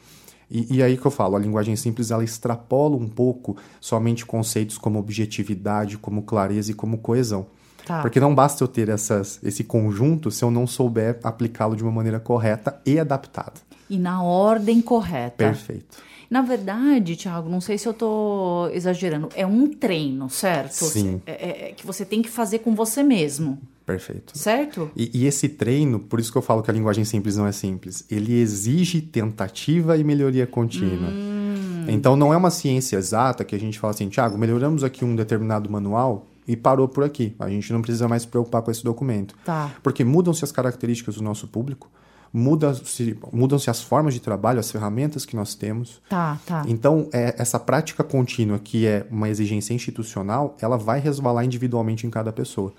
E, 0.50 0.78
e, 0.78 0.82
aí 0.82 0.96
que 0.96 1.06
eu 1.06 1.10
falo, 1.10 1.36
a 1.36 1.38
linguagem 1.38 1.76
simples 1.76 2.10
ela 2.10 2.24
extrapola 2.24 2.96
um 2.96 3.08
pouco 3.08 3.56
somente 3.80 4.26
conceitos 4.26 4.76
como 4.76 4.98
objetividade, 4.98 5.96
como 5.96 6.22
clareza 6.22 6.72
e 6.72 6.74
como 6.74 6.98
coesão. 6.98 7.46
Tá. 7.86 8.02
Porque 8.02 8.18
não 8.18 8.34
basta 8.34 8.62
eu 8.64 8.68
ter 8.68 8.88
essas, 8.88 9.38
esse 9.42 9.62
conjunto 9.62 10.30
se 10.30 10.44
eu 10.44 10.50
não 10.50 10.66
souber 10.66 11.18
aplicá-lo 11.22 11.76
de 11.76 11.82
uma 11.82 11.92
maneira 11.92 12.18
correta 12.18 12.80
e 12.84 12.98
adaptada. 12.98 13.54
E 13.88 13.96
na 13.96 14.22
ordem 14.22 14.80
correta. 14.80 15.36
Perfeito. 15.36 15.98
Na 16.30 16.42
verdade, 16.42 17.16
Thiago, 17.16 17.48
não 17.48 17.60
sei 17.60 17.76
se 17.76 17.88
eu 17.88 17.90
estou 17.90 18.70
exagerando, 18.70 19.28
é 19.34 19.44
um 19.44 19.66
treino, 19.66 20.30
certo? 20.30 20.84
Sim. 20.84 21.20
É, 21.26 21.32
é, 21.32 21.68
é, 21.70 21.72
que 21.72 21.84
você 21.84 22.04
tem 22.04 22.22
que 22.22 22.30
fazer 22.30 22.60
com 22.60 22.72
você 22.72 23.02
mesmo. 23.02 23.58
Perfeito. 23.90 24.38
Certo? 24.38 24.90
E, 24.94 25.10
e, 25.12 25.26
esse 25.26 25.48
treino, 25.48 25.98
por 25.98 26.20
isso 26.20 26.30
que 26.30 26.38
eu 26.38 26.42
falo 26.42 26.62
que 26.62 26.70
a 26.70 26.74
linguagem 26.74 27.04
simples 27.04 27.36
não 27.36 27.46
é 27.46 27.52
simples, 27.52 28.04
ele 28.10 28.38
exige 28.38 29.00
tentativa 29.00 29.96
e 29.96 30.04
melhoria 30.04 30.46
contínua. 30.46 31.10
Hum. 31.10 31.86
Então 31.88 32.14
não 32.14 32.32
é 32.32 32.36
uma 32.36 32.50
ciência 32.50 32.96
exata 32.96 33.44
que 33.44 33.54
a 33.54 33.58
gente 33.58 33.78
fala 33.78 33.92
assim, 33.92 34.08
Tiago, 34.08 34.38
melhoramos 34.38 34.84
aqui 34.84 35.04
um 35.04 35.16
determinado 35.16 35.68
manual 35.68 36.26
e 36.46 36.56
parou 36.56 36.88
por 36.88 37.04
aqui. 37.04 37.34
A 37.38 37.48
gente 37.48 37.72
não 37.72 37.82
precisa 37.82 38.06
mais 38.06 38.22
se 38.22 38.28
preocupar 38.28 38.62
com 38.62 38.70
esse 38.70 38.84
documento. 38.84 39.34
Tá. 39.44 39.72
Porque 39.82 40.04
mudam-se 40.04 40.44
as 40.44 40.52
características 40.52 41.16
do 41.16 41.22
nosso 41.22 41.48
público, 41.48 41.90
mudam-se 42.32 43.18
mudam 43.32 43.58
as 43.66 43.82
formas 43.82 44.14
de 44.14 44.20
trabalho, 44.20 44.60
as 44.60 44.70
ferramentas 44.70 45.24
que 45.24 45.34
nós 45.34 45.54
temos. 45.54 46.00
Tá, 46.08 46.38
tá. 46.46 46.64
Então, 46.66 47.08
é, 47.12 47.34
essa 47.38 47.58
prática 47.58 48.04
contínua, 48.04 48.58
que 48.58 48.86
é 48.86 49.06
uma 49.10 49.28
exigência 49.28 49.74
institucional, 49.74 50.56
ela 50.60 50.76
vai 50.76 51.00
resvalar 51.00 51.44
individualmente 51.44 52.06
em 52.06 52.10
cada 52.10 52.32
pessoa. 52.32 52.72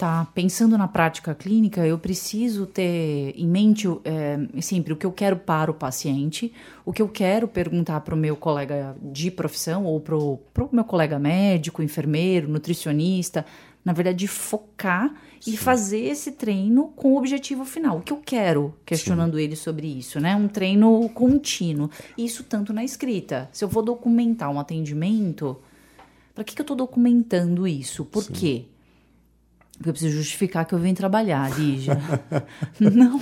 Tá, 0.00 0.26
pensando 0.34 0.78
na 0.78 0.88
prática 0.88 1.34
clínica, 1.34 1.86
eu 1.86 1.98
preciso 1.98 2.64
ter 2.64 3.34
em 3.36 3.46
mente 3.46 3.86
é, 4.02 4.38
sempre 4.62 4.94
o 4.94 4.96
que 4.96 5.04
eu 5.04 5.12
quero 5.12 5.36
para 5.36 5.70
o 5.70 5.74
paciente, 5.74 6.54
o 6.86 6.90
que 6.90 7.02
eu 7.02 7.08
quero 7.08 7.46
perguntar 7.46 8.00
para 8.00 8.14
o 8.14 8.16
meu 8.16 8.34
colega 8.34 8.96
de 9.02 9.30
profissão 9.30 9.84
ou 9.84 10.00
para 10.00 10.16
o 10.16 10.40
meu 10.72 10.84
colega 10.84 11.18
médico, 11.18 11.82
enfermeiro, 11.82 12.48
nutricionista. 12.48 13.44
Na 13.84 13.92
verdade, 13.92 14.26
focar 14.26 15.12
Sim. 15.38 15.52
e 15.52 15.56
fazer 15.58 16.00
esse 16.00 16.32
treino 16.32 16.88
com 16.96 17.12
o 17.12 17.18
objetivo 17.18 17.66
final. 17.66 17.98
O 17.98 18.00
que 18.00 18.14
eu 18.14 18.22
quero, 18.24 18.74
questionando 18.86 19.36
Sim. 19.36 19.42
ele 19.42 19.54
sobre 19.54 19.86
isso, 19.86 20.18
né? 20.18 20.34
Um 20.34 20.48
treino 20.48 21.10
contínuo. 21.10 21.90
Isso 22.16 22.42
tanto 22.42 22.72
na 22.72 22.82
escrita. 22.82 23.50
Se 23.52 23.62
eu 23.62 23.68
vou 23.68 23.82
documentar 23.82 24.50
um 24.50 24.58
atendimento, 24.58 25.58
para 26.34 26.42
que, 26.42 26.54
que 26.54 26.62
eu 26.62 26.64
estou 26.64 26.76
documentando 26.76 27.68
isso? 27.68 28.02
Por 28.06 28.22
Sim. 28.22 28.32
quê? 28.32 28.64
Porque 29.80 29.88
eu 29.88 29.94
preciso 29.94 30.14
justificar 30.18 30.66
que 30.66 30.74
eu 30.74 30.78
venho 30.78 30.94
trabalhar, 30.94 31.58
Lígia. 31.58 31.98
Não. 32.78 33.18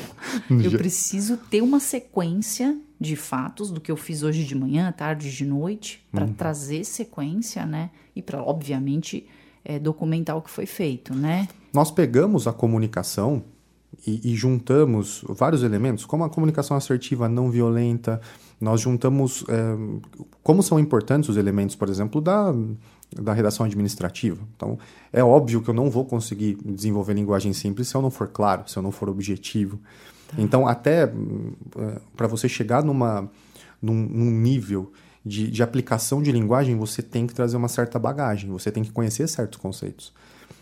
Eu 0.50 0.72
preciso 0.72 1.36
ter 1.36 1.62
uma 1.62 1.78
sequência 1.78 2.76
de 3.00 3.14
fatos 3.14 3.70
do 3.70 3.80
que 3.80 3.92
eu 3.92 3.96
fiz 3.96 4.24
hoje 4.24 4.42
de 4.42 4.56
manhã, 4.56 4.90
tarde, 4.90 5.30
de 5.30 5.44
noite, 5.44 6.04
para 6.10 6.24
uhum. 6.24 6.32
trazer 6.32 6.84
sequência, 6.84 7.64
né? 7.64 7.90
E 8.16 8.20
para, 8.20 8.42
obviamente, 8.42 9.24
é, 9.64 9.78
documentar 9.78 10.36
o 10.36 10.42
que 10.42 10.50
foi 10.50 10.66
feito, 10.66 11.14
né? 11.14 11.46
Nós 11.72 11.92
pegamos 11.92 12.48
a 12.48 12.52
comunicação 12.52 13.44
e, 14.04 14.32
e, 14.32 14.34
juntamos 14.34 15.24
vários 15.28 15.62
elementos, 15.62 16.04
como 16.04 16.24
a 16.24 16.28
comunicação 16.28 16.76
assertiva 16.76 17.28
não 17.28 17.52
violenta, 17.52 18.20
nós 18.60 18.80
juntamos 18.80 19.44
é, 19.48 19.76
como 20.42 20.60
são 20.60 20.80
importantes 20.80 21.28
os 21.28 21.36
elementos, 21.36 21.76
por 21.76 21.88
exemplo, 21.88 22.20
da 22.20 22.52
da 23.14 23.32
redação 23.32 23.64
administrativa. 23.64 24.38
Então, 24.56 24.78
é 25.12 25.22
óbvio 25.22 25.62
que 25.62 25.70
eu 25.70 25.74
não 25.74 25.90
vou 25.90 26.04
conseguir 26.04 26.58
desenvolver 26.64 27.14
linguagem 27.14 27.52
simples 27.52 27.88
se 27.88 27.94
eu 27.94 28.02
não 28.02 28.10
for 28.10 28.28
claro, 28.28 28.64
se 28.66 28.76
eu 28.76 28.82
não 28.82 28.92
for 28.92 29.08
objetivo. 29.08 29.78
Tá. 30.28 30.36
Então, 30.38 30.66
até 30.66 31.04
eh, 31.04 32.00
para 32.16 32.26
você 32.26 32.48
chegar 32.48 32.84
numa, 32.84 33.30
num, 33.80 33.94
num 33.94 34.30
nível 34.30 34.92
de, 35.24 35.50
de, 35.50 35.62
aplicação 35.62 36.22
de 36.22 36.30
linguagem, 36.30 36.76
você 36.76 37.02
tem 37.02 37.26
que 37.26 37.34
trazer 37.34 37.56
uma 37.56 37.68
certa 37.68 37.98
bagagem, 37.98 38.50
você 38.50 38.70
tem 38.70 38.82
que 38.82 38.92
conhecer 38.92 39.26
certos 39.26 39.58
conceitos. 39.58 40.12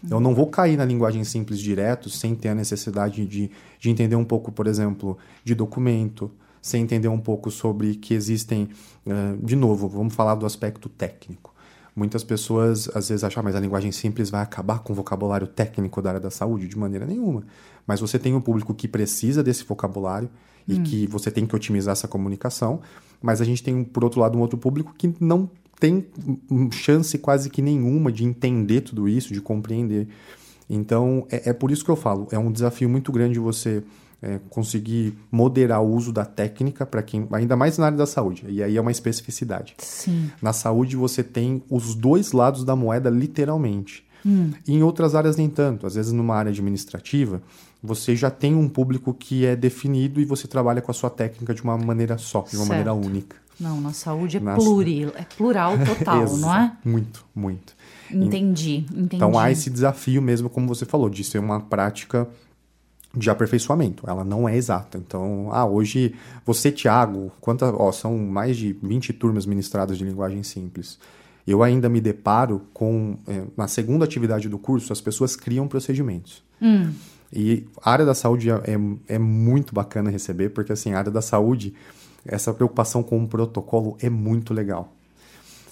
Uhum. 0.05 0.11
Eu 0.11 0.21
não 0.21 0.35
vou 0.35 0.47
cair 0.47 0.77
na 0.77 0.85
linguagem 0.85 1.25
simples 1.25 1.59
direto 1.59 2.09
sem 2.09 2.35
ter 2.35 2.51
a 2.51 2.55
necessidade 2.55 3.27
de, 3.27 3.51
de 3.79 3.91
entender 3.91 4.17
um 4.17 4.25
pouco, 4.25 4.53
por 4.53 4.67
exemplo, 4.67 5.19
de 5.45 5.55
documento, 5.55 6.31
sem 6.63 6.83
entender 6.83 7.09
um 7.09 7.21
pouco 7.21 7.51
sobre 7.51 7.95
que 7.97 8.15
existem. 8.15 8.69
Uh, 9.07 9.45
de 9.45 9.55
novo, 9.55 9.89
vamos 9.89 10.15
falar 10.15 10.35
do 10.35 10.47
aspecto 10.47 10.89
técnico. 10.89 11.56
Muitas 11.97 12.23
pessoas 12.23 12.91
às 12.95 13.09
vezes 13.09 13.25
acham, 13.25 13.41
ah, 13.41 13.45
mas 13.45 13.57
a 13.57 13.61
linguagem 13.61 13.91
simples 13.91 14.29
vai 14.29 14.43
acabar 14.43 14.81
com 14.81 14.93
o 14.93 14.97
vocabulário 14.97 15.47
técnico 15.47 16.03
da 16.03 16.11
área 16.11 16.21
da 16.21 16.31
saúde? 16.31 16.69
De 16.69 16.79
maneira 16.79 17.07
nenhuma. 17.07 17.43
Mas 17.87 18.01
você 18.01 18.19
tem 18.19 18.35
um 18.35 18.41
público 18.41 18.75
que 18.75 18.87
precisa 18.87 19.43
desse 19.43 19.65
vocabulário 19.65 20.29
e 20.69 20.75
hum. 20.75 20.83
que 20.83 21.07
você 21.07 21.31
tem 21.31 21.47
que 21.47 21.57
otimizar 21.57 21.93
essa 21.93 22.07
comunicação, 22.07 22.81
mas 23.23 23.41
a 23.41 23.45
gente 23.45 23.63
tem, 23.63 23.83
por 23.83 24.05
outro 24.05 24.21
lado, 24.21 24.37
um 24.37 24.43
outro 24.43 24.59
público 24.59 24.95
que 24.97 25.15
não 25.19 25.49
tem 25.81 26.07
chance 26.71 27.17
quase 27.17 27.49
que 27.49 27.63
nenhuma 27.63 28.13
de 28.13 28.25
entender 28.25 28.83
tudo 28.83 29.09
isso, 29.09 29.33
de 29.33 29.41
compreender. 29.41 30.07
Então, 30.69 31.27
é, 31.31 31.51
é 31.51 31.53
por 31.55 31.71
isso 31.71 31.85
que 31.85 31.91
eu 31.91 31.97
falo, 31.97 32.29
é 32.31 32.39
um 32.39 32.53
desafio 32.53 32.89
muito 32.91 33.11
grande 33.11 33.39
você 33.39 33.83
é, 34.23 34.41
conseguir 34.51 35.19
moderar 35.31 35.83
o 35.83 35.89
uso 35.89 36.13
da 36.13 36.25
técnica 36.25 36.87
para 36.87 37.03
quem, 37.03 37.27
ainda 37.33 37.57
mais 37.57 37.79
na 37.79 37.87
área 37.87 37.99
da 37.99 38.07
saúde, 38.07 38.45
e 38.49 38.63
aí 38.63 38.77
é 38.77 38.81
uma 38.81 38.91
especificidade. 38.91 39.75
Sim. 39.79 40.31
Na 40.41 40.53
saúde 40.53 40.97
você 40.97 41.23
tem 41.23 41.63
os 41.71 41.95
dois 41.95 42.33
lados 42.33 42.65
da 42.65 42.75
moeda 42.75 43.11
literalmente. 43.11 44.05
Hum. 44.25 44.51
E 44.67 44.75
em 44.75 44.83
outras 44.83 45.15
áreas 45.15 45.37
nem 45.37 45.49
tanto. 45.49 45.87
Às 45.87 45.95
vezes 45.95 46.13
numa 46.13 46.35
área 46.35 46.51
administrativa, 46.51 47.41
você 47.83 48.17
já 48.17 48.31
tem 48.31 48.55
um 48.55 48.69
público 48.69 49.15
que 49.15 49.47
é 49.47 49.55
definido 49.55 50.21
e 50.21 50.25
você 50.25 50.49
trabalha 50.49 50.83
com 50.83 50.91
a 50.91 50.95
sua 50.95 51.11
técnica 51.11 51.55
de 51.55 51.63
uma 51.63 51.79
maneira 51.79 52.19
só, 52.19 52.41
de 52.41 52.57
uma 52.57 52.67
certo. 52.67 52.69
maneira 52.69 52.93
única. 52.93 53.37
Não, 53.59 53.81
na 53.81 53.93
saúde 53.93 54.37
é 54.37 54.41
na... 54.41 54.55
pluril, 54.55 55.13
é 55.15 55.23
plural 55.23 55.75
total, 55.79 56.27
não 56.37 56.55
é? 56.55 56.73
Muito, 56.85 57.25
muito. 57.35 57.75
Entendi, 58.11 58.87
entendi. 58.91 59.17
Então 59.17 59.39
há 59.39 59.51
esse 59.51 59.71
desafio 59.71 60.21
mesmo, 60.21 60.51
como 60.51 60.67
você 60.67 60.85
falou, 60.85 61.09
de 61.09 61.25
ser 61.25 61.39
uma 61.39 61.61
prática 61.61 62.29
de 63.17 63.31
aperfeiçoamento. 63.31 64.09
Ela 64.09 64.23
não 64.23 64.49
é 64.49 64.57
exata. 64.57 64.99
Então, 64.99 65.49
ah, 65.53 65.65
hoje 65.65 66.15
você, 66.45 66.71
Tiago, 66.71 67.33
quantas, 67.41 67.73
ó, 67.75 67.91
são 67.91 68.17
mais 68.19 68.57
de 68.57 68.73
20 68.83 69.13
turmas 69.15 69.47
ministradas 69.47 69.97
de 69.97 70.05
linguagem 70.05 70.43
simples. 70.43 70.99
Eu 71.47 71.63
ainda 71.63 71.89
me 71.89 72.01
deparo 72.01 72.63
com, 72.75 73.17
é, 73.27 73.45
na 73.57 73.67
segunda 73.69 74.05
atividade 74.05 74.49
do 74.49 74.59
curso, 74.59 74.93
as 74.93 75.01
pessoas 75.01 75.35
criam 75.35 75.67
procedimentos. 75.67 76.43
Hum. 76.61 76.93
E 77.33 77.67
a 77.83 77.91
área 77.91 78.05
da 78.05 78.15
saúde 78.15 78.51
é, 78.51 78.55
é, 78.55 79.15
é 79.15 79.19
muito 79.19 79.75
bacana 79.75 80.11
receber, 80.11 80.51
porque 80.51 80.73
assim, 80.73 80.93
a 80.93 80.99
área 80.99 81.11
da 81.11 81.23
saúde, 81.23 81.75
essa 82.25 82.53
preocupação 82.53 83.03
com 83.03 83.23
o 83.23 83.29
protocolo 83.29 83.97
é 84.01 84.11
muito 84.11 84.53
legal. 84.53 84.93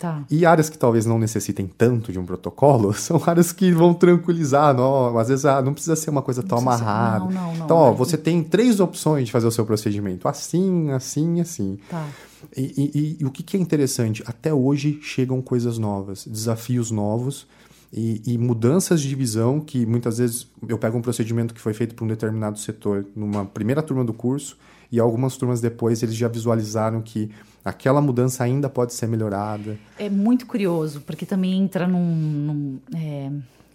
Tá. 0.04 0.22
E 0.30 0.44
áreas 0.44 0.68
que 0.68 0.76
talvez 0.76 1.06
não 1.06 1.18
necessitem 1.18 1.66
tanto 1.66 2.12
de 2.12 2.18
um 2.18 2.26
protocolo 2.26 2.92
são 2.92 3.18
áreas 3.26 3.52
que 3.52 3.72
vão 3.72 3.94
tranquilizar. 3.94 4.74
Não, 4.74 5.16
às 5.16 5.28
vezes 5.28 5.46
ah, 5.46 5.62
não 5.62 5.72
precisa 5.72 5.96
ser 5.96 6.10
uma 6.10 6.20
coisa 6.20 6.42
tão 6.42 6.58
amarrada. 6.58 7.24
Não, 7.24 7.30
não, 7.30 7.54
não, 7.56 7.64
então, 7.64 7.76
ó, 7.78 7.90
você 7.90 8.18
tem 8.18 8.42
três 8.42 8.80
opções 8.80 9.24
de 9.24 9.32
fazer 9.32 9.46
o 9.46 9.50
seu 9.50 9.64
procedimento: 9.64 10.28
assim, 10.28 10.90
assim, 10.90 11.40
assim. 11.40 11.78
Tá. 11.88 12.06
E, 12.54 12.90
e, 12.94 13.16
e, 13.22 13.24
o 13.24 13.30
que, 13.30 13.42
que 13.42 13.56
é 13.56 13.60
interessante? 13.60 14.22
Até 14.26 14.52
hoje 14.52 14.98
chegam 15.00 15.40
coisas 15.40 15.78
novas, 15.78 16.26
desafios 16.26 16.90
novos. 16.90 17.46
E, 17.90 18.20
e, 18.26 18.36
mudanças 18.36 19.00
de 19.00 19.14
visão 19.14 19.58
que 19.58 19.86
muitas 19.86 20.18
vezes 20.18 20.46
eu 20.68 20.76
pego 20.76 20.98
um 20.98 21.00
procedimento 21.00 21.54
que 21.54 21.60
foi 21.60 21.72
feito 21.72 21.94
para 21.94 22.04
um 22.04 22.08
determinado 22.08 22.58
setor 22.58 23.06
numa 23.16 23.46
primeira 23.46 23.82
turma 23.82 24.04
do 24.04 24.12
curso 24.12 24.58
e 24.94 25.00
algumas 25.00 25.36
turmas 25.36 25.60
depois 25.60 26.04
eles 26.04 26.14
já 26.14 26.28
visualizaram 26.28 27.02
que 27.02 27.28
aquela 27.64 28.00
mudança 28.00 28.44
ainda 28.44 28.68
pode 28.68 28.94
ser 28.94 29.08
melhorada. 29.08 29.76
É 29.98 30.08
muito 30.08 30.46
curioso, 30.46 31.00
porque 31.00 31.26
também 31.26 31.52
entra 31.54 31.88
num, 31.88 32.14
num, 32.14 32.80
é, 32.94 33.28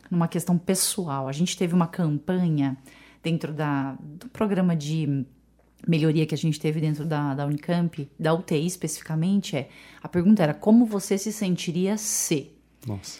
numa 0.09 0.29
questão 0.29 0.57
pessoal. 0.57 1.27
A 1.27 1.33
gente 1.33 1.57
teve 1.57 1.73
uma 1.73 1.87
campanha 1.87 2.77
dentro 3.21 3.51
da, 3.51 3.97
do 3.99 4.29
programa 4.29 4.77
de 4.77 5.25
melhoria 5.85 6.25
que 6.25 6.33
a 6.33 6.37
gente 6.37 6.57
teve 6.57 6.79
dentro 6.79 7.03
da, 7.03 7.33
da 7.33 7.45
Unicamp, 7.45 8.09
da 8.17 8.33
UTI 8.33 8.65
especificamente, 8.65 9.57
é 9.57 9.67
a 10.01 10.07
pergunta 10.07 10.41
era 10.41 10.53
como 10.53 10.85
você 10.85 11.17
se 11.17 11.33
sentiria 11.33 11.97
se. 11.97 12.51
Nossa. 12.87 13.19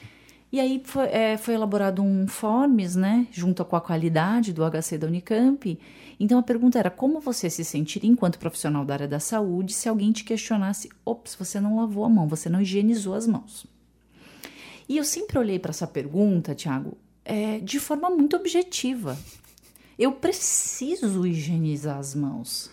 E 0.51 0.59
aí 0.59 0.81
foi, 0.83 1.05
é, 1.07 1.37
foi, 1.37 1.53
elaborado 1.53 2.01
um 2.01 2.27
forms, 2.27 2.95
né, 2.95 3.27
junto 3.31 3.63
com 3.63 3.75
a 3.75 3.81
qualidade 3.81 4.51
do 4.51 4.63
HC 4.63 4.97
da 4.97 5.07
Unicamp. 5.07 5.79
Então 6.19 6.39
a 6.39 6.43
pergunta 6.43 6.79
era 6.79 6.89
como 6.89 7.19
você 7.19 7.49
se 7.49 7.63
sentiria 7.63 8.09
enquanto 8.09 8.39
profissional 8.39 8.83
da 8.83 8.95
área 8.95 9.07
da 9.07 9.19
saúde 9.19 9.73
se 9.73 9.87
alguém 9.87 10.11
te 10.11 10.23
questionasse: 10.23 10.89
ops, 11.05 11.35
você 11.35 11.59
não 11.59 11.77
lavou 11.77 12.03
a 12.03 12.09
mão, 12.09 12.27
você 12.27 12.49
não 12.49 12.61
higienizou 12.61 13.13
as 13.13 13.27
mãos. 13.27 13.67
E 14.87 14.97
eu 14.97 15.03
sempre 15.03 15.37
olhei 15.37 15.59
para 15.59 15.69
essa 15.69 15.85
pergunta, 15.85 16.55
Tiago, 16.55 16.97
é, 17.23 17.59
de 17.59 17.79
forma 17.79 18.09
muito 18.09 18.35
objetiva. 18.35 19.15
Eu 19.99 20.13
preciso 20.13 21.27
higienizar 21.27 21.99
as 21.99 22.15
mãos. 22.15 22.71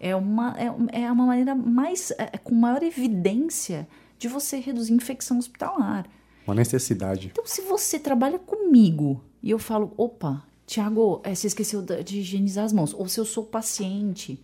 É 0.00 0.16
uma, 0.16 0.56
é, 0.56 1.02
é 1.02 1.12
uma 1.12 1.26
maneira 1.26 1.54
mais, 1.54 2.10
é, 2.12 2.38
com 2.38 2.54
maior 2.54 2.82
evidência 2.82 3.86
de 4.18 4.28
você 4.28 4.58
reduzir 4.58 4.94
infecção 4.94 5.38
hospitalar. 5.38 6.06
Uma 6.48 6.54
necessidade. 6.54 7.28
Então, 7.30 7.44
se 7.44 7.60
você 7.60 7.98
trabalha 7.98 8.38
comigo 8.38 9.22
e 9.42 9.50
eu 9.50 9.58
falo, 9.58 9.92
opa, 9.98 10.42
Tiago, 10.66 11.20
é, 11.22 11.34
você 11.34 11.46
esqueceu 11.46 11.82
de 11.82 12.20
higienizar 12.20 12.64
as 12.64 12.72
mãos, 12.72 12.94
ou 12.94 13.06
se 13.06 13.20
eu 13.20 13.26
sou 13.26 13.44
paciente. 13.44 14.42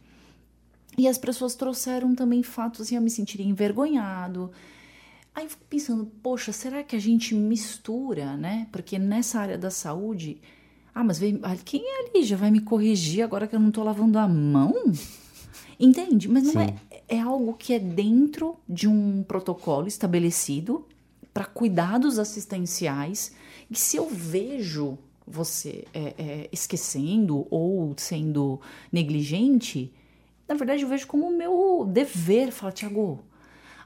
E 0.98 1.08
as 1.08 1.16
pessoas 1.16 1.54
trouxeram 1.54 2.14
também 2.14 2.42
fatos 2.42 2.82
assim, 2.82 2.96
eu 2.96 3.00
me 3.00 3.08
sentiria 3.08 3.46
envergonhado. 3.46 4.50
Aí 5.34 5.44
eu 5.44 5.50
fico 5.50 5.64
pensando, 5.64 6.04
poxa, 6.22 6.52
será 6.52 6.82
que 6.82 6.94
a 6.94 6.98
gente 6.98 7.34
mistura, 7.34 8.36
né? 8.36 8.68
Porque 8.70 8.98
nessa 8.98 9.40
área 9.40 9.56
da 9.56 9.70
saúde, 9.70 10.42
ah, 10.94 11.02
mas 11.02 11.18
vem, 11.18 11.40
quem 11.64 11.82
é 11.86 12.10
ali? 12.10 12.22
Já 12.22 12.36
vai 12.36 12.50
me 12.50 12.60
corrigir 12.60 13.24
agora 13.24 13.46
que 13.46 13.56
eu 13.56 13.60
não 13.60 13.70
tô 13.70 13.82
lavando 13.82 14.18
a 14.18 14.28
mão? 14.28 14.74
Entende? 15.80 16.28
Mas 16.28 16.52
não 16.52 16.60
é, 16.60 16.74
é 17.08 17.18
algo 17.18 17.54
que 17.54 17.72
é 17.72 17.78
dentro 17.78 18.58
de 18.68 18.86
um 18.86 19.22
protocolo 19.22 19.88
estabelecido 19.88 20.86
para 21.34 21.44
cuidados 21.44 22.18
assistenciais. 22.18 23.32
E 23.68 23.76
se 23.76 23.96
eu 23.96 24.08
vejo 24.08 24.96
você 25.26 25.84
é, 25.92 26.14
é, 26.18 26.48
esquecendo 26.52 27.46
ou 27.50 27.92
sendo 27.96 28.60
negligente, 28.92 29.92
na 30.46 30.54
verdade 30.54 30.82
eu 30.82 30.88
vejo 30.88 31.06
como 31.06 31.30
meu 31.30 31.84
dever. 31.90 32.52
Fala, 32.52 32.70
Tiago, 32.70 33.24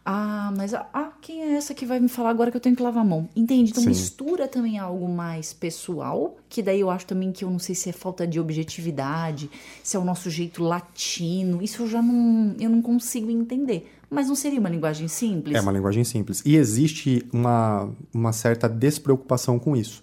ah, 0.04 0.52
mas 0.56 0.72
ah, 0.72 1.12
quem 1.20 1.42
é 1.42 1.52
essa 1.52 1.74
que 1.74 1.84
vai 1.84 2.00
me 2.00 2.08
falar 2.08 2.30
agora 2.30 2.50
que 2.50 2.56
eu 2.56 2.60
tenho 2.60 2.74
que 2.74 2.82
lavar 2.82 3.02
a 3.02 3.06
mão? 3.06 3.28
Entende? 3.36 3.70
Então 3.70 3.82
Sim. 3.82 3.90
mistura 3.90 4.48
também 4.48 4.78
algo 4.78 5.06
mais 5.06 5.52
pessoal, 5.52 6.38
que 6.48 6.62
daí 6.62 6.80
eu 6.80 6.90
acho 6.90 7.06
também 7.06 7.30
que 7.30 7.44
eu 7.44 7.50
não 7.50 7.58
sei 7.58 7.74
se 7.74 7.90
é 7.90 7.92
falta 7.92 8.26
de 8.26 8.40
objetividade, 8.40 9.50
se 9.82 9.96
é 9.96 10.00
o 10.00 10.04
nosso 10.04 10.30
jeito 10.30 10.62
latino. 10.62 11.62
Isso 11.62 11.82
eu 11.82 11.88
já 11.88 12.00
não, 12.00 12.56
eu 12.58 12.70
não 12.70 12.80
consigo 12.80 13.30
entender. 13.30 13.97
Mas 14.10 14.28
não 14.28 14.34
seria 14.34 14.58
uma 14.58 14.68
linguagem 14.68 15.06
simples? 15.06 15.56
É 15.56 15.60
uma 15.60 15.72
linguagem 15.72 16.02
simples. 16.04 16.42
E 16.44 16.56
existe 16.56 17.26
uma, 17.32 17.90
uma 18.12 18.32
certa 18.32 18.68
despreocupação 18.68 19.58
com 19.58 19.76
isso. 19.76 20.02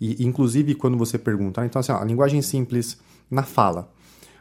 E, 0.00 0.24
inclusive, 0.24 0.74
quando 0.74 0.96
você 0.96 1.18
pergunta, 1.18 1.60
ah, 1.60 1.66
então 1.66 1.78
assim, 1.78 1.92
ó, 1.92 2.00
a 2.00 2.04
linguagem 2.04 2.40
simples 2.42 2.98
na 3.30 3.42
fala. 3.42 3.88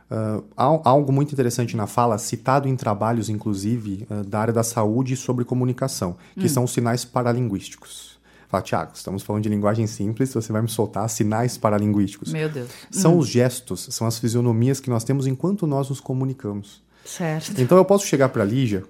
Uh, 0.10 0.44
há 0.58 0.90
algo 0.90 1.12
muito 1.12 1.32
interessante 1.32 1.78
na 1.78 1.88
fala, 1.88 2.18
citado 2.18 2.68
em 2.68 2.76
trabalhos, 2.76 3.30
inclusive, 3.30 4.06
uh, 4.10 4.24
da 4.26 4.40
área 4.42 4.54
da 4.54 4.64
saúde 4.64 5.16
sobre 5.16 5.46
comunicação, 5.46 6.18
que 6.36 6.46
hum. 6.46 6.50
são 6.50 6.64
os 6.66 6.74
sinais 6.74 7.06
paralinguísticos. 7.06 8.20
Fala, 8.50 8.62
Tiago, 8.62 8.92
estamos 8.94 9.24
falando 9.24 9.44
de 9.44 9.50
linguagem 9.50 9.88
simples, 9.88 10.34
você 10.34 10.52
vai 10.52 10.62
me 10.62 10.68
soltar 10.68 11.10
sinais 11.10 11.58
paralinguísticos. 11.58 12.34
Meu 12.34 12.50
Deus. 12.50 12.70
São 12.92 13.16
hum. 13.16 13.20
os 13.20 13.28
gestos, 13.30 13.88
são 13.92 14.06
as 14.06 14.20
fisionomias 14.20 14.82
que 14.82 14.90
nós 14.90 15.06
temos 15.06 15.28
enquanto 15.28 15.66
nós 15.66 15.88
nos 15.88 16.02
comunicamos. 16.02 16.84
Certo. 17.06 17.62
Então 17.62 17.78
eu 17.78 17.86
posso 17.86 18.06
chegar 18.06 18.28
para 18.30 18.44
a 18.44 18.46
Lígia, 18.46 18.84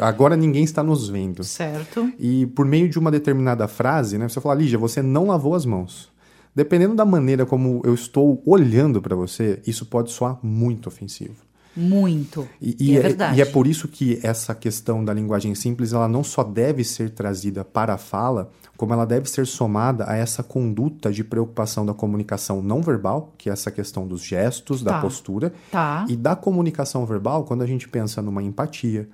agora 0.00 0.36
ninguém 0.36 0.64
está 0.64 0.82
nos 0.82 1.08
vendo. 1.08 1.44
Certo. 1.44 2.10
E 2.18 2.46
por 2.46 2.64
meio 2.64 2.88
de 2.88 2.98
uma 2.98 3.10
determinada 3.10 3.68
frase, 3.68 4.18
né, 4.18 4.28
você 4.28 4.40
fala, 4.40 4.54
Lígia, 4.54 4.78
você 4.78 5.02
não 5.02 5.26
lavou 5.26 5.54
as 5.54 5.66
mãos. 5.66 6.10
Dependendo 6.54 6.94
da 6.94 7.04
maneira 7.04 7.44
como 7.44 7.82
eu 7.84 7.92
estou 7.92 8.42
olhando 8.46 9.02
para 9.02 9.14
você, 9.14 9.60
isso 9.66 9.84
pode 9.84 10.10
soar 10.10 10.38
muito 10.42 10.86
ofensivo. 10.86 11.46
Muito. 11.76 12.48
E, 12.60 12.74
e, 12.80 12.96
é, 12.96 13.02
verdade. 13.02 13.38
E 13.38 13.42
é 13.42 13.44
por 13.44 13.66
isso 13.66 13.86
que 13.86 14.18
essa 14.22 14.54
questão 14.54 15.04
da 15.04 15.12
linguagem 15.12 15.54
simples, 15.54 15.92
ela 15.92 16.08
não 16.08 16.24
só 16.24 16.42
deve 16.42 16.82
ser 16.82 17.10
trazida 17.10 17.62
para 17.62 17.92
a 17.92 17.98
fala, 17.98 18.50
como 18.76 18.94
ela 18.94 19.04
deve 19.04 19.28
ser 19.28 19.46
somada 19.46 20.08
a 20.08 20.16
essa 20.16 20.42
conduta 20.42 21.12
de 21.12 21.22
preocupação 21.22 21.84
da 21.84 21.92
comunicação 21.92 22.62
não 22.62 22.80
verbal, 22.80 23.34
que 23.36 23.50
é 23.50 23.52
essa 23.52 23.70
questão 23.70 24.06
dos 24.06 24.22
gestos, 24.22 24.82
tá. 24.82 24.92
da 24.92 25.00
postura, 25.00 25.52
tá. 25.70 26.06
e 26.08 26.16
da 26.16 26.34
comunicação 26.34 27.04
verbal 27.04 27.44
quando 27.44 27.62
a 27.62 27.66
gente 27.66 27.86
pensa 27.86 28.22
numa 28.22 28.42
empatia, 28.42 29.08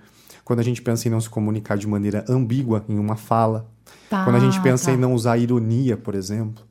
quando 0.44 0.60
a 0.60 0.62
gente 0.62 0.82
pensa 0.82 1.08
em 1.08 1.10
não 1.10 1.20
se 1.20 1.28
comunicar 1.28 1.76
de 1.76 1.86
maneira 1.86 2.24
ambígua 2.28 2.84
em 2.88 2.98
uma 2.98 3.16
fala, 3.16 3.66
tá, 4.08 4.24
quando 4.24 4.36
a 4.36 4.40
gente 4.40 4.60
pensa 4.60 4.86
tá. 4.86 4.92
em 4.92 4.96
não 4.96 5.14
usar 5.14 5.38
ironia, 5.38 5.96
por 5.96 6.14
exemplo. 6.14 6.64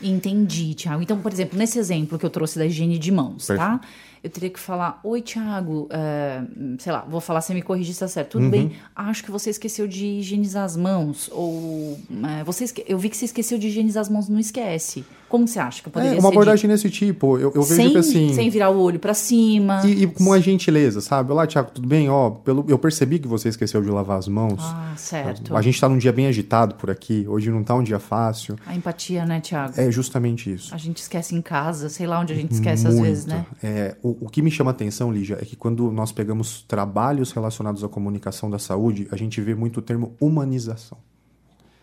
Entendi, 0.00 0.74
Tiago. 0.74 1.02
Então, 1.02 1.18
por 1.18 1.32
exemplo, 1.32 1.58
nesse 1.58 1.78
exemplo 1.78 2.18
que 2.18 2.26
eu 2.26 2.30
trouxe 2.30 2.58
da 2.58 2.66
higiene 2.66 2.98
de 2.98 3.10
mãos, 3.10 3.46
tá? 3.46 3.54
Perfeito. 3.54 3.80
tá? 3.80 3.88
Eu 4.22 4.30
teria 4.30 4.50
que 4.50 4.58
falar: 4.58 5.00
Oi, 5.04 5.22
Tiago, 5.22 5.88
uh, 5.88 6.76
sei 6.78 6.92
lá, 6.92 7.06
vou 7.08 7.20
falar 7.20 7.40
se 7.40 7.54
me 7.54 7.62
corrigir 7.62 7.94
se 7.94 8.00
tá 8.00 8.08
certo. 8.08 8.32
Tudo 8.32 8.44
uhum. 8.44 8.50
bem, 8.50 8.72
acho 8.94 9.24
que 9.24 9.30
você 9.30 9.50
esqueceu 9.50 9.86
de 9.86 10.04
higienizar 10.04 10.64
as 10.64 10.76
mãos. 10.76 11.30
Ou 11.32 11.92
uh, 11.92 11.98
você 12.44 12.64
esque... 12.64 12.84
eu 12.86 12.98
vi 12.98 13.08
que 13.08 13.16
você 13.16 13.26
esqueceu 13.26 13.56
de 13.56 13.68
higienizar 13.68 14.00
as 14.02 14.08
mãos, 14.08 14.28
não 14.28 14.38
esquece. 14.38 15.04
Como 15.28 15.46
você 15.46 15.58
acha 15.58 15.82
que 15.82 15.88
eu 15.88 15.92
poderia 15.92 16.16
é, 16.16 16.20
uma 16.20 16.28
abordagem 16.28 16.70
desse 16.70 16.88
tipo. 16.88 17.36
Eu, 17.36 17.52
eu 17.52 17.62
vejo 17.62 17.74
sem, 17.74 17.90
que 17.90 17.98
assim. 17.98 18.32
Sem 18.32 18.48
virar 18.48 18.70
o 18.70 18.80
olho 18.80 18.98
para 18.98 19.12
cima. 19.12 19.82
E, 19.84 20.04
e, 20.04 20.06
com 20.06 20.22
uma 20.22 20.40
gentileza, 20.40 21.00
sabe? 21.00 21.32
Olá, 21.32 21.46
Tiago, 21.46 21.70
tudo 21.72 21.88
bem? 21.88 22.08
Ó, 22.08 22.30
pelo, 22.30 22.64
eu 22.68 22.78
percebi 22.78 23.18
que 23.18 23.26
você 23.26 23.48
esqueceu 23.48 23.82
de 23.82 23.90
lavar 23.90 24.18
as 24.18 24.28
mãos. 24.28 24.62
Ah, 24.62 24.94
certo. 24.96 25.56
A 25.56 25.62
gente 25.62 25.80
tá 25.80 25.88
num 25.88 25.98
dia 25.98 26.12
bem 26.12 26.28
agitado 26.28 26.76
por 26.76 26.90
aqui. 26.90 27.26
Hoje 27.28 27.50
não 27.50 27.64
tá 27.64 27.74
um 27.74 27.82
dia 27.82 27.98
fácil. 27.98 28.56
A 28.64 28.74
empatia, 28.76 29.26
né, 29.26 29.40
Tiago? 29.40 29.74
É 29.76 29.90
justamente 29.90 30.52
isso. 30.52 30.72
A 30.72 30.78
gente 30.78 30.98
esquece 30.98 31.34
em 31.34 31.42
casa, 31.42 31.88
sei 31.88 32.06
lá 32.06 32.20
onde 32.20 32.32
a 32.32 32.36
gente 32.36 32.52
esquece 32.52 32.84
Muito. 32.84 32.96
às 32.96 33.02
vezes, 33.02 33.26
né? 33.26 33.44
É, 33.62 33.96
o, 34.02 34.26
o 34.26 34.28
que 34.28 34.40
me 34.40 34.50
chama 34.50 34.70
atenção, 34.70 35.12
Lígia, 35.12 35.38
é 35.40 35.44
que 35.44 35.56
quando 35.56 35.90
nós 35.90 36.12
pegamos 36.12 36.62
trabalhos 36.68 37.32
relacionados 37.32 37.82
à 37.82 37.88
comunicação 37.88 38.48
da 38.48 38.60
saúde, 38.60 39.08
a 39.10 39.16
gente 39.16 39.40
vê 39.40 39.54
muito 39.56 39.78
o 39.78 39.82
termo 39.82 40.14
humanização. 40.20 40.98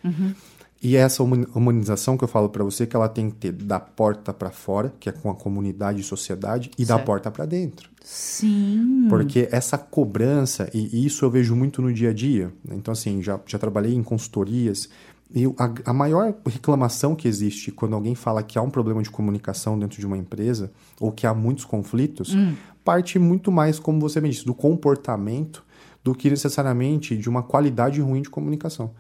Uhum. 0.04 0.34
E 0.84 0.98
é 0.98 1.00
essa 1.00 1.24
humanização 1.24 2.18
que 2.18 2.26
eu 2.26 2.28
falo 2.28 2.50
para 2.50 2.62
você 2.62 2.86
que 2.86 2.94
ela 2.94 3.08
tem 3.08 3.30
que 3.30 3.38
ter 3.38 3.54
da 3.54 3.80
porta 3.80 4.34
para 4.34 4.52
fora, 4.52 4.94
que 5.00 5.08
é 5.08 5.14
com 5.14 5.30
a 5.30 5.34
comunidade 5.34 6.02
e 6.02 6.04
sociedade, 6.04 6.70
e 6.78 6.86
certo. 6.86 7.00
da 7.00 7.06
porta 7.06 7.32
para 7.32 7.46
dentro. 7.46 7.90
Sim. 8.04 9.08
Porque 9.10 9.48
essa 9.50 9.78
cobrança, 9.78 10.70
e 10.74 11.06
isso 11.06 11.24
eu 11.24 11.32
vejo 11.32 11.56
muito 11.56 11.82
no 11.82 11.94
dia 11.94 12.10
a 12.10 12.14
dia. 12.14 12.52
Então, 12.70 12.92
assim, 12.92 13.24
já, 13.24 13.40
já 13.46 13.58
trabalhei 13.58 13.94
em 13.94 14.04
consultorias. 14.04 14.90
E 15.34 15.46
a, 15.58 15.92
a 15.92 15.94
maior 15.94 16.36
reclamação 16.46 17.16
que 17.16 17.30
existe 17.30 17.72
quando 17.72 17.96
alguém 17.96 18.14
fala 18.14 18.44
que 18.44 18.60
há 18.60 18.62
um 18.62 18.70
problema 18.70 19.02
de 19.02 19.10
comunicação 19.10 19.80
dentro 19.80 20.02
de 20.02 20.06
uma 20.06 20.18
empresa, 20.18 20.70
ou 21.00 21.14
que 21.14 21.26
há 21.26 21.34
muitos 21.34 21.64
conflitos, 21.64 22.36
hum. 22.36 22.56
parte 22.84 23.18
muito 23.18 23.50
mais, 23.54 23.80
como 23.80 24.02
você 24.02 24.20
me 24.20 24.30
disse, 24.30 24.46
do 24.46 24.54
comportamento 24.54 25.64
do 26.04 26.14
que 26.14 26.30
necessariamente 26.30 27.16
de 27.16 27.30
uma 27.30 27.42
qualidade 27.42 28.02
ruim 28.02 28.22
de 28.22 28.30
comunicação. 28.30 28.92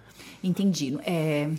Entendi. 0.44 0.98
É, 1.06 1.50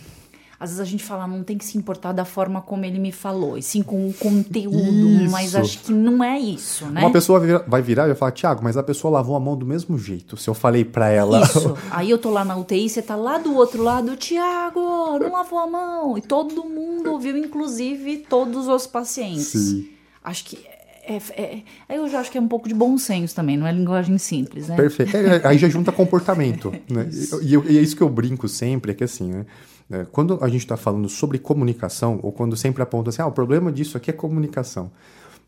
às 0.59 0.69
vezes 0.69 0.79
a 0.79 0.85
gente 0.85 1.03
fala, 1.03 1.27
não 1.27 1.43
tem 1.43 1.57
que 1.57 1.65
se 1.65 1.77
importar 1.77 2.13
da 2.13 2.23
forma 2.23 2.61
como 2.61 2.85
ele 2.85 2.97
me 2.97 3.11
falou, 3.11 3.57
e 3.57 3.61
sim 3.61 3.81
com 3.81 4.07
o 4.07 4.13
conteúdo, 4.13 5.23
isso. 5.23 5.31
mas 5.31 5.55
acho 5.55 5.79
que 5.79 5.91
não 5.91 6.23
é 6.23 6.39
isso, 6.39 6.85
né? 6.85 7.01
Uma 7.01 7.11
pessoa 7.11 7.41
vai 7.67 7.81
virar 7.81 8.05
e 8.05 8.07
vai 8.07 8.15
falar, 8.15 8.31
Tiago, 8.31 8.63
mas 8.63 8.77
a 8.77 8.83
pessoa 8.83 9.11
lavou 9.11 9.35
a 9.35 9.39
mão 9.39 9.57
do 9.57 9.65
mesmo 9.65 9.97
jeito, 9.97 10.37
se 10.37 10.49
eu 10.49 10.53
falei 10.53 10.85
para 10.85 11.09
ela. 11.09 11.41
Isso, 11.43 11.77
aí 11.91 12.09
eu 12.09 12.17
tô 12.17 12.29
lá 12.29 12.45
na 12.45 12.55
UTI, 12.55 12.87
você 12.87 13.01
tá 13.01 13.15
lá 13.15 13.37
do 13.37 13.53
outro 13.53 13.83
lado, 13.83 14.15
Tiago, 14.15 15.19
não 15.19 15.31
lavou 15.31 15.59
a 15.59 15.67
mão, 15.67 16.17
e 16.17 16.21
todo 16.21 16.63
mundo 16.63 17.11
ouviu, 17.11 17.35
inclusive 17.37 18.17
todos 18.29 18.67
os 18.67 18.87
pacientes. 18.87 19.47
Sim. 19.47 19.89
Acho 20.23 20.45
que 20.45 20.74
é, 21.07 21.63
é, 21.89 21.97
eu 21.97 22.07
já 22.07 22.19
acho 22.19 22.31
que 22.31 22.37
é 22.37 22.41
um 22.41 22.47
pouco 22.47 22.67
de 22.67 22.73
bom 22.73 22.97
senso 22.97 23.35
também, 23.35 23.57
não 23.57 23.67
é 23.67 23.71
linguagem 23.71 24.17
simples, 24.17 24.67
né? 24.67 24.75
Perfeito. 24.75 25.15
É, 25.15 25.45
aí 25.45 25.57
já 25.57 25.69
junta 25.69 25.91
comportamento. 25.93 26.71
né? 26.89 27.09
E, 27.41 27.53
e, 27.73 27.77
é 27.77 27.81
isso 27.81 27.95
que 27.95 28.01
eu 28.03 28.09
brinco 28.09 28.47
sempre, 28.47 28.91
é 28.91 28.95
que 28.95 29.03
assim, 29.03 29.31
né? 29.31 29.45
É, 29.91 30.05
quando 30.11 30.39
a 30.41 30.47
gente 30.47 30.61
está 30.61 30.75
falando 30.75 31.07
sobre 31.07 31.37
comunicação, 31.37 32.19
ou 32.23 32.31
quando 32.31 32.57
sempre 32.57 32.81
aponta 32.81 33.09
assim, 33.09 33.21
ah, 33.21 33.27
o 33.27 33.31
problema 33.31 33.71
disso 33.71 33.97
aqui 33.97 34.09
é 34.09 34.13
comunicação, 34.13 34.91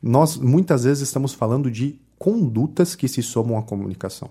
nós 0.01 0.37
muitas 0.37 0.83
vezes 0.83 1.07
estamos 1.07 1.33
falando 1.33 1.71
de 1.71 1.99
condutas 2.19 2.95
que 2.95 3.07
se 3.07 3.23
somam 3.23 3.57
à 3.57 3.63
comunicação. 3.63 4.29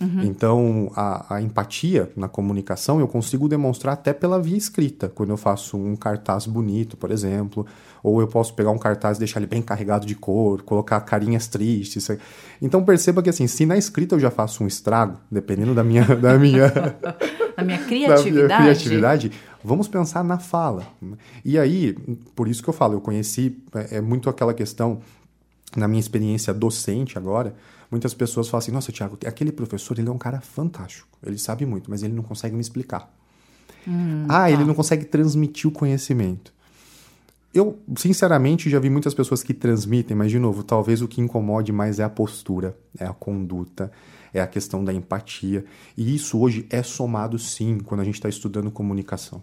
Uhum. 0.00 0.22
Então, 0.22 0.92
a, 0.96 1.36
a, 1.36 1.42
empatia 1.42 2.10
na 2.16 2.26
comunicação 2.26 2.98
eu 3.00 3.06
consigo 3.06 3.46
demonstrar 3.46 3.92
até 3.92 4.14
pela 4.14 4.40
via 4.40 4.56
escrita, 4.56 5.10
quando 5.10 5.28
eu 5.28 5.36
faço 5.36 5.76
um 5.76 5.94
cartaz 5.94 6.46
bonito, 6.46 6.96
por 6.96 7.10
exemplo, 7.10 7.66
ou 8.02 8.20
eu 8.20 8.26
posso 8.26 8.54
pegar 8.54 8.70
um 8.70 8.78
cartaz 8.78 9.18
e 9.18 9.20
deixar 9.20 9.40
ele 9.40 9.46
bem 9.46 9.60
carregado 9.60 10.06
de 10.06 10.14
cor, 10.14 10.62
colocar 10.62 10.98
carinhas 11.02 11.48
tristes. 11.48 12.08
Então, 12.62 12.82
perceba 12.82 13.22
que 13.22 13.28
assim, 13.28 13.46
se 13.46 13.66
na 13.66 13.76
escrita 13.76 14.14
eu 14.14 14.20
já 14.20 14.30
faço 14.30 14.64
um 14.64 14.66
estrago, 14.66 15.18
dependendo 15.30 15.74
da 15.74 15.84
minha 15.84 16.04
da 16.16 16.38
minha 16.38 16.68
da 17.54 17.62
minha 17.62 17.78
criatividade, 17.78 18.48
da 18.48 18.60
minha 18.60 18.74
criatividade 18.74 19.32
vamos 19.62 19.86
pensar 19.88 20.24
na 20.24 20.38
fala. 20.38 20.86
E 21.44 21.58
aí, 21.58 21.92
por 22.34 22.48
isso 22.48 22.62
que 22.62 22.70
eu 22.70 22.74
falo, 22.74 22.94
eu 22.94 23.00
conheci 23.00 23.58
é, 23.74 23.98
é 23.98 24.00
muito 24.00 24.30
aquela 24.30 24.54
questão 24.54 25.00
na 25.76 25.86
minha 25.86 26.00
experiência 26.00 26.52
docente 26.52 27.16
agora, 27.16 27.54
muitas 27.90 28.14
pessoas 28.14 28.48
falam 28.48 28.60
assim: 28.60 28.72
nossa, 28.72 28.92
Tiago, 28.92 29.18
aquele 29.26 29.52
professor 29.52 29.98
ele 29.98 30.08
é 30.08 30.12
um 30.12 30.18
cara 30.18 30.40
fantástico, 30.40 31.08
ele 31.24 31.38
sabe 31.38 31.66
muito, 31.66 31.90
mas 31.90 32.02
ele 32.02 32.14
não 32.14 32.22
consegue 32.22 32.54
me 32.54 32.60
explicar. 32.60 33.12
Hum, 33.86 34.24
ah, 34.28 34.40
tá. 34.40 34.50
ele 34.50 34.64
não 34.64 34.74
consegue 34.74 35.04
transmitir 35.04 35.68
o 35.68 35.72
conhecimento. 35.72 36.52
Eu, 37.52 37.80
sinceramente, 37.96 38.70
já 38.70 38.78
vi 38.78 38.88
muitas 38.88 39.12
pessoas 39.12 39.42
que 39.42 39.52
transmitem, 39.52 40.16
mas, 40.16 40.30
de 40.30 40.38
novo, 40.38 40.62
talvez 40.62 41.02
o 41.02 41.08
que 41.08 41.20
incomode 41.20 41.72
mais 41.72 41.98
é 41.98 42.04
a 42.04 42.08
postura, 42.08 42.76
é 42.96 43.04
a 43.04 43.12
conduta, 43.12 43.90
é 44.32 44.40
a 44.40 44.46
questão 44.46 44.84
da 44.84 44.92
empatia. 44.92 45.64
E 45.96 46.14
isso 46.14 46.38
hoje 46.38 46.64
é 46.70 46.80
somado, 46.82 47.38
sim, 47.40 47.78
quando 47.80 48.02
a 48.02 48.04
gente 48.04 48.14
está 48.14 48.28
estudando 48.28 48.70
comunicação. 48.70 49.42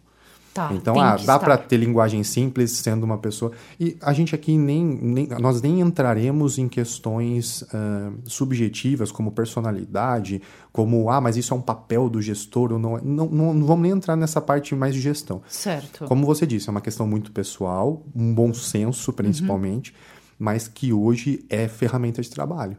Tá, 0.57 0.73
então, 0.73 0.99
ah, 0.99 1.15
dá 1.17 1.37
para 1.37 1.55
ter 1.55 1.77
linguagem 1.77 2.23
simples 2.23 2.71
sendo 2.71 3.03
uma 3.03 3.19
pessoa. 3.19 3.51
E 3.79 3.95
a 4.01 4.11
gente 4.11 4.33
aqui 4.33 4.57
nem, 4.57 4.83
nem 4.83 5.27
nós 5.39 5.61
nem 5.61 5.81
entraremos 5.81 6.57
em 6.57 6.67
questões 6.67 7.61
uh, 7.61 8.11
subjetivas 8.25 9.11
como 9.11 9.31
personalidade, 9.31 10.41
como 10.71 11.11
ah, 11.11 11.21
mas 11.21 11.37
isso 11.37 11.53
é 11.53 11.57
um 11.57 11.61
papel 11.61 12.09
do 12.09 12.19
gestor 12.19 12.73
ou 12.73 12.79
não, 12.79 12.97
não, 12.97 13.25
não, 13.27 13.53
não 13.53 13.67
vamos 13.67 13.83
nem 13.83 13.91
entrar 13.91 14.15
nessa 14.15 14.41
parte 14.41 14.73
mais 14.73 14.95
de 14.95 14.99
gestão. 14.99 15.43
Certo. 15.47 16.05
Como 16.05 16.25
você 16.25 16.47
disse, 16.47 16.69
é 16.69 16.71
uma 16.71 16.81
questão 16.81 17.05
muito 17.05 17.31
pessoal, 17.31 18.03
um 18.15 18.33
bom 18.33 18.51
senso 18.51 19.13
principalmente, 19.13 19.91
uhum. 19.91 19.97
mas 20.39 20.67
que 20.67 20.91
hoje 20.91 21.45
é 21.51 21.67
ferramenta 21.67 22.19
de 22.19 22.31
trabalho. 22.31 22.75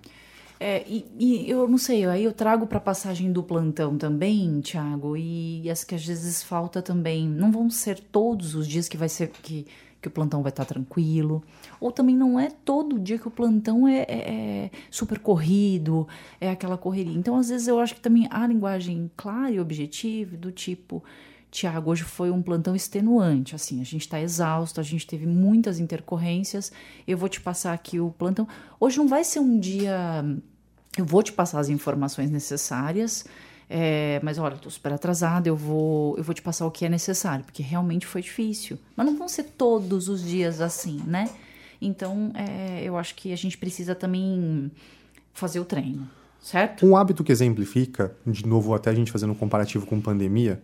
É, 0.60 0.84
e, 0.88 1.06
e, 1.18 1.50
eu 1.50 1.68
não 1.68 1.78
sei, 1.78 2.04
aí 2.04 2.24
eu 2.24 2.32
trago 2.32 2.66
para 2.66 2.78
a 2.78 2.80
passagem 2.80 3.30
do 3.32 3.42
plantão 3.42 3.96
também, 3.96 4.60
Thiago, 4.60 5.16
e 5.16 5.70
as 5.70 5.84
que 5.84 5.94
às 5.94 6.04
vezes 6.04 6.42
falta 6.42 6.82
também. 6.82 7.28
Não 7.28 7.52
vão 7.52 7.70
ser 7.70 8.00
todos 8.00 8.54
os 8.54 8.66
dias 8.66 8.88
que 8.88 8.96
vai 8.96 9.08
ser 9.08 9.28
que, 9.28 9.66
que 10.02 10.08
o 10.08 10.10
plantão 10.10 10.42
vai 10.42 10.50
estar 10.50 10.64
tá 10.64 10.74
tranquilo, 10.74 11.44
ou 11.80 11.92
também 11.92 12.16
não 12.16 12.40
é 12.40 12.50
todo 12.50 12.98
dia 12.98 13.18
que 13.18 13.28
o 13.28 13.30
plantão 13.30 13.86
é, 13.86 14.00
é, 14.00 14.06
é, 14.08 14.70
super 14.90 15.20
corrido, 15.20 16.08
é 16.40 16.50
aquela 16.50 16.76
correria. 16.76 17.16
Então, 17.16 17.36
às 17.36 17.48
vezes, 17.48 17.68
eu 17.68 17.78
acho 17.78 17.94
que 17.94 18.00
também 18.00 18.26
a 18.30 18.44
linguagem 18.46 19.10
clara 19.16 19.52
e 19.52 19.60
objetiva, 19.60 20.36
do 20.36 20.50
tipo. 20.50 21.04
Tiago, 21.50 21.90
hoje 21.90 22.04
foi 22.04 22.30
um 22.30 22.42
plantão 22.42 22.76
extenuante, 22.76 23.54
assim, 23.54 23.80
a 23.80 23.84
gente 23.84 24.02
está 24.02 24.20
exausto, 24.20 24.80
a 24.80 24.82
gente 24.82 25.06
teve 25.06 25.26
muitas 25.26 25.80
intercorrências, 25.80 26.70
eu 27.06 27.16
vou 27.16 27.28
te 27.28 27.40
passar 27.40 27.72
aqui 27.72 27.98
o 27.98 28.10
plantão. 28.10 28.46
Hoje 28.78 28.98
não 28.98 29.08
vai 29.08 29.24
ser 29.24 29.40
um 29.40 29.58
dia, 29.58 30.24
eu 30.96 31.04
vou 31.04 31.22
te 31.22 31.32
passar 31.32 31.60
as 31.60 31.70
informações 31.70 32.30
necessárias, 32.30 33.24
é, 33.70 34.20
mas 34.22 34.38
olha, 34.38 34.54
estou 34.54 34.70
super 34.70 34.92
atrasada, 34.92 35.48
eu 35.48 35.56
vou, 35.56 36.16
eu 36.18 36.24
vou 36.24 36.34
te 36.34 36.42
passar 36.42 36.66
o 36.66 36.70
que 36.70 36.84
é 36.84 36.88
necessário, 36.88 37.44
porque 37.44 37.62
realmente 37.62 38.06
foi 38.06 38.22
difícil. 38.22 38.78
Mas 38.94 39.06
não 39.06 39.16
vão 39.16 39.28
ser 39.28 39.44
todos 39.44 40.08
os 40.08 40.22
dias 40.22 40.60
assim, 40.60 41.02
né? 41.06 41.30
Então, 41.80 42.32
é, 42.34 42.82
eu 42.82 42.96
acho 42.96 43.14
que 43.14 43.32
a 43.32 43.36
gente 43.36 43.56
precisa 43.56 43.94
também 43.94 44.70
fazer 45.32 45.60
o 45.60 45.64
treino, 45.64 46.08
certo? 46.40 46.84
Um 46.84 46.96
hábito 46.96 47.22
que 47.22 47.30
exemplifica, 47.30 48.14
de 48.26 48.46
novo, 48.46 48.74
até 48.74 48.90
a 48.90 48.94
gente 48.94 49.12
fazendo 49.12 49.32
um 49.32 49.36
comparativo 49.36 49.86
com 49.86 50.00
pandemia, 50.00 50.60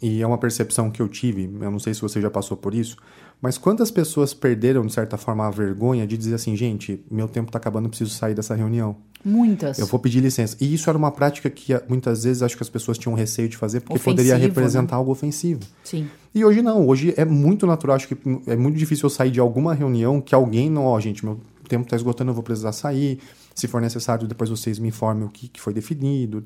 e 0.00 0.22
é 0.22 0.26
uma 0.26 0.38
percepção 0.38 0.90
que 0.90 1.00
eu 1.00 1.08
tive, 1.08 1.44
eu 1.44 1.70
não 1.70 1.78
sei 1.78 1.94
se 1.94 2.00
você 2.00 2.20
já 2.20 2.30
passou 2.30 2.56
por 2.56 2.74
isso, 2.74 2.96
mas 3.40 3.58
quantas 3.58 3.90
pessoas 3.90 4.32
perderam, 4.32 4.86
de 4.86 4.92
certa 4.92 5.16
forma, 5.16 5.46
a 5.46 5.50
vergonha 5.50 6.06
de 6.06 6.16
dizer 6.16 6.34
assim, 6.34 6.56
gente, 6.56 7.04
meu 7.10 7.28
tempo 7.28 7.48
está 7.48 7.58
acabando, 7.58 7.88
preciso 7.88 8.10
sair 8.10 8.34
dessa 8.34 8.54
reunião? 8.54 8.96
Muitas. 9.24 9.78
Eu 9.78 9.86
vou 9.86 9.98
pedir 9.98 10.20
licença. 10.20 10.56
E 10.60 10.72
isso 10.72 10.88
era 10.88 10.96
uma 10.96 11.10
prática 11.10 11.50
que 11.50 11.74
muitas 11.88 12.24
vezes 12.24 12.42
acho 12.42 12.56
que 12.56 12.62
as 12.62 12.68
pessoas 12.68 12.96
tinham 12.96 13.14
receio 13.14 13.48
de 13.48 13.56
fazer, 13.56 13.80
porque 13.80 13.94
ofensivo, 13.94 14.16
poderia 14.16 14.36
representar 14.36 14.94
né? 14.94 14.98
algo 14.98 15.10
ofensivo. 15.10 15.60
Sim. 15.84 16.08
E 16.34 16.44
hoje 16.44 16.62
não, 16.62 16.86
hoje 16.86 17.12
é 17.16 17.24
muito 17.24 17.66
natural, 17.66 17.96
acho 17.96 18.08
que 18.08 18.16
é 18.46 18.56
muito 18.56 18.78
difícil 18.78 19.06
eu 19.06 19.10
sair 19.10 19.30
de 19.30 19.40
alguma 19.40 19.74
reunião 19.74 20.20
que 20.20 20.34
alguém 20.34 20.70
não, 20.70 20.84
ó, 20.84 20.96
oh, 20.96 21.00
gente, 21.00 21.24
meu 21.24 21.40
tempo 21.68 21.84
está 21.84 21.96
esgotando, 21.96 22.30
eu 22.30 22.34
vou 22.34 22.42
precisar 22.42 22.72
sair. 22.72 23.18
Se 23.54 23.66
for 23.66 23.80
necessário, 23.80 24.28
depois 24.28 24.50
vocês 24.50 24.78
me 24.78 24.88
informem 24.88 25.24
o 25.24 25.30
que, 25.30 25.48
que 25.48 25.60
foi 25.60 25.72
definido. 25.72 26.44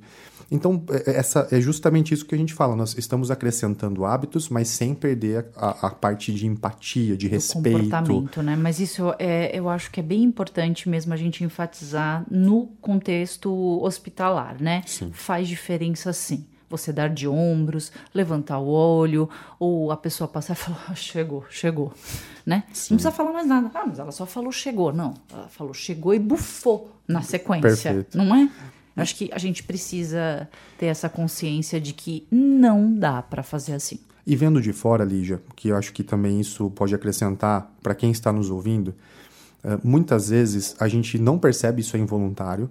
Então, 0.51 0.83
é, 0.91 1.13
é, 1.13 1.17
essa 1.17 1.47
é 1.51 1.61
justamente 1.61 2.13
isso 2.13 2.25
que 2.27 2.35
a 2.35 2.39
gente 2.39 2.53
fala. 2.53 2.75
Nós 2.75 2.97
estamos 2.99 3.31
acrescentando 3.31 4.05
hábitos, 4.05 4.49
mas 4.49 4.69
sem 4.69 4.95
perder 4.95 5.47
a, 5.57 5.87
a 5.87 5.91
parte 5.91 6.33
de 6.35 6.47
empatia, 6.47 7.17
de 7.17 7.29
Do 7.29 7.33
respeito. 7.33 7.79
comportamento, 7.79 8.43
né? 8.43 8.57
Mas 8.57 8.81
isso 8.81 9.15
é, 9.19 9.57
eu 9.57 9.69
acho 9.69 9.91
que 9.91 10.01
é 10.01 10.03
bem 10.03 10.23
importante 10.23 10.89
mesmo 10.89 11.13
a 11.15 11.17
gente 11.17 11.45
enfatizar 11.45 12.25
no 12.31 12.67
contexto 12.81 13.51
hospitalar, 13.83 14.61
né? 14.61 14.83
Sim. 14.87 15.11
Faz 15.13 15.47
diferença 15.47 16.13
sim 16.13 16.47
você 16.69 16.93
dar 16.93 17.11
de 17.11 17.27
ombros, 17.27 17.91
levantar 18.15 18.61
o 18.61 18.69
olho, 18.69 19.29
ou 19.59 19.91
a 19.91 19.97
pessoa 19.97 20.29
passar 20.29 20.53
e 20.53 20.57
falar, 20.57 20.85
ah, 20.89 20.95
chegou, 20.95 21.45
chegou, 21.51 21.93
né? 22.47 22.63
Sim. 22.73 22.95
Não 22.95 22.97
precisa 22.99 23.11
falar 23.11 23.33
mais 23.33 23.47
nada. 23.47 23.71
Ah, 23.75 23.85
mas 23.87 23.99
ela 23.99 24.13
só 24.13 24.25
falou 24.25 24.53
chegou. 24.53 24.93
Não, 24.93 25.15
ela 25.33 25.49
falou 25.49 25.75
chegou 25.75 26.15
e 26.15 26.19
bufou 26.21 26.93
na 27.09 27.23
sequência, 27.23 27.93
Perfeito. 27.93 28.17
não 28.17 28.33
é? 28.35 28.49
Acho 28.97 29.17
que 29.17 29.31
a 29.33 29.39
gente 29.39 29.63
precisa 29.63 30.49
ter 30.79 30.87
essa 30.87 31.09
consciência 31.09 31.81
de 31.81 31.93
que 31.93 32.27
não 32.31 32.93
dá 32.93 33.23
para 33.23 33.43
fazer 33.43 33.73
assim. 33.73 33.99
E 34.27 34.37
vendo 34.37 34.61
de 34.61 34.73
fora, 34.73 35.05
Lígia, 35.05 35.41
que 35.57 35.69
eu 35.69 35.77
acho 35.77 35.93
que 35.93 36.03
também 36.03 36.41
isso 36.41 36.71
pode 36.71 36.95
acrescentar 36.95 37.73
para 37.83 37.95
quem 37.95 38.11
está 38.11 38.33
nos 38.33 38.51
ouvindo, 38.51 38.95
eh, 39.65 39.79
muitas 39.83 40.29
vezes 40.29 40.77
a 40.79 40.87
gente 40.87 41.19
não 41.19 41.39
percebe 41.39 41.81
isso 41.81 41.97
é 41.97 42.01
involuntário. 42.01 42.71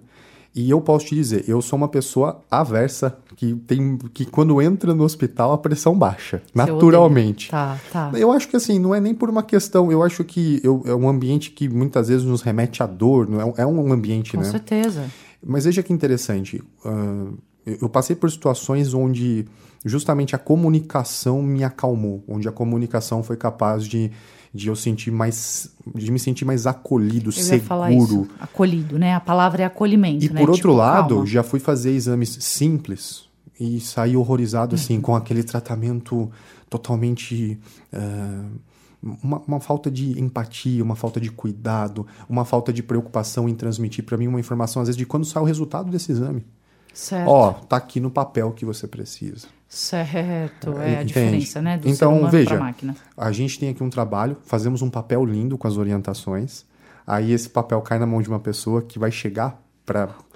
E 0.54 0.68
eu 0.68 0.80
posso 0.80 1.06
te 1.06 1.14
dizer, 1.14 1.44
eu 1.46 1.62
sou 1.62 1.76
uma 1.76 1.86
pessoa 1.86 2.42
aversa 2.50 3.16
que 3.36 3.54
tem 3.54 3.96
que 4.12 4.24
quando 4.24 4.60
entra 4.60 4.92
no 4.92 5.04
hospital 5.04 5.52
a 5.52 5.58
pressão 5.58 5.96
baixa, 5.96 6.42
naturalmente. 6.52 7.50
Tá, 7.50 7.78
tá. 7.92 8.10
Eu 8.14 8.32
acho 8.32 8.48
que 8.48 8.56
assim, 8.56 8.76
não 8.76 8.92
é 8.92 9.00
nem 9.00 9.14
por 9.14 9.30
uma 9.30 9.44
questão, 9.44 9.92
eu 9.92 10.02
acho 10.02 10.24
que 10.24 10.60
eu, 10.64 10.82
é 10.86 10.94
um 10.94 11.08
ambiente 11.08 11.52
que 11.52 11.68
muitas 11.68 12.08
vezes 12.08 12.24
nos 12.24 12.42
remete 12.42 12.82
à 12.82 12.86
dor, 12.86 13.28
não 13.28 13.40
é, 13.40 13.62
é 13.62 13.66
um 13.66 13.92
ambiente, 13.92 14.32
Com 14.32 14.38
né? 14.38 14.44
Com 14.44 14.50
certeza. 14.50 15.08
Mas 15.44 15.64
veja 15.64 15.82
que 15.82 15.92
interessante. 15.92 16.62
Uh, 16.84 17.38
eu 17.64 17.88
passei 17.88 18.16
por 18.16 18.30
situações 18.30 18.94
onde 18.94 19.46
justamente 19.84 20.34
a 20.34 20.38
comunicação 20.38 21.42
me 21.42 21.64
acalmou, 21.64 22.22
onde 22.28 22.48
a 22.48 22.52
comunicação 22.52 23.22
foi 23.22 23.36
capaz 23.36 23.86
de, 23.86 24.10
de 24.52 24.68
eu 24.68 24.76
sentir 24.76 25.10
mais, 25.10 25.70
de 25.94 26.10
me 26.10 26.18
sentir 26.18 26.44
mais 26.44 26.66
acolhido, 26.66 27.28
eu 27.28 27.32
seguro. 27.32 27.66
Falar 27.66 27.92
isso. 27.92 28.28
Acolhido, 28.38 28.98
né? 28.98 29.14
A 29.14 29.20
palavra 29.20 29.62
é 29.62 29.66
acolhimento. 29.66 30.24
E 30.24 30.28
né? 30.28 30.40
por 30.40 30.50
outro 30.50 30.70
tipo, 30.70 30.74
lado, 30.74 31.14
calma. 31.16 31.26
já 31.26 31.42
fui 31.42 31.60
fazer 31.60 31.92
exames 31.92 32.36
simples 32.40 33.28
e 33.58 33.80
saí 33.80 34.16
horrorizado 34.16 34.74
assim 34.74 34.96
uhum. 34.96 35.02
com 35.02 35.16
aquele 35.16 35.42
tratamento 35.42 36.30
totalmente 36.68 37.58
uh, 37.92 38.60
uma, 39.02 39.38
uma, 39.46 39.60
falta 39.60 39.90
de 39.90 40.20
empatia, 40.20 40.82
uma 40.82 40.96
falta 40.96 41.20
de 41.20 41.30
cuidado, 41.30 42.06
uma 42.28 42.44
falta 42.44 42.72
de 42.72 42.82
preocupação 42.82 43.48
em 43.48 43.54
transmitir 43.54 44.04
para 44.04 44.16
mim 44.16 44.26
uma 44.26 44.40
informação, 44.40 44.82
às 44.82 44.88
vezes, 44.88 44.98
de 44.98 45.06
quando 45.06 45.24
sai 45.24 45.42
o 45.42 45.46
resultado 45.46 45.90
desse 45.90 46.12
exame. 46.12 46.44
Certo. 46.92 47.28
Ó, 47.28 47.52
tá 47.52 47.76
aqui 47.76 48.00
no 48.00 48.10
papel 48.10 48.52
que 48.52 48.64
você 48.64 48.86
precisa. 48.86 49.48
Certo, 49.68 50.76
é 50.78 50.98
a 50.98 51.04
diferença, 51.04 51.62
né, 51.62 51.78
do 51.78 51.88
então, 51.88 52.28
veja, 52.28 52.58
máquina. 52.58 52.96
A 53.16 53.30
gente 53.30 53.58
tem 53.58 53.68
aqui 53.68 53.82
um 53.84 53.90
trabalho, 53.90 54.36
fazemos 54.44 54.82
um 54.82 54.90
papel 54.90 55.24
lindo 55.24 55.56
com 55.56 55.68
as 55.68 55.76
orientações, 55.76 56.64
aí 57.06 57.30
esse 57.30 57.48
papel 57.48 57.80
cai 57.80 57.98
na 57.98 58.06
mão 58.06 58.20
de 58.20 58.28
uma 58.28 58.40
pessoa 58.40 58.82
que 58.82 58.98
vai 58.98 59.12
chegar 59.12 59.62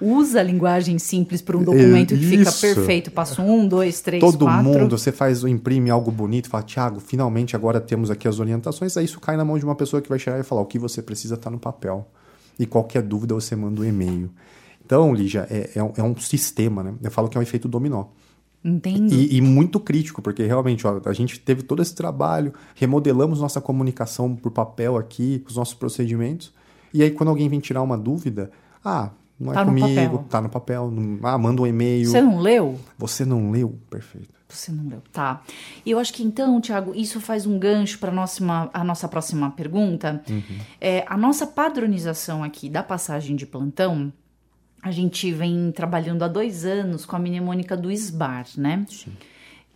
Usa 0.01 0.39
a 0.39 0.43
linguagem 0.43 0.99
simples 0.99 1.41
para 1.41 1.57
um 1.57 1.63
documento 1.63 2.13
é, 2.13 2.17
que 2.17 2.25
fica 2.25 2.51
perfeito. 2.51 3.11
Passo 3.11 3.41
um, 3.41 3.67
dois, 3.67 4.01
três, 4.01 4.21
Todo 4.21 4.45
quatro. 4.45 4.63
mundo, 4.63 4.97
você 4.97 5.11
faz, 5.11 5.43
imprime 5.43 5.89
algo 5.89 6.11
bonito, 6.11 6.49
fala, 6.49 6.63
Tiago, 6.63 6.99
finalmente 6.99 7.55
agora 7.55 7.79
temos 7.79 8.11
aqui 8.11 8.27
as 8.27 8.39
orientações. 8.39 8.95
Aí 8.97 9.05
isso 9.05 9.19
cai 9.19 9.37
na 9.37 9.45
mão 9.45 9.57
de 9.57 9.65
uma 9.65 9.75
pessoa 9.75 10.01
que 10.01 10.09
vai 10.09 10.19
chegar 10.19 10.39
e 10.39 10.43
falar: 10.43 10.61
o 10.61 10.65
que 10.65 10.79
você 10.79 11.01
precisa 11.01 11.35
está 11.35 11.49
no 11.49 11.59
papel. 11.59 12.07
E 12.57 12.65
qualquer 12.65 13.01
dúvida 13.01 13.33
você 13.33 13.55
manda 13.55 13.81
um 13.81 13.85
e-mail. 13.85 14.29
Então, 14.85 15.13
Lígia, 15.13 15.47
é, 15.49 15.71
é, 15.75 15.83
um, 15.83 15.93
é 15.97 16.03
um 16.03 16.15
sistema, 16.15 16.83
né? 16.83 16.93
Eu 17.01 17.11
falo 17.11 17.27
que 17.27 17.37
é 17.37 17.39
um 17.39 17.41
efeito 17.41 17.67
dominó. 17.67 18.05
Entendo. 18.63 19.13
E, 19.13 19.37
e, 19.37 19.41
muito 19.41 19.79
crítico, 19.79 20.21
porque 20.21 20.43
realmente 20.43 20.87
ó, 20.87 20.99
a 21.05 21.13
gente 21.13 21.39
teve 21.39 21.61
todo 21.61 21.83
esse 21.83 21.93
trabalho, 21.93 22.51
remodelamos 22.73 23.39
nossa 23.39 23.61
comunicação 23.61 24.35
por 24.35 24.51
papel 24.51 24.97
aqui, 24.97 25.43
os 25.47 25.55
nossos 25.55 25.75
procedimentos. 25.75 26.51
E 26.91 27.03
aí, 27.03 27.11
quando 27.11 27.29
alguém 27.29 27.47
vem 27.47 27.59
tirar 27.59 27.83
uma 27.83 27.97
dúvida, 27.97 28.51
ah, 28.83 29.11
não 29.39 29.51
é 29.51 29.55
tá 29.55 29.65
comigo, 29.65 30.25
tá 30.29 30.41
no 30.41 30.49
papel. 30.49 30.89
Não, 30.89 31.19
ah, 31.27 31.37
manda 31.37 31.61
um 31.61 31.67
e-mail. 31.67 32.09
Você 32.09 32.21
não 32.21 32.39
leu? 32.39 32.79
Você 32.97 33.25
não 33.25 33.51
leu? 33.51 33.77
Perfeito. 33.89 34.33
Você 34.47 34.71
não 34.71 34.87
leu, 34.87 35.01
tá. 35.11 35.41
E 35.85 35.91
eu 35.91 35.99
acho 35.99 36.13
que 36.13 36.23
então, 36.23 36.61
Tiago, 36.61 36.93
isso 36.95 37.19
faz 37.19 37.45
um 37.45 37.59
gancho 37.59 37.99
para 37.99 38.11
a 38.11 38.83
nossa 38.83 39.07
próxima 39.07 39.51
pergunta. 39.51 40.23
Uhum. 40.29 40.57
É, 40.79 41.03
a 41.07 41.17
nossa 41.17 41.45
padronização 41.45 42.43
aqui 42.43 42.69
da 42.69 42.81
passagem 42.81 43.35
de 43.35 43.45
plantão, 43.45 44.13
a 44.81 44.91
gente 44.91 45.31
vem 45.31 45.71
trabalhando 45.71 46.23
há 46.23 46.27
dois 46.27 46.63
anos 46.63 47.05
com 47.05 47.15
a 47.15 47.19
mnemônica 47.19 47.75
do 47.75 47.91
SBAR, 47.91 48.47
né? 48.55 48.85
Sim. 48.87 49.11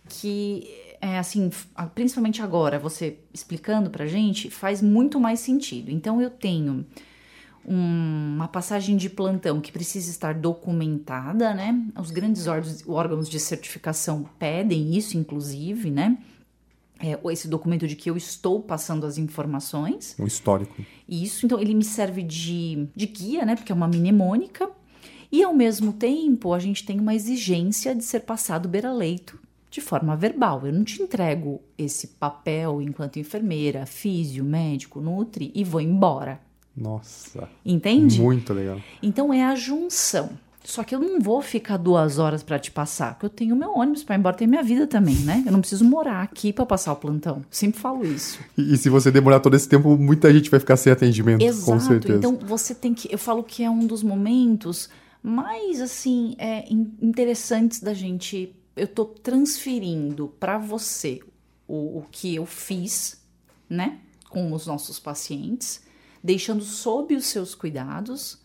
Que 0.08 0.66
é 1.00 1.18
assim, 1.18 1.50
principalmente 1.94 2.40
agora, 2.40 2.78
você 2.78 3.18
explicando 3.34 3.90
pra 3.90 4.06
gente, 4.06 4.50
faz 4.50 4.80
muito 4.80 5.18
mais 5.18 5.40
sentido. 5.40 5.90
Então 5.90 6.22
eu 6.22 6.30
tenho 6.30 6.86
um, 7.64 8.29
uma 8.40 8.48
passagem 8.48 8.96
de 8.96 9.10
plantão 9.10 9.60
que 9.60 9.70
precisa 9.70 10.10
estar 10.10 10.34
documentada, 10.34 11.52
né? 11.52 11.78
Os 12.00 12.10
grandes 12.10 12.46
órgãos, 12.86 13.28
de 13.28 13.38
certificação 13.38 14.24
pedem 14.38 14.96
isso, 14.96 15.18
inclusive, 15.18 15.90
né? 15.90 16.16
É, 16.98 17.18
esse 17.30 17.46
documento 17.46 17.86
de 17.86 17.96
que 17.96 18.08
eu 18.08 18.16
estou 18.16 18.62
passando 18.62 19.04
as 19.04 19.18
informações. 19.18 20.16
Um 20.18 20.26
histórico. 20.26 20.82
Isso, 21.06 21.44
então 21.44 21.60
ele 21.60 21.74
me 21.74 21.84
serve 21.84 22.22
de, 22.22 22.88
de 22.96 23.06
guia, 23.06 23.44
né? 23.44 23.56
Porque 23.56 23.72
é 23.72 23.74
uma 23.74 23.88
mnemônica. 23.88 24.70
E 25.30 25.42
ao 25.42 25.52
mesmo 25.52 25.92
tempo, 25.92 26.54
a 26.54 26.58
gente 26.58 26.84
tem 26.84 26.98
uma 26.98 27.14
exigência 27.14 27.94
de 27.94 28.02
ser 28.02 28.20
passado 28.20 28.68
beira-leito 28.70 29.38
de 29.70 29.82
forma 29.82 30.16
verbal. 30.16 30.66
Eu 30.66 30.72
não 30.72 30.82
te 30.82 31.02
entrego 31.02 31.60
esse 31.76 32.06
papel 32.08 32.80
enquanto 32.80 33.18
enfermeira, 33.18 33.84
físio, 33.84 34.42
médico, 34.42 35.00
nutri 35.00 35.52
e 35.54 35.62
vou 35.62 35.80
embora. 35.80 36.40
Nossa. 36.80 37.48
Entende? 37.64 38.20
Muito 38.20 38.52
legal. 38.54 38.80
Então 39.02 39.32
é 39.32 39.44
a 39.44 39.54
junção. 39.54 40.30
Só 40.62 40.84
que 40.84 40.94
eu 40.94 41.00
não 41.00 41.20
vou 41.20 41.40
ficar 41.40 41.78
duas 41.78 42.18
horas 42.18 42.42
para 42.42 42.58
te 42.58 42.70
passar, 42.70 43.14
porque 43.14 43.26
eu 43.26 43.30
tenho 43.30 43.56
meu 43.56 43.72
ônibus 43.72 44.04
para 44.04 44.14
ir 44.14 44.18
embora, 44.18 44.36
tem 44.36 44.46
minha 44.46 44.62
vida 44.62 44.86
também, 44.86 45.16
né? 45.16 45.42
Eu 45.46 45.52
não 45.52 45.60
preciso 45.60 45.84
morar 45.84 46.22
aqui 46.22 46.52
para 46.52 46.66
passar 46.66 46.92
o 46.92 46.96
plantão. 46.96 47.42
Sempre 47.50 47.80
falo 47.80 48.04
isso. 48.04 48.38
E, 48.56 48.74
e, 48.74 48.76
se 48.76 48.90
você 48.90 49.10
demorar 49.10 49.40
todo 49.40 49.56
esse 49.56 49.68
tempo, 49.68 49.96
muita 49.96 50.32
gente 50.32 50.50
vai 50.50 50.60
ficar 50.60 50.76
sem 50.76 50.92
atendimento, 50.92 51.42
Exato. 51.42 51.64
com 51.64 51.80
certeza. 51.80 52.18
Então 52.18 52.36
você 52.36 52.74
tem 52.74 52.92
que. 52.92 53.12
Eu 53.12 53.18
falo 53.18 53.42
que 53.42 53.64
é 53.64 53.70
um 53.70 53.86
dos 53.86 54.02
momentos 54.02 54.90
mais 55.22 55.80
assim 55.80 56.34
é, 56.38 56.70
interessantes 56.70 57.80
da 57.80 57.94
gente. 57.94 58.54
Eu 58.76 58.86
tô 58.86 59.06
transferindo 59.06 60.32
para 60.38 60.58
você 60.58 61.20
o, 61.66 61.98
o 61.98 62.04
que 62.10 62.34
eu 62.34 62.44
fiz, 62.44 63.20
né, 63.68 63.98
com 64.28 64.52
os 64.52 64.66
nossos 64.66 64.98
pacientes, 64.98 65.82
deixando 66.22 66.62
sob 66.62 67.14
os 67.14 67.26
seus 67.26 67.54
cuidados 67.54 68.38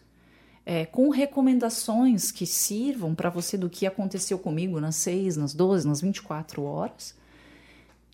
é, 0.65 0.86
com 0.86 1.09
recomendações 1.09 2.32
que 2.32 2.45
sirvam 2.45 3.13
para 3.13 3.30
você 3.30 3.57
do 3.57 3.69
que 3.69 3.86
aconteceu 3.86 4.39
comigo 4.39 4.80
nas 4.80 4.95
6, 4.95 5.38
nas 5.38 5.53
12, 5.53 5.88
nas 5.88 6.01
24 6.01 6.63
horas, 6.63 7.15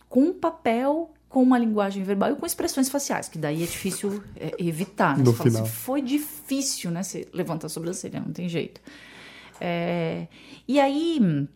com 0.08 0.32
papel, 0.32 1.10
com 1.28 1.42
uma 1.42 1.58
linguagem 1.58 2.02
verbal 2.02 2.32
e 2.32 2.36
com 2.36 2.44
expressões 2.44 2.90
faciais, 2.90 3.28
que 3.28 3.38
daí 3.38 3.62
é 3.62 3.66
difícil 3.66 4.22
é, 4.36 4.54
evitar. 4.58 5.16
Né? 5.16 5.24
No 5.24 5.32
Você 5.32 5.44
final. 5.44 5.64
Fala, 5.64 5.74
foi 5.74 6.02
difícil, 6.02 6.90
né? 6.90 7.02
Você 7.02 7.26
levanta 7.32 7.66
a 7.66 7.70
sobrancelha, 7.70 8.20
não 8.20 8.32
tem 8.32 8.48
jeito. 8.48 8.82
É, 9.58 10.26
e 10.68 10.78
aí 10.78 11.48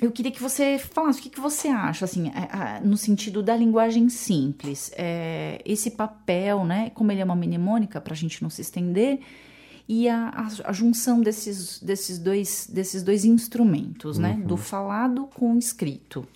eu 0.00 0.10
queria 0.10 0.32
que 0.32 0.42
você 0.42 0.78
falasse 0.78 1.20
o 1.20 1.22
que, 1.22 1.30
que 1.30 1.40
você 1.40 1.68
acha, 1.68 2.04
assim, 2.04 2.28
é, 2.28 2.76
é, 2.76 2.80
no 2.80 2.96
sentido 2.96 3.42
da 3.42 3.54
linguagem 3.54 4.08
simples. 4.08 4.90
É, 4.96 5.60
esse 5.64 5.90
papel, 5.90 6.64
né, 6.64 6.90
como 6.94 7.12
ele 7.12 7.20
é 7.20 7.24
uma 7.24 7.36
mnemônica, 7.36 8.00
para 8.00 8.14
a 8.14 8.16
gente 8.16 8.42
não 8.42 8.48
se 8.48 8.62
estender, 8.62 9.20
e 9.86 10.08
a, 10.08 10.48
a, 10.64 10.72
junção 10.72 11.20
desses, 11.20 11.80
desses, 11.80 12.18
dois, 12.18 12.68
desses 12.72 13.02
dois 13.02 13.24
instrumentos, 13.24 14.18
né, 14.18 14.40
do 14.44 14.56
falado 14.56 15.28
com 15.34 15.54
o 15.54 15.58
escrito. 15.58 16.26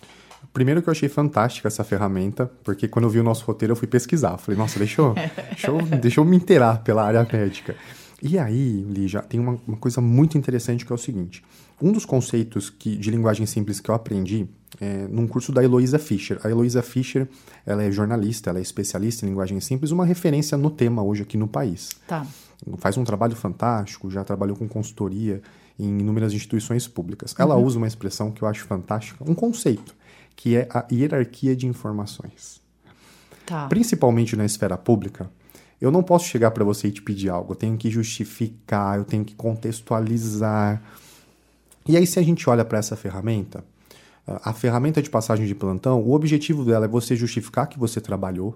Primeiro 0.53 0.81
que 0.81 0.89
eu 0.89 0.91
achei 0.91 1.09
fantástica 1.09 1.67
essa 1.67 1.83
ferramenta, 1.83 2.51
porque 2.63 2.87
quando 2.87 3.05
eu 3.05 3.09
vi 3.09 3.19
o 3.19 3.23
nosso 3.23 3.45
roteiro 3.45 3.71
eu 3.71 3.75
fui 3.75 3.87
pesquisar. 3.87 4.37
Falei, 4.37 4.57
nossa, 4.57 4.77
deixa 4.77 5.01
eu, 5.01 5.13
deixa 5.49 5.67
eu, 5.67 5.81
deixa 5.99 6.19
eu 6.19 6.25
me 6.25 6.37
inteirar 6.37 6.83
pela 6.83 7.03
área 7.03 7.27
médica. 7.31 7.75
E 8.21 8.39
aí, 8.39 8.85
Lígia, 8.89 9.21
tem 9.21 9.39
uma, 9.39 9.59
uma, 9.67 9.77
coisa 9.77 9.99
muito 9.99 10.37
interessante 10.37 10.85
que 10.85 10.91
é 10.91 10.95
o 10.95 10.97
seguinte. 10.97 11.43
Um 11.81 11.91
dos 11.91 12.05
conceitos 12.05 12.69
que, 12.69 12.95
de 12.95 13.11
linguagem 13.11 13.45
simples 13.45 13.79
que 13.79 13.89
eu 13.89 13.95
aprendi 13.95 14.47
é 14.79 15.07
num 15.07 15.27
curso 15.27 15.51
da 15.51 15.63
Eloísa 15.63 15.99
Fischer. 15.99 16.39
A 16.43 16.49
Eloísa 16.49 16.81
Fischer, 16.81 17.27
ela 17.65 17.83
é 17.83 17.91
jornalista, 17.91 18.49
ela 18.49 18.59
é 18.59 18.61
especialista 18.61 19.25
em 19.25 19.29
linguagem 19.29 19.59
simples, 19.59 19.91
uma 19.91 20.05
referência 20.05 20.57
no 20.57 20.69
tema 20.69 21.03
hoje 21.03 21.23
aqui 21.23 21.37
no 21.37 21.47
país. 21.47 21.89
Tá. 22.07 22.25
Faz 22.77 22.97
um 22.97 23.03
trabalho 23.03 23.35
fantástico, 23.35 24.09
já 24.09 24.23
trabalhou 24.23 24.55
com 24.55 24.67
consultoria 24.67 25.41
em 25.77 25.99
inúmeras 25.99 26.33
instituições 26.33 26.87
públicas. 26.87 27.35
Ela 27.37 27.55
usa 27.55 27.77
uma 27.77 27.87
expressão 27.87 28.31
que 28.31 28.41
eu 28.41 28.47
acho 28.47 28.65
fantástica, 28.65 29.29
um 29.29 29.35
conceito, 29.35 29.93
que 30.35 30.55
é 30.55 30.67
a 30.71 30.85
hierarquia 30.91 31.55
de 31.55 31.67
informações. 31.67 32.61
Tá. 33.45 33.67
Principalmente 33.67 34.35
na 34.35 34.45
esfera 34.45 34.77
pública, 34.77 35.29
eu 35.79 35.91
não 35.91 36.01
posso 36.01 36.25
chegar 36.25 36.51
para 36.51 36.63
você 36.63 36.87
e 36.87 36.91
te 36.91 37.01
pedir 37.01 37.29
algo, 37.29 37.51
eu 37.51 37.55
tenho 37.55 37.77
que 37.77 37.91
justificar, 37.91 38.97
eu 38.97 39.03
tenho 39.03 39.23
que 39.23 39.35
contextualizar. 39.35 40.81
E 41.87 41.95
aí, 41.95 42.07
se 42.07 42.19
a 42.19 42.23
gente 42.23 42.49
olha 42.49 42.65
para 42.65 42.79
essa 42.79 42.95
ferramenta, 42.95 43.63
a 44.27 44.53
ferramenta 44.53 45.01
de 45.01 45.09
passagem 45.09 45.45
de 45.45 45.53
plantão, 45.53 46.01
o 46.01 46.13
objetivo 46.13 46.65
dela 46.65 46.85
é 46.85 46.87
você 46.87 47.15
justificar 47.15 47.67
que 47.67 47.77
você 47.77 48.01
trabalhou, 48.01 48.55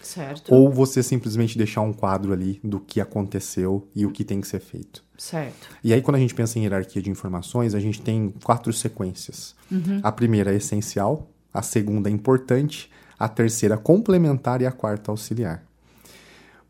Certo. 0.00 0.52
ou 0.52 0.70
você 0.70 1.02
simplesmente 1.02 1.56
deixar 1.56 1.82
um 1.82 1.92
quadro 1.92 2.32
ali 2.32 2.58
do 2.64 2.80
que 2.80 3.00
aconteceu 3.00 3.86
e 3.94 4.04
o 4.06 4.10
que 4.10 4.24
tem 4.24 4.40
que 4.40 4.48
ser 4.48 4.60
feito. 4.60 5.04
Certo. 5.18 5.68
E 5.84 5.92
aí, 5.92 6.00
quando 6.00 6.16
a 6.16 6.18
gente 6.18 6.34
pensa 6.34 6.58
em 6.58 6.62
hierarquia 6.62 7.02
de 7.02 7.10
informações, 7.10 7.74
a 7.74 7.80
gente 7.80 8.00
tem 8.00 8.34
quatro 8.42 8.72
sequências. 8.72 9.54
Uhum. 9.70 10.00
A 10.02 10.10
primeira 10.10 10.52
é 10.52 10.56
essencial, 10.56 11.28
a 11.52 11.62
segunda 11.62 12.08
é 12.08 12.12
importante, 12.12 12.90
a 13.18 13.28
terceira 13.28 13.76
complementar 13.76 14.62
e 14.62 14.66
a 14.66 14.72
quarta 14.72 15.10
auxiliar. 15.10 15.62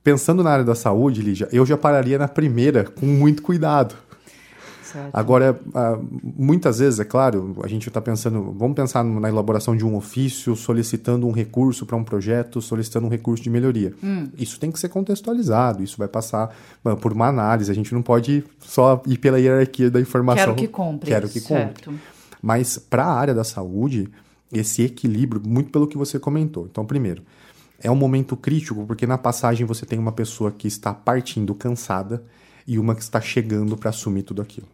Pensando 0.05 0.42
na 0.42 0.50
área 0.50 0.64
da 0.64 0.74
saúde, 0.74 1.22
Lígia, 1.22 1.48
eu 1.53 1.64
já 1.64 1.78
pararia 1.78 2.18
na 2.18 2.26
primeira 2.28 2.84
com 2.84 3.07
muito 3.07 3.40
cuidado. 3.40 3.94
Certo. 4.93 5.11
Agora, 5.12 5.59
ah, 5.74 5.99
muitas 6.22 6.78
vezes, 6.78 7.01
é 7.01 7.05
claro, 7.05 7.57
a 7.62 7.68
gente 7.68 7.88
está 7.88 8.01
pensando, 8.01 8.53
vamos 8.53 8.74
pensar 8.74 9.03
na 9.03 9.28
elaboração 9.28 9.76
de 9.76 9.84
um 9.84 9.97
ofício, 9.97 10.55
solicitando 10.55 11.26
um 11.26 11.32
recurso 11.32 11.86
para 11.86 11.97
um 11.97 12.05
projeto, 12.05 12.61
solicitando 12.61 13.07
um 13.07 13.11
recurso 13.11 13.43
de 13.43 13.49
melhoria. 13.51 13.95
Hum. 14.03 14.28
Isso 14.36 14.61
tem 14.61 14.70
que 14.70 14.78
ser 14.78 14.90
contextualizado, 14.90 15.82
isso 15.82 15.97
vai 15.97 16.09
passar 16.09 16.55
ah, 16.84 16.97
por 16.97 17.12
uma 17.12 17.26
análise, 17.26 17.70
a 17.70 17.74
gente 17.74 17.95
não 17.95 18.03
pode 18.03 18.45
só 18.61 19.03
ir 19.07 19.18
pela 19.18 19.40
hierarquia 19.40 19.90
da 19.90 20.01
informação. 20.01 20.45
Quero 20.45 20.57
que 20.57 20.68
compre. 20.68 21.11
Quero 21.11 21.28
que 21.28 21.40
certo. 21.40 21.90
compre. 21.90 22.03
Mas 22.43 22.76
para 22.76 23.05
a 23.05 23.12
área 23.12 23.34
da 23.34 23.45
saúde, 23.45 24.11
esse 24.53 24.82
equilíbrio, 24.82 25.40
muito 25.45 25.70
pelo 25.70 25.86
que 25.86 25.97
você 25.97 26.18
comentou. 26.18 26.66
Então, 26.70 26.84
primeiro, 26.84 27.22
é 27.80 27.90
um 27.90 27.97
momento 27.97 28.36
crítico, 28.36 28.84
porque 28.86 29.07
na 29.07 29.16
passagem 29.16 29.66
você 29.66 29.86
tem 29.86 29.99
uma 29.99 30.12
pessoa 30.12 30.53
que 30.53 30.68
está 30.68 30.93
partindo 30.93 31.55
cansada 31.55 32.22
e 32.66 32.78
uma 32.78 32.95
que 32.95 33.03
está 33.03 33.20
chegando 33.20 33.76
para 33.76 33.90
assumir 33.90 34.22
tudo 34.22 34.43
aquilo. 34.43 34.68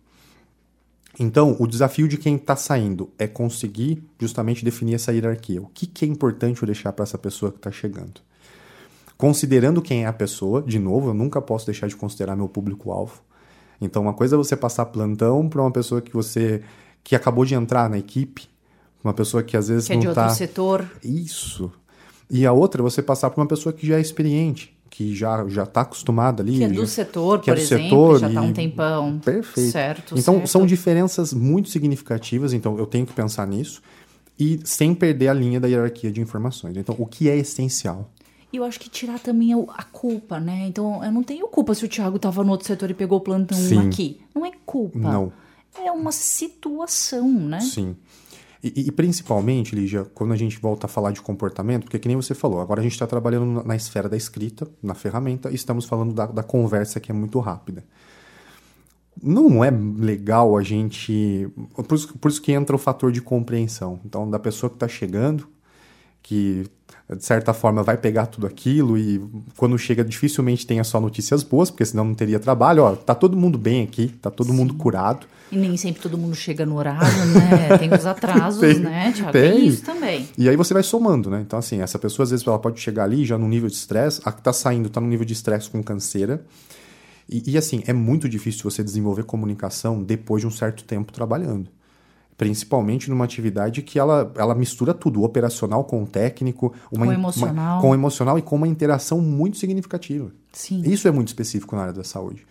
Então, 1.18 1.56
o 1.58 1.66
desafio 1.66 2.06
de 2.06 2.16
quem 2.16 2.36
está 2.36 2.54
saindo 2.54 3.10
é 3.18 3.26
conseguir 3.26 4.02
justamente 4.20 4.64
definir 4.64 4.94
essa 4.94 5.12
hierarquia. 5.12 5.60
O 5.60 5.66
que, 5.66 5.86
que 5.86 6.04
é 6.04 6.08
importante 6.08 6.62
eu 6.62 6.66
deixar 6.66 6.92
para 6.92 7.02
essa 7.02 7.18
pessoa 7.18 7.50
que 7.50 7.58
está 7.58 7.72
chegando? 7.72 8.20
Considerando 9.16 9.82
quem 9.82 10.04
é 10.04 10.06
a 10.06 10.12
pessoa, 10.12 10.62
de 10.62 10.78
novo, 10.78 11.08
eu 11.10 11.14
nunca 11.14 11.42
posso 11.42 11.66
deixar 11.66 11.88
de 11.88 11.96
considerar 11.96 12.36
meu 12.36 12.48
público-alvo. 12.48 13.20
Então, 13.80 14.02
uma 14.02 14.14
coisa 14.14 14.36
é 14.36 14.38
você 14.38 14.56
passar 14.56 14.86
plantão 14.86 15.48
para 15.48 15.60
uma 15.60 15.72
pessoa 15.72 16.00
que 16.00 16.12
você 16.12 16.62
que 17.02 17.16
acabou 17.16 17.44
de 17.44 17.54
entrar 17.54 17.88
na 17.88 17.98
equipe, 17.98 18.48
uma 19.02 19.14
pessoa 19.14 19.42
que 19.42 19.56
às 19.56 19.68
vezes 19.68 19.86
Que 19.86 19.94
é 19.94 19.96
não 19.96 20.02
de 20.02 20.08
outro 20.08 20.22
está 20.22 20.34
setor. 20.34 20.88
isso. 21.02 21.72
E 22.30 22.44
a 22.44 22.52
outra 22.52 22.80
é 22.80 22.84
você 22.84 23.02
passar 23.02 23.30
para 23.30 23.40
uma 23.40 23.48
pessoa 23.48 23.72
que 23.72 23.86
já 23.86 23.96
é 23.96 24.00
experiente, 24.00 24.77
que 24.91 25.14
já 25.14 25.47
já 25.49 25.64
está 25.64 25.82
acostumada 25.82 26.43
ali. 26.43 26.59
Que 26.59 26.64
é 26.64 26.68
já- 26.68 26.74
do 26.74 26.86
setor, 26.86 27.41
que 27.41 27.51
é 27.51 27.55
por 27.55 27.59
do 27.59 27.62
exemplo, 27.62 27.84
setor 27.84 28.18
já 28.20 28.28
está 28.28 28.43
um 28.43 28.53
tempão. 28.53 29.18
Perfeito. 29.24 29.70
Certo, 29.70 30.14
então 30.18 30.34
certo. 30.34 30.49
são 30.49 30.66
diferenças 30.66 31.32
muito 31.32 31.68
significativas, 31.68 32.53
então 32.53 32.78
eu 32.78 32.86
tenho 32.86 33.07
que 33.07 33.12
pensar 33.12 33.47
nisso 33.47 33.80
e 34.39 34.61
sem 34.64 34.95
perder 34.95 35.28
a 35.28 35.34
linha 35.34 35.59
da 35.61 35.66
hierarquia 35.68 36.11
de 36.12 36.20
informações. 36.20 36.76
Então, 36.76 36.95
o 36.99 37.05
que 37.07 37.28
é 37.28 37.36
essencial? 37.36 38.11
E 38.53 38.57
eu 38.57 38.64
acho 38.64 38.80
que 38.80 38.89
tirar 38.89 39.18
também 39.18 39.53
a 39.53 39.82
culpa, 39.82 40.41
né? 40.41 40.64
Então, 40.68 41.05
eu 41.05 41.12
não 41.12 41.22
tenho 41.22 41.47
culpa 41.49 41.74
se 41.74 41.84
o 41.84 41.89
Thiago 41.89 42.16
estava 42.16 42.43
no 42.43 42.51
outro 42.53 42.66
setor 42.66 42.89
e 42.91 42.95
pegou 42.95 43.18
o 43.18 43.20
plantão 43.20 43.59
Sim. 43.59 43.86
aqui. 43.89 44.20
Não 44.34 44.47
é 44.47 44.53
culpa. 44.64 44.99
Não. 44.99 45.32
É 45.84 45.93
uma 45.93 46.12
situação, 46.12 47.30
né? 47.30 47.61
Sim. 47.61 47.95
E, 48.62 48.88
e 48.88 48.92
principalmente, 48.92 49.74
Lígia, 49.74 50.04
quando 50.14 50.32
a 50.32 50.36
gente 50.36 50.59
volta 50.59 50.86
a 50.86 50.88
falar 50.88 51.12
de 51.12 51.20
comportamento, 51.20 51.84
porque 51.84 51.98
que 51.98 52.09
nem 52.09 52.16
você 52.16 52.34
falou, 52.34 52.61
agora 52.61 52.80
a 52.80 52.82
gente 52.82 52.92
está 52.92 53.06
trabalhando 53.06 53.62
na, 53.64 53.76
esfera 53.76 54.09
da 54.09 54.16
escrita, 54.16 54.68
na 54.82 54.94
ferramenta, 54.94 55.50
e 55.50 55.54
estamos 55.54 55.84
falando 55.84 56.12
da, 56.12 56.26
da 56.26 56.42
conversa 56.42 56.98
que 56.98 57.11
é 57.11 57.14
muito 57.14 57.38
rápida. 57.38 57.84
Não 59.20 59.64
é 59.64 59.70
legal 59.70 60.56
a 60.56 60.62
gente. 60.62 61.48
Por 61.74 61.94
isso, 61.94 62.18
por 62.18 62.30
isso 62.30 62.40
que 62.40 62.52
entra 62.52 62.76
o 62.76 62.78
fator 62.78 63.11
de 63.11 63.20
compreensão. 63.20 63.98
Então, 64.04 64.30
da 64.30 64.38
pessoa 64.38 64.70
que 64.70 64.76
está 64.76 64.86
chegando, 64.86 65.48
que 66.28 66.66
de 67.16 67.24
certa 67.24 67.54
forma 67.54 67.82
vai 67.82 67.96
pegar 67.96 68.26
tudo 68.26 68.46
aquilo 68.46 68.98
e 68.98 69.18
quando 69.56 69.78
chega 69.78 70.04
dificilmente 70.04 70.66
tenha 70.66 70.84
só 70.84 71.00
notícias 71.00 71.42
boas, 71.42 71.70
porque 71.70 71.86
senão 71.86 72.04
não 72.04 72.14
teria 72.14 72.38
trabalho. 72.38 72.82
Ó, 72.82 72.94
tá 72.94 73.14
todo 73.14 73.34
mundo 73.34 73.56
bem 73.56 73.82
aqui, 73.82 74.08
tá 74.08 74.30
todo 74.30 74.52
mundo 74.52 74.74
curado. 74.74 75.26
E 75.50 75.56
nem 75.56 75.74
sempre 75.78 76.02
todo 76.02 76.18
mundo 76.18 76.36
chega 76.36 76.66
no 76.66 76.76
horário, 76.76 77.24
né? 77.28 77.78
Tem 77.80 77.90
os 77.90 78.04
atrasos, 78.04 78.60
Tem, 78.60 78.78
né, 78.78 79.10
Thiago? 79.16 79.32
Tem. 79.32 79.52
tem. 79.52 79.66
isso 79.68 79.82
também. 79.82 80.28
E 80.36 80.46
aí 80.50 80.54
você 80.54 80.74
vai 80.74 80.82
somando, 80.82 81.30
né? 81.30 81.40
Então, 81.40 81.58
assim, 81.58 81.80
essa 81.80 81.98
pessoa 81.98 82.24
às 82.24 82.30
vezes 82.30 82.46
ela 82.46 82.58
pode 82.58 82.78
chegar 82.78 83.04
ali 83.04 83.24
já 83.24 83.38
num 83.38 83.48
nível 83.48 83.70
de 83.70 83.76
estresse, 83.76 84.20
a 84.22 84.30
que 84.30 84.42
tá 84.42 84.52
saindo 84.52 84.90
tá 84.90 85.00
num 85.00 85.08
nível 85.08 85.24
de 85.24 85.32
estresse 85.32 85.70
com 85.70 85.82
canseira. 85.82 86.44
E, 87.26 87.52
e, 87.52 87.56
assim, 87.56 87.82
é 87.86 87.94
muito 87.94 88.28
difícil 88.28 88.70
você 88.70 88.84
desenvolver 88.84 89.22
comunicação 89.22 90.02
depois 90.02 90.42
de 90.42 90.46
um 90.46 90.50
certo 90.50 90.84
tempo 90.84 91.10
trabalhando. 91.10 91.70
Principalmente 92.39 93.11
numa 93.11 93.24
atividade 93.24 93.82
que 93.82 93.99
ela, 93.99 94.32
ela 94.36 94.55
mistura 94.55 94.95
tudo, 94.95 95.20
o 95.20 95.24
operacional 95.24 95.82
com 95.84 96.05
o 96.05 96.07
técnico, 96.07 96.72
uma, 96.91 97.05
Com 97.07 97.12
emocional. 97.12 97.74
uma- 97.74 97.82
com 97.82 97.91
o 97.91 97.95
emocional 97.95 98.39
e 98.39 98.43
com 98.43 98.55
uma 98.57 98.68
interação 98.68 99.20
muito 99.20 99.59
significativa. 99.59 100.30
Sim. 100.53 100.80
Isso 100.86 101.07
é 101.09 101.11
muito 101.11 101.28
específico 101.28 101.74
na 101.74 101.82
área 101.82 101.93
da 101.93 102.05
saúde. 102.05 102.47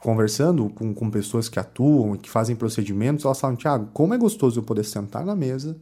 Conversando 0.00 0.70
com, 0.70 0.94
com 0.94 1.10
pessoas 1.10 1.48
que 1.48 1.58
atuam 1.60 2.14
e 2.14 2.18
que 2.18 2.30
fazem 2.30 2.56
procedimentos, 2.56 3.24
elas 3.24 3.38
falam, 3.38 3.54
Tiago, 3.56 3.90
como 3.92 4.14
é 4.14 4.18
gostoso 4.18 4.60
eu 4.60 4.62
poder 4.64 4.84
sentar 4.84 5.24
na 5.26 5.36
mesa 5.36 5.76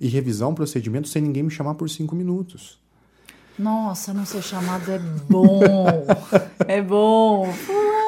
e 0.00 0.08
revisar 0.08 0.48
um 0.48 0.54
procedimento 0.54 1.06
sem 1.08 1.22
ninguém 1.22 1.42
me 1.44 1.50
chamar 1.50 1.74
por 1.74 1.88
cinco 1.88 2.16
minutos. 2.16 2.78
Nossa, 3.58 4.12
não 4.14 4.24
ser 4.24 4.42
chamado 4.42 4.90
é 4.90 4.98
bom. 4.98 5.60
é 6.66 6.80
bom. 6.82 7.44
Fulano, 7.52 8.07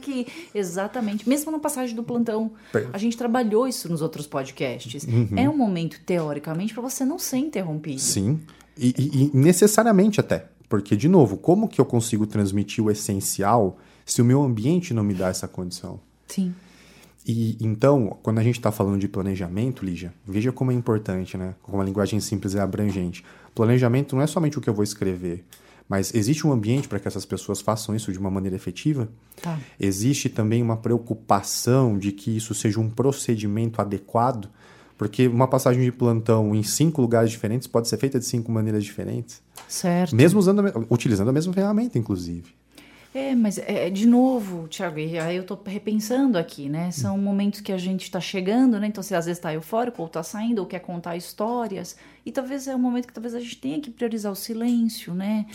aqui. 0.00 0.26
Exatamente. 0.54 1.28
Mesmo 1.28 1.52
na 1.52 1.58
passagem 1.58 1.94
do 1.94 2.02
plantão. 2.02 2.50
A 2.92 2.98
gente 2.98 3.16
trabalhou 3.16 3.68
isso 3.68 3.88
nos 3.88 4.02
outros 4.02 4.26
podcasts. 4.26 5.04
Uhum. 5.04 5.28
É 5.36 5.48
um 5.48 5.56
momento, 5.56 6.00
teoricamente, 6.04 6.72
para 6.72 6.82
você 6.82 7.04
não 7.04 7.18
ser 7.18 7.36
interrompido. 7.36 8.00
Sim. 8.00 8.40
E, 8.76 8.94
e, 8.98 9.24
e 9.24 9.36
necessariamente 9.36 10.18
até. 10.18 10.46
Porque, 10.68 10.96
de 10.96 11.08
novo, 11.08 11.36
como 11.36 11.68
que 11.68 11.80
eu 11.80 11.84
consigo 11.84 12.26
transmitir 12.26 12.84
o 12.84 12.90
essencial 12.90 13.78
se 14.06 14.22
o 14.22 14.24
meu 14.24 14.42
ambiente 14.42 14.94
não 14.94 15.04
me 15.04 15.14
dá 15.14 15.28
essa 15.28 15.46
condição? 15.46 16.00
Sim. 16.26 16.54
E 17.26 17.56
então, 17.60 18.16
quando 18.22 18.38
a 18.38 18.42
gente 18.42 18.58
está 18.58 18.72
falando 18.72 18.98
de 18.98 19.06
planejamento, 19.06 19.84
Lígia, 19.84 20.14
veja 20.26 20.50
como 20.52 20.70
é 20.70 20.74
importante, 20.74 21.36
né? 21.36 21.54
Como 21.62 21.80
a 21.80 21.84
linguagem 21.84 22.18
simples 22.18 22.54
é 22.54 22.60
abrangente. 22.60 23.24
Planejamento 23.54 24.16
não 24.16 24.22
é 24.22 24.26
somente 24.26 24.58
o 24.58 24.60
que 24.60 24.70
eu 24.70 24.74
vou 24.74 24.84
escrever, 24.84 25.44
mas 25.90 26.14
existe 26.14 26.46
um 26.46 26.52
ambiente 26.52 26.86
para 26.86 27.00
que 27.00 27.08
essas 27.08 27.26
pessoas 27.26 27.60
façam 27.60 27.96
isso 27.96 28.12
de 28.12 28.18
uma 28.18 28.30
maneira 28.30 28.54
efetiva? 28.54 29.08
Tá. 29.42 29.58
Existe 29.78 30.28
também 30.28 30.62
uma 30.62 30.76
preocupação 30.76 31.98
de 31.98 32.12
que 32.12 32.36
isso 32.36 32.54
seja 32.54 32.78
um 32.78 32.88
procedimento 32.88 33.80
adequado, 33.80 34.48
porque 34.96 35.26
uma 35.26 35.48
passagem 35.48 35.82
de 35.82 35.90
plantão 35.90 36.54
em 36.54 36.62
cinco 36.62 37.00
lugares 37.02 37.28
diferentes 37.28 37.66
pode 37.66 37.88
ser 37.88 37.96
feita 37.96 38.20
de 38.20 38.24
cinco 38.24 38.52
maneiras 38.52 38.84
diferentes, 38.84 39.42
Certo. 39.66 40.14
mesmo 40.14 40.38
usando, 40.38 40.86
utilizando 40.88 41.28
a 41.28 41.32
mesma 41.32 41.52
ferramenta, 41.52 41.98
inclusive. 41.98 42.54
É, 43.12 43.34
mas 43.34 43.58
é, 43.58 43.90
de 43.90 44.06
novo, 44.06 44.68
Thiago, 44.68 44.98
aí 44.98 45.34
eu 45.34 45.42
tô 45.42 45.58
repensando 45.66 46.38
aqui, 46.38 46.68
né? 46.68 46.92
São 46.92 47.18
momentos 47.18 47.60
que 47.60 47.72
a 47.72 47.78
gente 47.78 48.08
tá 48.08 48.20
chegando, 48.20 48.78
né? 48.78 48.86
Então 48.86 49.02
você 49.02 49.16
às 49.16 49.26
vezes 49.26 49.42
tá 49.42 49.52
eufórico, 49.52 50.00
ou 50.00 50.08
tá 50.08 50.22
saindo, 50.22 50.60
ou 50.60 50.66
quer 50.66 50.78
contar 50.78 51.16
histórias. 51.16 51.96
E 52.24 52.30
talvez 52.30 52.68
é 52.68 52.74
um 52.74 52.78
momento 52.78 53.06
que 53.06 53.12
talvez 53.12 53.34
a 53.34 53.40
gente 53.40 53.56
tenha 53.56 53.80
que 53.80 53.90
priorizar 53.90 54.30
o 54.30 54.36
silêncio, 54.36 55.14
né? 55.14 55.46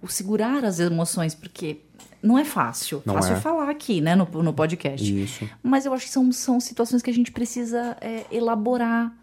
O 0.00 0.08
segurar 0.08 0.64
as 0.64 0.80
emoções, 0.80 1.34
porque 1.34 1.78
não 2.22 2.38
é 2.38 2.44
fácil. 2.44 3.02
Não 3.04 3.14
fácil 3.14 3.34
é. 3.34 3.40
falar 3.40 3.68
aqui, 3.68 4.00
né, 4.00 4.16
no, 4.16 4.24
no 4.24 4.52
podcast. 4.52 5.22
Isso. 5.22 5.48
Mas 5.62 5.84
eu 5.84 5.92
acho 5.92 6.06
que 6.06 6.10
são, 6.10 6.32
são 6.32 6.58
situações 6.58 7.02
que 7.02 7.10
a 7.10 7.14
gente 7.14 7.30
precisa 7.30 7.96
é, 8.00 8.24
elaborar, 8.32 9.14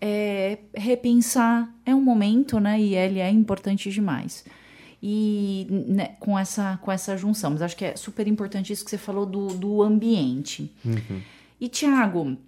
é, 0.00 0.58
repensar. 0.74 1.70
É 1.84 1.94
um 1.94 2.00
momento, 2.00 2.58
né? 2.58 2.80
E 2.80 2.94
ele 2.94 3.20
é 3.20 3.30
importante 3.30 3.90
demais. 3.90 4.44
E 5.02 5.66
né, 5.86 6.16
com, 6.18 6.38
essa, 6.38 6.78
com 6.82 6.90
essa 6.90 7.16
junção. 7.16 7.50
Mas 7.50 7.60
acho 7.60 7.76
que 7.76 7.84
é 7.84 7.96
super 7.96 8.26
importante 8.26 8.72
isso 8.72 8.82
que 8.82 8.90
você 8.90 8.98
falou 8.98 9.26
do, 9.26 9.48
do 9.48 9.82
ambiente. 9.82 10.72
E, 11.60 11.68
Tiago, 11.68 12.38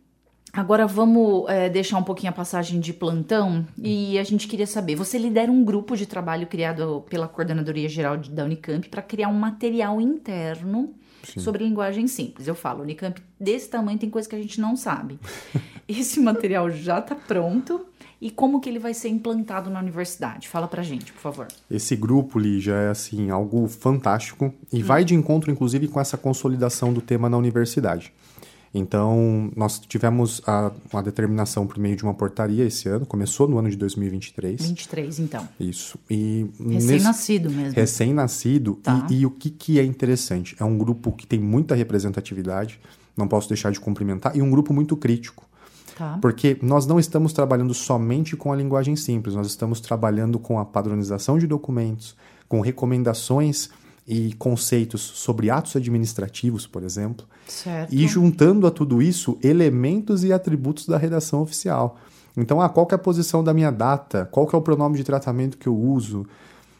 agora 0.52 0.86
vamos 0.86 1.48
é, 1.48 1.68
deixar 1.68 1.98
um 1.98 2.02
pouquinho 2.02 2.30
a 2.30 2.34
passagem 2.34 2.80
de 2.80 2.92
plantão. 2.92 3.66
E 3.82 4.18
a 4.18 4.24
gente 4.24 4.46
queria 4.48 4.66
saber: 4.66 4.94
você 4.96 5.18
lidera 5.18 5.50
um 5.50 5.64
grupo 5.64 5.96
de 5.96 6.06
trabalho 6.06 6.46
criado 6.46 7.04
pela 7.08 7.28
Coordenadoria 7.28 7.88
Geral 7.88 8.16
de- 8.16 8.30
da 8.30 8.44
Unicamp 8.44 8.88
para 8.88 9.02
criar 9.02 9.28
um 9.28 9.34
material 9.38 10.00
interno 10.00 10.94
sobre 11.36 11.62
linguagem 11.64 12.06
simples. 12.06 12.46
Eu 12.48 12.54
falo, 12.54 12.82
Unicamp 12.82 13.20
desse 13.38 13.68
tamanho 13.68 13.98
tem 13.98 14.08
coisa 14.08 14.28
que 14.28 14.34
a 14.34 14.40
gente 14.40 14.60
não 14.60 14.74
sabe. 14.76 15.18
Esse 15.86 16.18
material 16.20 16.70
já 16.70 16.98
está 16.98 17.14
pronto. 17.14 17.86
E 18.22 18.30
como 18.30 18.60
que 18.60 18.68
ele 18.68 18.78
vai 18.78 18.92
ser 18.92 19.08
implantado 19.08 19.70
na 19.70 19.80
universidade? 19.80 20.46
Fala 20.46 20.68
pra 20.68 20.82
gente, 20.82 21.10
por 21.10 21.20
favor. 21.22 21.48
Esse 21.70 21.96
grupo, 21.96 22.38
Lígia, 22.38 22.74
é 22.74 22.90
assim, 22.90 23.30
algo 23.30 23.66
fantástico 23.66 24.52
e 24.70 24.82
vai 24.82 25.06
de 25.06 25.14
encontro, 25.14 25.50
inclusive, 25.50 25.88
com 25.88 25.98
essa 25.98 26.18
consolidação 26.18 26.92
do 26.92 27.00
tema 27.00 27.30
na 27.30 27.38
universidade. 27.38 28.12
Então, 28.72 29.50
nós 29.56 29.80
tivemos 29.80 30.40
a, 30.46 30.70
uma 30.92 31.02
determinação 31.02 31.66
por 31.66 31.76
meio 31.78 31.96
de 31.96 32.04
uma 32.04 32.14
portaria 32.14 32.64
esse 32.64 32.88
ano, 32.88 33.04
começou 33.04 33.48
no 33.48 33.58
ano 33.58 33.68
de 33.68 33.76
2023. 33.76 34.62
23, 34.68 35.18
então. 35.18 35.48
Isso. 35.58 35.98
E 36.08 36.46
Recém-nascido 36.68 37.50
mesmo. 37.50 37.74
Recém-nascido. 37.74 38.74
Tá. 38.76 39.08
E, 39.10 39.20
e 39.20 39.26
o 39.26 39.30
que, 39.30 39.50
que 39.50 39.80
é 39.80 39.84
interessante? 39.84 40.54
É 40.60 40.64
um 40.64 40.78
grupo 40.78 41.10
que 41.10 41.26
tem 41.26 41.40
muita 41.40 41.74
representatividade, 41.74 42.78
não 43.16 43.26
posso 43.26 43.48
deixar 43.48 43.72
de 43.72 43.80
cumprimentar, 43.80 44.36
e 44.36 44.42
um 44.42 44.50
grupo 44.50 44.72
muito 44.72 44.96
crítico. 44.96 45.44
Tá. 45.98 46.18
Porque 46.22 46.56
nós 46.62 46.86
não 46.86 46.98
estamos 47.00 47.32
trabalhando 47.32 47.74
somente 47.74 48.36
com 48.36 48.52
a 48.52 48.56
linguagem 48.56 48.94
simples, 48.94 49.34
nós 49.34 49.48
estamos 49.48 49.80
trabalhando 49.80 50.38
com 50.38 50.60
a 50.60 50.64
padronização 50.64 51.38
de 51.38 51.46
documentos, 51.46 52.16
com 52.48 52.60
recomendações 52.60 53.68
e 54.06 54.32
conceitos 54.34 55.00
sobre 55.00 55.50
atos 55.50 55.76
administrativos, 55.76 56.66
por 56.66 56.84
exemplo, 56.84 57.26
Certo. 57.50 57.92
e 57.92 58.06
juntando 58.06 58.66
a 58.66 58.70
tudo 58.70 59.02
isso 59.02 59.38
elementos 59.42 60.24
e 60.24 60.32
atributos 60.32 60.86
da 60.86 60.96
redação 60.96 61.42
oficial. 61.42 61.98
Então, 62.36 62.60
ah, 62.60 62.68
qual 62.68 62.86
é 62.90 62.94
a 62.94 62.98
posição 62.98 63.42
da 63.42 63.52
minha 63.52 63.70
data? 63.70 64.28
Qual 64.30 64.48
é 64.52 64.56
o 64.56 64.62
pronome 64.62 64.96
de 64.96 65.04
tratamento 65.04 65.58
que 65.58 65.66
eu 65.66 65.76
uso? 65.76 66.26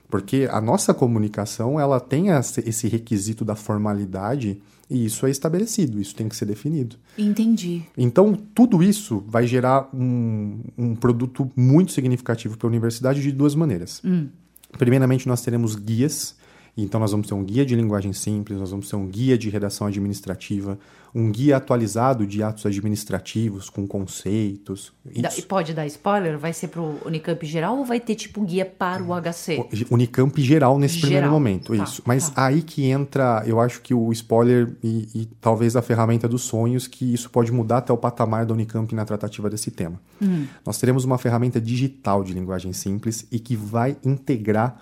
Porque 0.08 0.48
a 0.50 0.60
nossa 0.60 0.92
comunicação, 0.92 1.78
ela 1.78 2.00
tem 2.00 2.26
esse 2.28 2.88
requisito 2.88 3.44
da 3.44 3.54
formalidade 3.54 4.60
e 4.90 5.04
isso 5.04 5.24
é 5.24 5.30
estabelecido, 5.30 6.00
isso 6.00 6.16
tem 6.16 6.28
que 6.28 6.34
ser 6.34 6.46
definido. 6.46 6.96
Entendi. 7.16 7.82
Então, 7.96 8.34
tudo 8.52 8.82
isso 8.82 9.24
vai 9.28 9.46
gerar 9.46 9.88
um, 9.94 10.58
um 10.76 10.96
produto 10.96 11.48
muito 11.54 11.92
significativo 11.92 12.58
para 12.58 12.66
a 12.66 12.70
universidade 12.70 13.22
de 13.22 13.30
duas 13.30 13.54
maneiras. 13.54 14.02
Primeiramente, 14.76 15.28
nós 15.28 15.42
teremos 15.42 15.76
guias. 15.76 16.34
Então, 16.76 17.00
nós 17.00 17.10
vamos 17.10 17.26
ter 17.26 17.34
um 17.34 17.44
guia 17.44 17.64
de 17.66 17.74
linguagem 17.74 18.12
simples, 18.12 18.58
nós 18.58 18.70
vamos 18.70 18.88
ter 18.88 18.96
um 18.96 19.06
guia 19.06 19.36
de 19.36 19.50
redação 19.50 19.86
administrativa, 19.86 20.78
um 21.14 21.30
guia 21.30 21.56
atualizado 21.56 22.26
de 22.26 22.42
atos 22.42 22.64
administrativos 22.66 23.68
com 23.68 23.86
conceitos. 23.86 24.92
Isso. 25.12 25.40
e 25.40 25.42
pode 25.42 25.74
dar 25.74 25.86
spoiler? 25.86 26.38
Vai 26.38 26.52
ser 26.52 26.68
pro 26.68 26.98
Unicamp 27.04 27.44
geral 27.44 27.78
ou 27.78 27.84
vai 27.84 27.98
ter 27.98 28.14
tipo 28.14 28.42
guia 28.42 28.64
para 28.64 29.02
o 29.02 29.08
HC? 29.20 29.66
Unicamp 29.90 30.40
geral 30.40 30.78
nesse 30.78 30.94
Geral. 30.94 31.08
primeiro 31.10 31.30
momento, 31.32 31.76
Tá, 31.76 31.82
isso. 31.84 32.02
Mas 32.06 32.30
tá. 32.30 32.46
aí 32.46 32.62
que 32.62 32.86
entra, 32.86 33.42
eu 33.46 33.60
acho 33.60 33.80
que 33.80 33.92
o 33.92 34.12
spoiler 34.12 34.76
e, 34.82 35.08
e 35.14 35.26
talvez 35.40 35.74
a 35.76 35.82
ferramenta 35.82 36.28
dos 36.28 36.42
sonhos, 36.42 36.86
que 36.86 37.12
isso 37.12 37.28
pode 37.30 37.50
mudar 37.52 37.78
até 37.78 37.92
o 37.92 37.96
patamar 37.96 38.46
da 38.46 38.54
Unicamp 38.54 38.94
na 38.94 39.04
tratativa 39.04 39.50
desse 39.50 39.70
tema. 39.70 40.00
Hum. 40.22 40.46
Nós 40.64 40.78
teremos 40.78 41.04
uma 41.04 41.18
ferramenta 41.18 41.60
digital 41.60 42.22
de 42.22 42.32
linguagem 42.32 42.72
simples 42.72 43.26
e 43.30 43.38
que 43.38 43.56
vai 43.56 43.96
integrar 44.04 44.80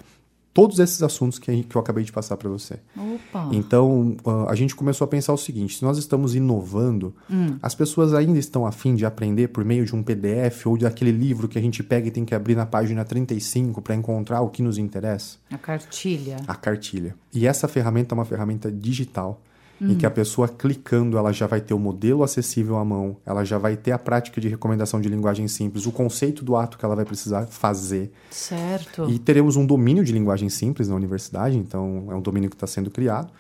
todos 0.59 0.81
esses 0.81 1.01
assuntos 1.05 1.39
que, 1.39 1.63
que 1.63 1.77
eu 1.77 1.81
acabei 1.81 2.03
de 2.03 2.11
passar 2.11 2.37
para 2.37 2.49
você. 2.49 2.81
Opa. 2.97 3.49
Então, 3.53 4.17
ah, 4.27 4.47
a 4.49 4.57
gente 4.57 4.75
começou 4.75 5.05
a 5.05 5.09
pensar 5.09 5.33
o 5.33 5.37
seguinte: 5.37 5.79
se 5.79 5.85
nós 5.85 5.99
estamos 5.99 6.35
inovando, 6.35 7.15
as 7.63 7.77
pessoas 7.77 8.13
ainda 8.13 8.41
estão 8.41 8.67
afim 8.67 8.97
de 8.97 9.07
aprender 9.07 9.51
por 9.51 9.65
meio 9.65 9.85
de 9.85 9.95
um 9.95 10.03
PDF 10.03 10.67
ou 10.67 10.77
daquele 10.77 11.13
livro 11.13 11.47
que 11.47 11.57
a 11.57 11.63
gente 11.63 11.81
pega 11.85 12.09
e 12.09 12.11
tem 12.11 12.25
que 12.25 12.35
abrir 12.35 12.57
na 12.57 12.67
página 12.67 13.05
35 13.05 13.81
para 13.81 13.95
encontrar 13.95 14.41
o 14.41 14.49
que 14.49 14.61
nos 14.61 14.79
interessa? 14.79 15.39
A 15.49 15.59
cartilha. 15.59 16.39
A 16.49 16.57
cartilha. 16.57 17.15
E 17.33 17.47
essa 17.47 17.69
ferramenta 17.69 18.13
é 18.13 18.17
uma 18.17 18.25
ferramenta 18.25 18.69
digital. 18.69 19.41
Em 19.81 19.95
que 19.95 20.05
a 20.05 20.11
pessoa 20.11 20.49
clicando, 20.49 21.17
ela 21.17 21.33
já 21.33 21.47
vai 21.47 21.61
ter 21.61 21.73
o 21.73 21.79
modelo 21.79 22.25
acessível 22.25 22.77
à 22.79 22.85
mão, 22.85 23.17
ela 23.25 23.45
já 23.45 23.59
vai 23.59 23.77
ter 23.77 23.93
a 23.93 23.99
prática 23.99 24.41
de 24.41 24.49
recomendação 24.49 25.01
de 25.01 25.09
linguagem 25.09 25.47
simples, 25.47 25.87
o 25.87 25.93
conceito 25.93 26.45
do 26.45 26.57
ato 26.57 26.77
que 26.77 26.85
ela 26.85 26.97
vai 26.97 27.05
precisar 27.05 27.47
fazer. 27.47 28.11
Certo. 28.31 29.09
E 29.09 29.19
teremos 29.19 29.55
um 29.55 29.65
domínio 29.65 30.05
de 30.05 30.13
linguagem 30.13 30.49
simples 30.49 30.89
na 30.89 30.97
universidade, 30.97 31.57
então 31.57 32.09
é 32.11 32.15
um 32.15 32.21
domínio 32.21 32.51
que 32.51 32.57
está 32.57 32.67
sendo 32.67 32.91
criado. 32.91 33.31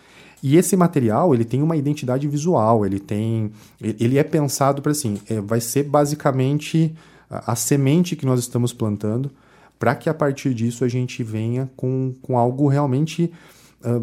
E 0.40 0.56
esse 0.56 0.76
material, 0.76 1.34
ele 1.34 1.44
tem 1.44 1.62
uma 1.62 1.76
identidade 1.76 2.28
visual, 2.28 2.86
ele 2.86 3.00
tem, 3.00 3.50
ele 3.80 4.18
é 4.18 4.22
pensado 4.22 4.80
para 4.80 4.92
assim, 4.92 5.20
é, 5.28 5.40
vai 5.40 5.60
ser 5.60 5.82
basicamente 5.82 6.94
a, 7.28 7.52
a 7.52 7.56
semente 7.56 8.14
que 8.14 8.24
nós 8.24 8.38
estamos 8.38 8.72
plantando 8.72 9.30
para 9.78 9.94
que 9.94 10.08
a 10.08 10.14
partir 10.14 10.54
disso 10.54 10.84
a 10.84 10.88
gente 10.88 11.22
venha 11.22 11.70
com, 11.76 12.14
com 12.20 12.36
algo 12.36 12.68
realmente 12.68 13.32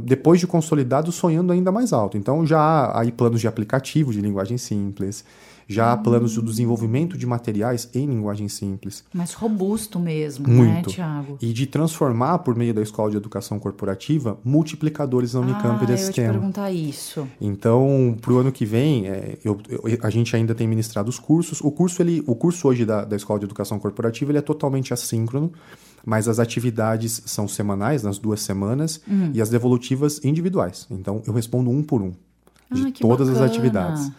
depois 0.03 0.39
de 0.39 0.47
consolidado, 0.47 1.11
sonhando 1.11 1.51
ainda 1.51 1.71
mais 1.71 1.91
alto. 1.93 2.17
Então 2.17 2.45
já 2.45 2.59
há 2.59 3.01
aí 3.01 3.11
planos 3.11 3.41
de 3.41 3.47
aplicativo 3.47 4.11
de 4.13 4.21
linguagem 4.21 4.57
simples, 4.57 5.25
já 5.67 5.91
há 5.91 5.97
planos 5.97 6.33
de 6.33 6.41
desenvolvimento 6.43 7.17
de 7.17 7.25
materiais 7.25 7.89
em 7.95 8.05
linguagem 8.05 8.47
simples. 8.47 9.03
Mais 9.11 9.33
robusto 9.33 9.99
mesmo, 9.99 10.47
né, 10.47 10.53
Muito. 10.53 10.91
Tiago? 10.91 11.39
E 11.41 11.51
de 11.51 11.65
transformar, 11.65 12.37
por 12.39 12.55
meio 12.55 12.71
da 12.71 12.83
Escola 12.83 13.09
de 13.09 13.17
Educação 13.17 13.57
Corporativa, 13.57 14.37
multiplicadores 14.45 15.33
na 15.33 15.39
Unicamp 15.39 15.83
ah, 15.83 15.85
desse 15.87 16.09
eu 16.09 16.13
tema. 16.13 16.33
perguntar 16.33 16.71
isso. 16.71 17.27
Então, 17.41 18.15
para 18.21 18.31
o 18.33 18.37
ano 18.37 18.51
que 18.51 18.63
vem, 18.63 19.07
é, 19.07 19.39
eu- 19.43 19.57
eu- 19.67 19.81
a 20.03 20.09
gente 20.11 20.35
ainda 20.35 20.53
tem 20.53 20.67
ministrado 20.67 21.09
os 21.09 21.17
cursos. 21.17 21.59
O 21.61 21.71
curso, 21.71 21.99
ele, 22.01 22.23
o 22.27 22.35
curso 22.35 22.67
hoje 22.67 22.85
da, 22.85 23.03
da 23.03 23.15
Escola 23.15 23.39
de 23.39 23.45
Educação 23.45 23.79
Corporativa 23.79 24.31
ele 24.31 24.37
é 24.37 24.41
totalmente 24.41 24.93
assíncrono, 24.93 25.51
mas 26.05 26.27
as 26.27 26.37
atividades 26.39 27.21
são 27.25 27.47
semanais, 27.47 28.03
nas 28.03 28.17
duas 28.19 28.41
semanas, 28.41 29.01
Hum. 29.09 29.31
e 29.33 29.41
as 29.41 29.49
devolutivas 29.49 30.23
individuais. 30.23 30.85
Então, 30.91 31.21
eu 31.25 31.33
respondo 31.33 31.69
um 31.69 31.81
por 31.81 32.01
um 32.01 32.13
de 32.71 32.87
Ah, 32.87 32.91
que 32.91 33.01
todas 33.01 33.27
as 33.27 33.35
bacana. 33.35 33.51
atividades. 33.51 34.11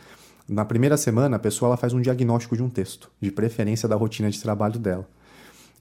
Na 0.49 0.65
primeira 0.65 0.97
semana, 0.97 1.37
a 1.37 1.39
pessoa 1.39 1.71
ela 1.71 1.77
faz 1.77 1.93
um 1.93 2.01
diagnóstico 2.01 2.57
de 2.57 2.63
um 2.63 2.69
texto, 2.69 3.11
de 3.21 3.31
preferência 3.31 3.89
da 3.89 3.97
rotina 3.97 4.31
de 4.31 4.41
trabalho 4.41 4.79
dela. 4.79 5.09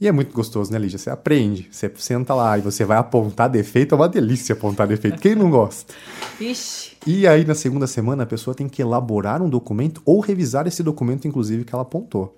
E 0.01 0.07
é 0.07 0.11
muito 0.11 0.33
gostoso, 0.33 0.73
né, 0.73 0.77
Lígia? 0.77 0.97
Você 0.99 1.09
aprende, 1.09 1.69
você 1.71 1.89
senta 1.95 2.33
lá 2.33 2.57
e 2.57 2.61
você 2.61 2.83
vai 2.83 2.97
apontar 2.97 3.49
defeito, 3.49 3.95
é 3.95 3.97
uma 3.97 4.09
delícia 4.09 4.51
apontar 4.53 4.85
defeito. 4.87 5.21
Quem 5.21 5.35
não 5.35 5.49
gosta? 5.49 5.93
Ixi. 6.39 6.97
E 7.07 7.25
aí, 7.25 7.45
na 7.45 7.55
segunda 7.55 7.87
semana, 7.87 8.23
a 8.23 8.25
pessoa 8.25 8.53
tem 8.53 8.67
que 8.67 8.81
elaborar 8.81 9.41
um 9.41 9.47
documento 9.49 10.01
ou 10.03 10.19
revisar 10.19 10.67
esse 10.67 10.83
documento, 10.83 11.27
inclusive, 11.27 11.63
que 11.63 11.73
ela 11.73 11.83
apontou. 11.83 12.37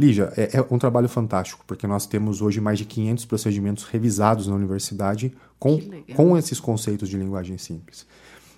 Lígia, 0.00 0.32
é, 0.34 0.56
é 0.56 0.66
um 0.70 0.78
trabalho 0.78 1.10
fantástico, 1.10 1.62
porque 1.66 1.86
nós 1.86 2.06
temos 2.06 2.40
hoje 2.40 2.58
mais 2.58 2.78
de 2.78 2.86
500 2.86 3.26
procedimentos 3.26 3.84
revisados 3.84 4.46
na 4.46 4.54
universidade 4.54 5.30
com, 5.58 5.78
com 6.16 6.38
esses 6.38 6.58
conceitos 6.58 7.06
de 7.06 7.18
linguagem 7.18 7.58
simples. 7.58 8.06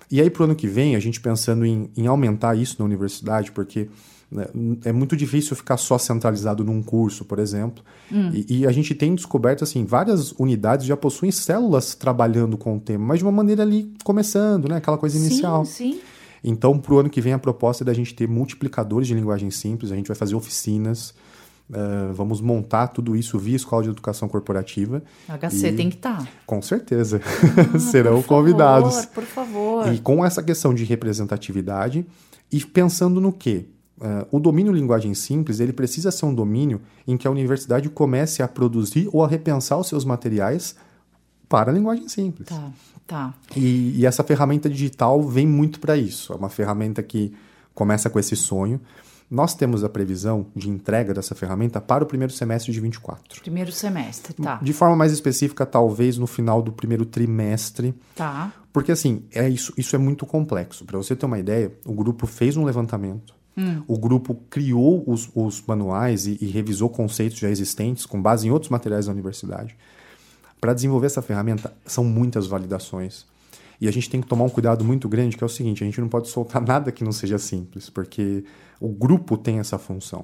E 0.09 0.21
aí, 0.21 0.29
para 0.29 0.43
o 0.43 0.45
ano 0.45 0.55
que 0.55 0.67
vem, 0.67 0.95
a 0.95 1.01
gente 1.01 1.19
pensando 1.19 1.65
em, 1.65 1.89
em 1.97 2.07
aumentar 2.07 2.55
isso 2.55 2.77
na 2.79 2.85
universidade, 2.85 3.51
porque 3.51 3.89
né, 4.31 4.45
é 4.85 4.93
muito 4.93 5.17
difícil 5.17 5.53
ficar 5.53 5.75
só 5.75 5.97
centralizado 5.97 6.63
num 6.63 6.81
curso, 6.81 7.25
por 7.25 7.39
exemplo. 7.39 7.83
Hum. 8.09 8.31
E, 8.33 8.59
e, 8.59 8.67
a 8.67 8.71
gente 8.71 8.95
tem 8.95 9.13
descoberto, 9.13 9.65
assim, 9.65 9.83
várias 9.83 10.31
unidades 10.39 10.85
já 10.85 10.95
possuem 10.95 11.31
células 11.31 11.93
trabalhando 11.93 12.57
com 12.57 12.77
o 12.77 12.79
tema, 12.79 13.03
mas 13.03 13.19
de 13.19 13.25
uma 13.25 13.33
maneira 13.33 13.63
ali 13.63 13.91
começando, 14.05 14.69
né? 14.69 14.77
Aquela 14.77 14.97
coisa 14.97 15.17
inicial. 15.17 15.65
Sim, 15.65 15.93
sim. 15.93 16.01
Então, 16.41 16.79
para 16.79 16.93
o 16.93 16.99
ano 16.99 17.09
que 17.09 17.19
vem, 17.19 17.33
a 17.33 17.39
proposta 17.39 17.83
é 17.83 17.85
da 17.85 17.93
gente 17.93 18.13
ter 18.13 18.29
multiplicadores 18.29 19.07
de 19.07 19.13
linguagem 19.13 19.51
simples, 19.51 19.91
a 19.91 19.95
gente 19.95 20.07
vai 20.07 20.15
fazer 20.15 20.35
oficinas, 20.35 21.13
Uh, 21.73 22.13
vamos 22.13 22.39
montar 22.39 22.89
tudo 22.89 23.15
isso 23.15 23.39
via 23.39 23.55
Escola 23.55 23.81
de 23.81 23.89
Educação 23.89 24.29
Corporativa. 24.29 25.01
HC 25.27 25.67
e, 25.69 25.73
tem 25.73 25.89
que 25.89 25.95
estar. 25.95 26.19
Tá. 26.19 26.27
Com 26.45 26.61
certeza. 26.61 27.19
Ah, 27.75 27.79
Serão 27.81 28.21
por 28.21 28.27
convidados. 28.27 28.93
Favor, 28.93 29.13
por 29.13 29.23
favor. 29.23 29.93
E 29.93 29.99
com 29.99 30.23
essa 30.23 30.43
questão 30.43 30.71
de 30.71 30.83
representatividade 30.83 32.05
e 32.51 32.63
pensando 32.63 33.19
no 33.19 33.33
quê? 33.33 33.65
Uh, 33.97 34.37
o 34.37 34.39
domínio 34.39 34.71
linguagem 34.71 35.15
simples 35.15 35.59
ele 35.59 35.73
precisa 35.73 36.11
ser 36.11 36.25
um 36.25 36.35
domínio 36.35 36.79
em 37.07 37.17
que 37.17 37.27
a 37.27 37.31
universidade 37.31 37.89
comece 37.89 38.43
a 38.43 38.47
produzir 38.47 39.09
ou 39.11 39.23
a 39.23 39.27
repensar 39.27 39.79
os 39.79 39.87
seus 39.87 40.05
materiais 40.05 40.75
para 41.49 41.71
a 41.71 41.73
linguagem 41.73 42.07
simples. 42.07 42.49
Tá, 42.49 42.71
tá. 43.07 43.33
E, 43.55 43.99
e 43.99 44.05
essa 44.05 44.23
ferramenta 44.23 44.69
digital 44.69 45.23
vem 45.23 45.47
muito 45.47 45.79
para 45.79 45.97
isso. 45.97 46.33
É 46.33 46.35
uma 46.35 46.49
ferramenta 46.49 47.01
que 47.01 47.33
começa 47.73 48.09
com 48.09 48.19
esse 48.19 48.35
sonho. 48.35 48.79
Nós 49.33 49.55
temos 49.55 49.83
a 49.83 49.89
previsão 49.89 50.45
de 50.55 50.69
entrega 50.69 51.11
dessa 51.11 51.33
ferramenta 51.33 51.81
para 51.81 52.03
o 52.03 52.05
primeiro 52.07 52.31
semestre 52.31 52.71
de 52.71 52.79
24. 52.79 53.41
Primeiro 53.41 53.71
semestre, 53.71 54.31
tá. 54.35 54.59
De 54.61 54.71
forma 54.73 54.95
mais 54.95 55.11
específica, 55.11 55.65
talvez 55.65 56.19
no 56.19 56.27
final 56.27 56.61
do 56.61 56.71
primeiro 56.71 57.03
trimestre. 57.03 57.95
Tá. 58.15 58.53
Porque 58.71 58.91
assim, 58.91 59.23
é 59.33 59.49
isso, 59.49 59.73
isso 59.75 59.95
é 59.95 59.99
muito 59.99 60.23
complexo. 60.27 60.85
Para 60.85 60.99
você 60.99 61.15
ter 61.15 61.25
uma 61.25 61.39
ideia, 61.39 61.71
o 61.83 61.93
grupo 61.93 62.27
fez 62.27 62.55
um 62.55 62.63
levantamento. 62.63 63.33
Hum. 63.57 63.81
O 63.87 63.97
grupo 63.97 64.35
criou 64.51 65.03
os, 65.07 65.27
os 65.33 65.63
manuais 65.65 66.27
e, 66.27 66.37
e 66.39 66.45
revisou 66.45 66.87
conceitos 66.87 67.39
já 67.39 67.49
existentes 67.49 68.05
com 68.05 68.21
base 68.21 68.47
em 68.47 68.51
outros 68.51 68.69
materiais 68.69 69.07
da 69.07 69.11
universidade. 69.11 69.75
Para 70.61 70.75
desenvolver 70.75 71.07
essa 71.07 71.23
ferramenta, 71.23 71.73
são 71.87 72.03
muitas 72.03 72.45
validações. 72.45 73.25
E 73.83 73.87
a 73.89 73.91
gente 73.91 74.09
tem 74.09 74.21
que 74.21 74.27
tomar 74.27 74.45
um 74.45 74.49
cuidado 74.49 74.81
muito 74.81 75.09
grande, 75.09 75.35
que 75.35 75.43
é 75.43 75.45
o 75.45 75.49
seguinte: 75.49 75.83
a 75.83 75.85
gente 75.85 75.99
não 75.99 76.07
pode 76.07 76.29
soltar 76.29 76.61
nada 76.65 76.89
que 76.89 77.03
não 77.03 77.11
seja 77.11 77.37
simples, 77.37 77.89
porque 77.89 78.45
o 78.79 78.87
grupo 78.87 79.37
tem 79.37 79.59
essa 79.59 79.77
função. 79.77 80.23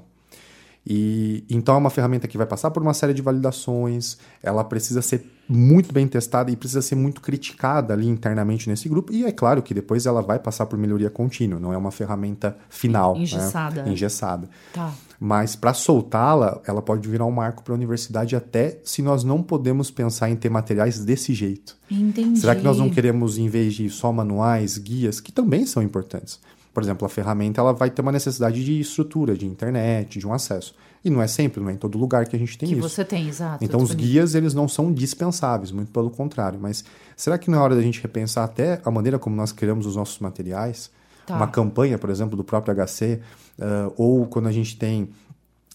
E 0.85 1.43
então 1.49 1.75
é 1.75 1.77
uma 1.77 1.89
ferramenta 1.89 2.27
que 2.27 2.37
vai 2.37 2.47
passar 2.47 2.71
por 2.71 2.81
uma 2.81 2.93
série 2.93 3.13
de 3.13 3.21
validações, 3.21 4.17
ela 4.41 4.63
precisa 4.63 5.01
ser 5.01 5.23
muito 5.47 5.91
bem 5.91 6.07
testada 6.07 6.51
e 6.51 6.55
precisa 6.55 6.81
ser 6.81 6.95
muito 6.95 7.21
criticada 7.21 7.93
ali 7.93 8.07
internamente 8.07 8.69
nesse 8.69 8.87
grupo. 8.87 9.11
E 9.11 9.25
é 9.25 9.31
claro 9.31 9.61
que 9.61 9.73
depois 9.73 10.05
ela 10.05 10.21
vai 10.21 10.39
passar 10.39 10.67
por 10.67 10.77
melhoria 10.77 11.09
contínua, 11.09 11.59
não 11.59 11.73
é 11.73 11.77
uma 11.77 11.91
ferramenta 11.91 12.55
final. 12.69 13.15
Né? 13.15 13.21
Engessada. 13.21 13.83
Né? 13.83 13.91
Engessada. 13.91 14.49
Tá. 14.73 14.93
Mas 15.19 15.55
para 15.55 15.73
soltá-la, 15.73 16.61
ela 16.65 16.81
pode 16.81 17.07
virar 17.09 17.25
um 17.25 17.31
marco 17.31 17.61
para 17.61 17.73
a 17.73 17.75
universidade 17.75 18.35
até 18.35 18.79
se 18.83 19.01
nós 19.01 19.23
não 19.23 19.43
podemos 19.43 19.91
pensar 19.91 20.29
em 20.29 20.35
ter 20.35 20.49
materiais 20.49 21.03
desse 21.03 21.33
jeito. 21.33 21.75
Entendi. 21.91 22.39
Será 22.39 22.55
que 22.55 22.63
nós 22.63 22.77
não 22.77 22.89
queremos, 22.89 23.37
em 23.37 23.49
vez 23.49 23.73
de 23.73 23.89
só 23.89 24.13
manuais, 24.13 24.77
guias, 24.77 25.19
que 25.19 25.31
também 25.31 25.65
são 25.65 25.83
importantes? 25.83 26.39
Por 26.73 26.83
exemplo, 26.83 27.05
a 27.05 27.09
ferramenta 27.09 27.59
ela 27.59 27.73
vai 27.73 27.89
ter 27.89 28.01
uma 28.01 28.11
necessidade 28.11 28.63
de 28.63 28.79
estrutura, 28.79 29.35
de 29.35 29.45
internet, 29.45 30.19
de 30.19 30.27
um 30.27 30.33
acesso. 30.33 30.75
E 31.03 31.09
não 31.09 31.21
é 31.21 31.27
sempre, 31.27 31.61
não 31.61 31.69
é 31.69 31.73
em 31.73 31.77
todo 31.77 31.97
lugar 31.97 32.27
que 32.27 32.35
a 32.35 32.39
gente 32.39 32.57
tem 32.57 32.67
que 32.67 32.75
isso. 32.75 32.83
Que 32.83 32.89
você 32.89 33.05
tem, 33.05 33.27
exato. 33.27 33.63
Então 33.63 33.81
os 33.81 33.93
guias, 33.93 34.35
eles 34.35 34.53
não 34.53 34.67
são 34.67 34.91
dispensáveis, 34.91 35.71
muito 35.71 35.91
pelo 35.91 36.09
contrário. 36.09 36.59
Mas 36.59 36.83
será 37.15 37.37
que 37.37 37.49
não 37.49 37.57
é 37.57 37.61
hora 37.61 37.75
da 37.75 37.81
gente 37.81 38.01
repensar 38.01 38.43
até 38.43 38.81
a 38.83 38.91
maneira 38.91 39.17
como 39.17 39.35
nós 39.35 39.51
criamos 39.51 39.85
os 39.85 39.95
nossos 39.95 40.19
materiais? 40.19 40.91
Tá. 41.25 41.35
Uma 41.35 41.47
campanha, 41.47 41.97
por 41.97 42.09
exemplo, 42.09 42.35
do 42.35 42.43
próprio 42.43 42.75
HC, 42.75 43.19
uh, 43.59 43.93
ou 43.95 44.25
quando 44.25 44.47
a 44.47 44.51
gente 44.51 44.77
tem... 44.77 45.09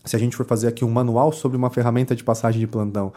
Se 0.05 0.14
a 0.14 0.18
gente 0.18 0.36
for 0.36 0.45
fazer 0.45 0.68
aqui 0.68 0.84
um 0.84 0.90
manual 0.90 1.32
sobre 1.32 1.57
uma 1.57 1.70
ferramenta 1.70 2.14
de 2.14 2.22
passagem 2.22 2.61
de 2.61 2.66
plantão, 2.66 3.11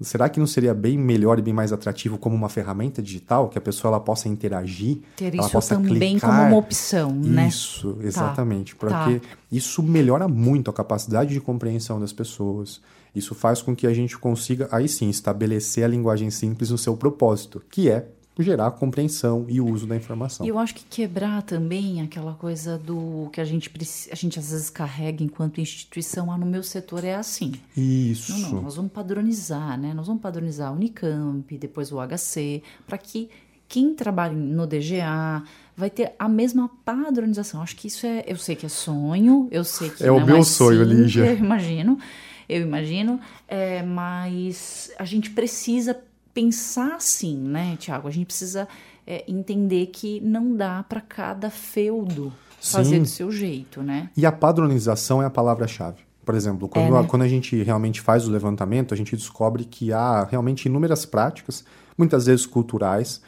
Será 0.00 0.28
que 0.28 0.40
não 0.40 0.46
seria 0.46 0.74
bem 0.74 0.98
melhor 0.98 1.38
e 1.38 1.42
bem 1.42 1.54
mais 1.54 1.72
atrativo 1.72 2.18
como 2.18 2.34
uma 2.34 2.48
ferramenta 2.48 3.00
digital 3.00 3.48
que 3.48 3.56
a 3.56 3.60
pessoa 3.60 3.90
ela 3.90 4.00
possa 4.00 4.28
interagir, 4.28 4.98
ter 5.16 5.32
ela 5.32 5.44
isso 5.44 5.50
possa 5.50 5.76
também 5.76 6.12
clicar. 6.12 6.30
como 6.30 6.42
uma 6.48 6.56
opção, 6.58 7.12
né? 7.12 7.48
Isso, 7.48 7.96
exatamente, 8.00 8.74
tá, 8.74 8.78
porque 8.80 9.20
tá. 9.20 9.36
isso 9.52 9.82
melhora 9.82 10.26
muito 10.26 10.68
a 10.70 10.74
capacidade 10.74 11.32
de 11.32 11.40
compreensão 11.40 12.00
das 12.00 12.12
pessoas. 12.12 12.80
Isso 13.14 13.34
faz 13.34 13.62
com 13.62 13.74
que 13.76 13.86
a 13.86 13.94
gente 13.94 14.18
consiga 14.18 14.68
aí 14.72 14.88
sim 14.88 15.08
estabelecer 15.08 15.84
a 15.84 15.88
linguagem 15.88 16.30
simples 16.30 16.70
no 16.70 16.78
seu 16.78 16.96
propósito, 16.96 17.62
que 17.70 17.88
é 17.88 18.08
gerar 18.42 18.70
compreensão 18.72 19.46
e 19.48 19.60
uso 19.60 19.86
da 19.86 19.96
informação. 19.96 20.44
E 20.44 20.48
eu 20.48 20.58
acho 20.58 20.74
que 20.74 20.84
quebrar 20.84 21.42
também 21.42 22.02
aquela 22.02 22.34
coisa 22.34 22.76
do 22.76 23.28
que 23.32 23.40
a 23.40 23.44
gente 23.44 23.70
a 24.10 24.14
gente 24.14 24.38
às 24.38 24.50
vezes 24.50 24.70
carrega 24.70 25.22
enquanto 25.22 25.60
instituição, 25.60 26.32
ah, 26.32 26.38
no 26.38 26.46
meu 26.46 26.62
setor 26.62 27.04
é 27.04 27.14
assim. 27.14 27.52
Isso. 27.76 28.32
Não, 28.32 28.50
não, 28.50 28.62
nós 28.62 28.76
vamos 28.76 28.92
padronizar, 28.92 29.78
né? 29.78 29.94
Nós 29.94 30.06
vamos 30.06 30.22
padronizar 30.22 30.68
a 30.68 30.72
Unicamp, 30.72 31.56
depois 31.56 31.92
o 31.92 31.98
HC, 32.00 32.62
para 32.86 32.98
que 32.98 33.30
quem 33.68 33.94
trabalha 33.94 34.34
no 34.34 34.66
DGA 34.66 35.42
vai 35.76 35.90
ter 35.90 36.12
a 36.18 36.28
mesma 36.28 36.70
padronização. 36.84 37.62
Acho 37.62 37.76
que 37.76 37.88
isso 37.88 38.06
é, 38.06 38.24
eu 38.26 38.36
sei 38.36 38.56
que 38.56 38.66
é 38.66 38.68
sonho, 38.68 39.48
eu 39.50 39.64
sei 39.64 39.90
que 39.90 40.04
é 40.04 40.10
o 40.10 40.24
meu 40.24 40.42
sonho, 40.44 40.80
simples, 40.80 40.98
Lígia. 40.98 41.26
Eu 41.34 41.38
imagino, 41.38 41.98
eu 42.46 42.60
imagino, 42.60 43.18
é, 43.48 43.82
mas 43.82 44.90
a 44.98 45.04
gente 45.04 45.30
precisa 45.30 45.98
pensar 46.34 46.96
assim, 46.96 47.36
né, 47.36 47.76
Tiago? 47.78 48.08
A 48.08 48.10
gente 48.10 48.26
precisa 48.26 48.68
é, 49.06 49.24
entender 49.26 49.86
que 49.86 50.20
não 50.20 50.54
dá 50.54 50.82
para 50.82 51.00
cada 51.00 51.48
feudo 51.48 52.32
fazer 52.60 52.96
Sim. 52.96 53.02
do 53.02 53.08
seu 53.08 53.30
jeito, 53.30 53.82
né? 53.82 54.10
E 54.16 54.26
a 54.26 54.32
padronização 54.32 55.22
é 55.22 55.26
a 55.26 55.30
palavra-chave. 55.30 55.98
Por 56.24 56.34
exemplo, 56.34 56.68
quando, 56.68 56.86
é, 56.86 56.90
né? 56.90 57.00
a, 57.00 57.04
quando 57.04 57.22
a 57.22 57.28
gente 57.28 57.62
realmente 57.62 58.00
faz 58.00 58.26
o 58.26 58.30
levantamento, 58.30 58.92
a 58.92 58.96
gente 58.96 59.14
descobre 59.14 59.64
que 59.64 59.92
há 59.92 60.24
realmente 60.24 60.66
inúmeras 60.66 61.06
práticas, 61.06 61.64
muitas 61.96 62.26
vezes 62.26 62.46
culturais, 62.46 63.22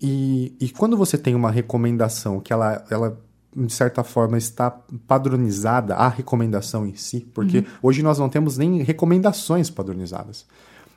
e, 0.00 0.52
e 0.58 0.68
quando 0.70 0.96
você 0.96 1.16
tem 1.16 1.34
uma 1.34 1.50
recomendação 1.50 2.40
que 2.40 2.52
ela, 2.52 2.84
ela 2.90 3.20
de 3.54 3.72
certa 3.72 4.02
forma, 4.02 4.38
está 4.38 4.70
padronizada, 5.06 5.94
a 5.94 6.08
recomendação 6.08 6.86
em 6.86 6.94
si, 6.94 7.20
porque 7.34 7.58
uhum. 7.58 7.64
hoje 7.82 8.02
nós 8.02 8.18
não 8.18 8.28
temos 8.28 8.56
nem 8.56 8.82
recomendações 8.82 9.68
padronizadas. 9.68 10.46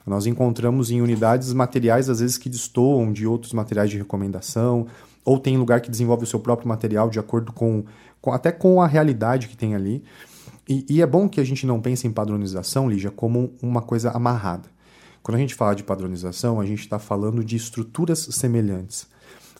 Nós 0.05 0.27
encontramos 0.27 0.91
em 0.91 1.01
unidades 1.01 1.51
materiais, 1.51 2.09
às 2.09 2.19
vezes, 2.19 2.37
que 2.37 2.49
destoam 2.49 3.11
de 3.11 3.25
outros 3.25 3.53
materiais 3.53 3.89
de 3.89 3.97
recomendação, 3.97 4.85
ou 5.23 5.39
tem 5.39 5.57
lugar 5.57 5.81
que 5.81 5.89
desenvolve 5.89 6.23
o 6.23 6.27
seu 6.27 6.39
próprio 6.39 6.67
material 6.67 7.09
de 7.09 7.17
acordo 7.17 7.51
com, 7.51 7.83
com 8.21 8.31
até 8.31 8.51
com 8.51 8.81
a 8.81 8.87
realidade 8.87 9.47
que 9.47 9.57
tem 9.57 9.73
ali. 9.73 10.03
E, 10.69 10.85
e, 10.87 11.01
é 11.01 11.05
bom 11.05 11.27
que 11.27 11.39
a 11.39 11.43
gente 11.43 11.65
não 11.65 11.81
pense 11.81 12.07
em 12.07 12.11
padronização, 12.11 12.89
Lígia, 12.89 13.11
como 13.11 13.53
uma 13.61 13.81
coisa 13.81 14.11
amarrada. 14.11 14.69
Quando 15.21 15.37
a 15.37 15.39
gente 15.39 15.55
fala 15.55 15.75
de 15.75 15.83
padronização, 15.83 16.59
a 16.59 16.65
gente 16.65 16.81
está 16.81 16.99
falando 16.99 17.43
de 17.43 17.55
estruturas 17.55 18.19
semelhantes. 18.31 19.07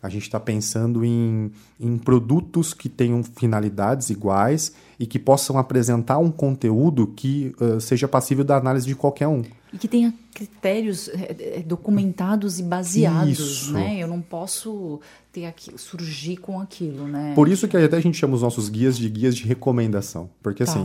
A 0.06 0.10
gente 0.10 0.22
está 0.22 0.40
pensando 0.40 1.04
em, 1.04 1.52
em 1.80 1.98
produtos 1.98 2.76
que 2.76 2.88
tenham 2.88 3.24
finalidades 3.24 4.12
iguais 4.12 4.72
e 5.00 5.08
que 5.08 5.18
possam 5.18 5.58
apresentar 5.58 6.20
um 6.20 6.30
conteúdo 6.30 7.08
que 7.08 7.56
uh, 7.60 7.82
seja 7.82 8.08
passível 8.08 8.44
da 8.44 8.56
análise 8.56 8.86
de 8.86 8.94
qualquer 8.94 9.28
um. 9.28 9.42
E 9.74 9.80
que 9.80 9.88
tenha 9.88 10.14
critérios 10.32 11.10
é, 11.10 11.58
é, 11.58 11.64
documentados 11.64 12.60
e 12.60 12.64
baseados, 12.64 13.40
isso. 13.40 13.74
né? 13.74 13.98
Eu 13.98 14.08
não 14.08 14.22
posso 14.22 15.02
ter 15.32 15.48
aqui, 15.48 15.74
surgir 15.76 16.38
com 16.38 16.62
aquilo, 16.62 17.08
né? 17.08 17.34
Por 17.34 17.50
isso 17.50 17.68
que 17.68 17.76
até 17.76 17.98
a 17.98 18.00
gente 18.00 18.16
chama 18.16 18.36
os 18.36 18.44
nossos 18.44 18.70
guias 18.70 18.96
de 18.96 19.10
guias 19.10 19.36
de 19.36 19.44
recomendação. 19.44 20.30
Porque 20.44 20.64
tá. 20.64 20.72
assim, 20.72 20.84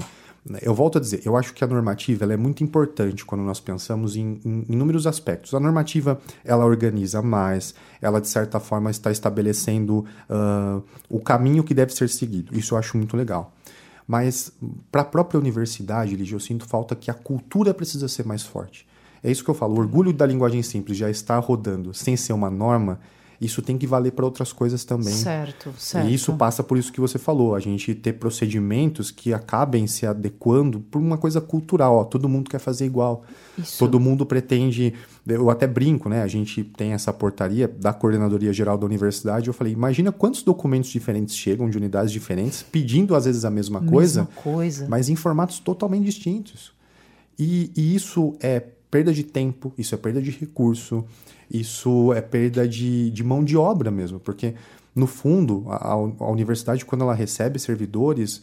eu 0.63 0.75
volto 0.75 0.99
a 0.99 1.01
dizer, 1.01 1.21
eu 1.25 1.37
acho 1.37 1.53
que 1.53 1.63
a 1.63 1.67
normativa 1.67 2.25
é 2.33 2.37
muito 2.37 2.65
importante 2.65 3.25
quando 3.25 3.43
nós 3.43 3.61
pensamos 3.61 4.17
em, 4.17 4.41
em, 4.45 4.65
inúmeros 4.69 5.07
aspectos. 5.07 5.53
A 5.55 5.61
normativa, 5.61 6.21
ela 6.45 6.65
organiza 6.65 7.21
mais, 7.21 7.75
ela 8.01 8.21
de 8.21 8.29
certa 8.29 8.59
forma 8.59 8.91
está 8.91 9.11
estabelecendo 9.11 10.05
uh, 10.31 10.83
o 11.09 11.21
caminho 11.21 11.63
que 11.63 11.75
deve 11.75 11.93
ser 11.93 12.09
seguido. 12.09 12.57
Isso 12.57 12.75
eu 12.75 12.79
acho 12.79 12.97
muito 12.97 13.17
legal. 13.17 13.53
Mas 14.07 14.53
para 14.91 15.03
a 15.03 15.05
própria 15.05 15.39
universidade, 15.39 16.17
eu 16.33 16.41
sinto 16.41 16.67
falta 16.67 16.97
que 16.97 17.11
a 17.11 17.15
cultura 17.15 17.75
precisa 17.75 18.09
ser 18.09 18.27
mais 18.27 18.43
forte. 18.43 18.89
É 19.23 19.31
isso 19.31 19.45
que 19.45 19.51
eu 19.51 19.55
falo. 19.55 19.77
O 19.77 19.79
orgulho 19.79 20.13
da 20.13 20.27
linguagem 20.27 20.63
simples 20.63 20.97
já 20.97 21.11
está 21.11 21.39
rodando 21.39 21.93
sem 21.93 22.17
ser 22.17 22.33
uma 22.33 22.51
norma 22.51 22.99
isso 23.41 23.63
tem 23.63 23.79
que 23.79 23.87
valer 23.87 24.13
para 24.13 24.25
outras 24.25 24.53
coisas 24.53 24.85
também. 24.85 25.15
Certo, 25.15 25.73
certo. 25.79 26.09
E 26.09 26.15
isso 26.15 26.35
passa 26.35 26.63
por 26.63 26.77
isso 26.77 26.93
que 26.93 27.01
você 27.01 27.19
falou, 27.19 27.55
a 27.55 27.61
gente 27.61 27.95
ter 27.95 28.13
procedimentos 28.13 29.11
que 29.11 29.33
acabem 29.33 29.87
se 29.87 30.05
adequando 30.05 30.81
por 30.81 31.01
uma 31.01 31.17
coisa 31.17 31.41
cultural. 31.41 31.97
Ó, 31.97 32.05
todo 32.05 32.29
mundo 32.29 32.51
quer 32.51 32.59
fazer 32.59 32.85
igual. 32.85 33.25
Isso. 33.57 33.79
Todo 33.79 33.99
mundo 33.99 34.27
pretende. 34.27 34.93
Eu 35.27 35.49
até 35.49 35.67
brinco, 35.67 36.09
né? 36.09 36.23
A 36.23 36.27
gente 36.27 36.63
tem 36.63 36.93
essa 36.93 37.13
portaria 37.15 37.67
da 37.67 37.95
Coordenadoria 37.95 38.53
Geral 38.53 38.77
da 38.77 38.85
Universidade. 38.85 39.49
Eu 39.49 39.55
falei, 39.55 39.73
imagina 39.73 40.13
quantos 40.13 40.43
documentos 40.43 40.91
diferentes 40.91 41.35
chegam 41.35 41.71
de 41.71 41.79
unidades 41.79 42.13
diferentes, 42.13 42.63
pedindo 42.63 43.15
às 43.15 43.25
vezes 43.25 43.47
a 43.47 43.51
mesma, 43.51 43.81
mesma 43.81 43.93
coisa, 43.93 44.29
coisa, 44.35 44.87
mas 44.87 45.09
em 45.09 45.17
formatos 45.17 45.59
totalmente 45.61 46.05
distintos. 46.05 46.73
E, 47.39 47.71
e 47.75 47.95
isso 47.95 48.37
é 48.41 48.61
perda 48.91 49.15
de 49.15 49.23
tempo, 49.23 49.73
isso 49.79 49.95
é 49.95 49.99
perda 49.99 50.21
de 50.21 50.31
recurso, 50.31 51.05
isso 51.51 52.13
é 52.13 52.21
perda 52.21 52.69
de, 52.69 53.11
de 53.11 53.25
mão 53.25 53.45
de 53.45 53.57
obra 53.57 53.91
mesmo, 53.91 54.21
porque 54.21 54.55
no 54.95 55.07
fundo, 55.07 55.65
a, 55.69 55.93
a 55.93 56.31
universidade, 56.31 56.85
quando 56.85 57.03
ela 57.03 57.15
recebe 57.15 57.59
servidores, 57.59 58.43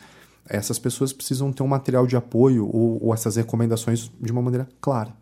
essas 0.50 0.80
pessoas 0.80 1.12
precisam 1.12 1.52
ter 1.52 1.64
um 1.64 1.68
material 1.68 2.08
de 2.08 2.16
apoio 2.16 2.66
ou, 2.66 3.06
ou 3.06 3.14
essas 3.14 3.36
recomendações 3.36 4.12
de 4.20 4.32
uma 4.32 4.42
maneira 4.42 4.68
clara. 4.80 5.14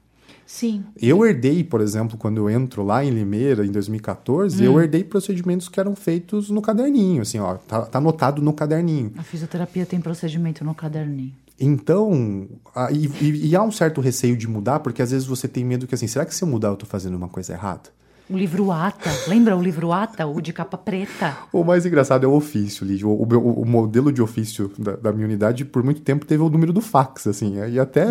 Sim. 0.45 0.83
Eu 1.01 1.25
herdei, 1.25 1.63
por 1.63 1.81
exemplo, 1.81 2.17
quando 2.17 2.37
eu 2.37 2.49
entro 2.49 2.83
lá 2.83 3.03
em 3.03 3.09
Limeira, 3.09 3.65
em 3.65 3.71
2014, 3.71 4.61
hum. 4.61 4.65
eu 4.65 4.79
herdei 4.79 5.03
procedimentos 5.03 5.67
que 5.67 5.79
eram 5.79 5.95
feitos 5.95 6.51
no 6.51 6.61
caderninho, 6.61 7.23
assim, 7.23 7.39
ó, 7.39 7.55
tá, 7.55 7.81
tá 7.81 7.97
anotado 7.97 8.41
no 8.41 8.53
caderninho. 8.53 9.11
A 9.17 9.23
fisioterapia 9.23 9.85
tem 9.85 9.99
procedimento 9.99 10.63
no 10.63 10.75
caderninho. 10.75 11.33
Então, 11.59 12.47
e, 12.91 13.07
e, 13.21 13.47
e, 13.49 13.55
há 13.55 13.63
um 13.63 13.71
certo 13.71 14.01
receio 14.01 14.35
de 14.35 14.47
mudar, 14.47 14.79
porque 14.81 15.01
às 15.01 15.11
vezes 15.11 15.25
você 15.25 15.47
tem 15.47 15.63
medo 15.63 15.87
que 15.87 15.95
assim, 15.95 16.07
será 16.07 16.25
que 16.25 16.35
se 16.35 16.43
eu 16.43 16.47
mudar 16.47 16.69
eu 16.69 16.75
tô 16.75 16.85
fazendo 16.85 17.15
uma 17.15 17.29
coisa 17.29 17.53
errada? 17.53 17.89
O 18.27 18.35
livro 18.35 18.71
Ata, 18.71 19.11
lembra 19.27 19.55
o 19.55 19.61
livro 19.61 19.91
Ata, 19.91 20.25
o 20.25 20.41
de 20.41 20.51
capa 20.51 20.77
preta? 20.77 21.37
O 21.53 21.63
mais 21.63 21.85
engraçado 21.85 22.25
é 22.25 22.27
o 22.27 22.33
ofício, 22.33 22.85
Lídia. 22.85 23.07
O, 23.07 23.11
o, 23.11 23.61
o 23.61 23.65
modelo 23.65 24.11
de 24.11 24.19
ofício 24.19 24.71
da, 24.79 24.95
da, 24.95 25.13
minha 25.13 25.27
unidade, 25.27 25.63
por 25.63 25.83
muito 25.83 26.01
tempo, 26.01 26.25
teve 26.25 26.41
o 26.41 26.49
número 26.49 26.73
do 26.73 26.81
fax, 26.81 27.27
assim, 27.27 27.55
e 27.69 27.79
até, 27.79 28.03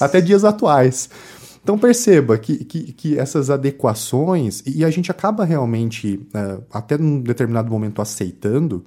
até 0.00 0.20
dias 0.20 0.44
atuais. 0.44 1.08
Então 1.62 1.78
perceba 1.78 2.36
que, 2.38 2.64
que, 2.64 2.92
que, 2.92 3.16
essas 3.16 3.50
adequações, 3.50 4.64
e 4.66 4.84
a 4.84 4.90
gente 4.90 5.12
acaba 5.12 5.44
realmente, 5.44 6.16
uh, 6.34 6.62
até 6.72 6.98
num 6.98 7.20
determinado 7.20 7.70
momento, 7.70 8.02
aceitando, 8.02 8.84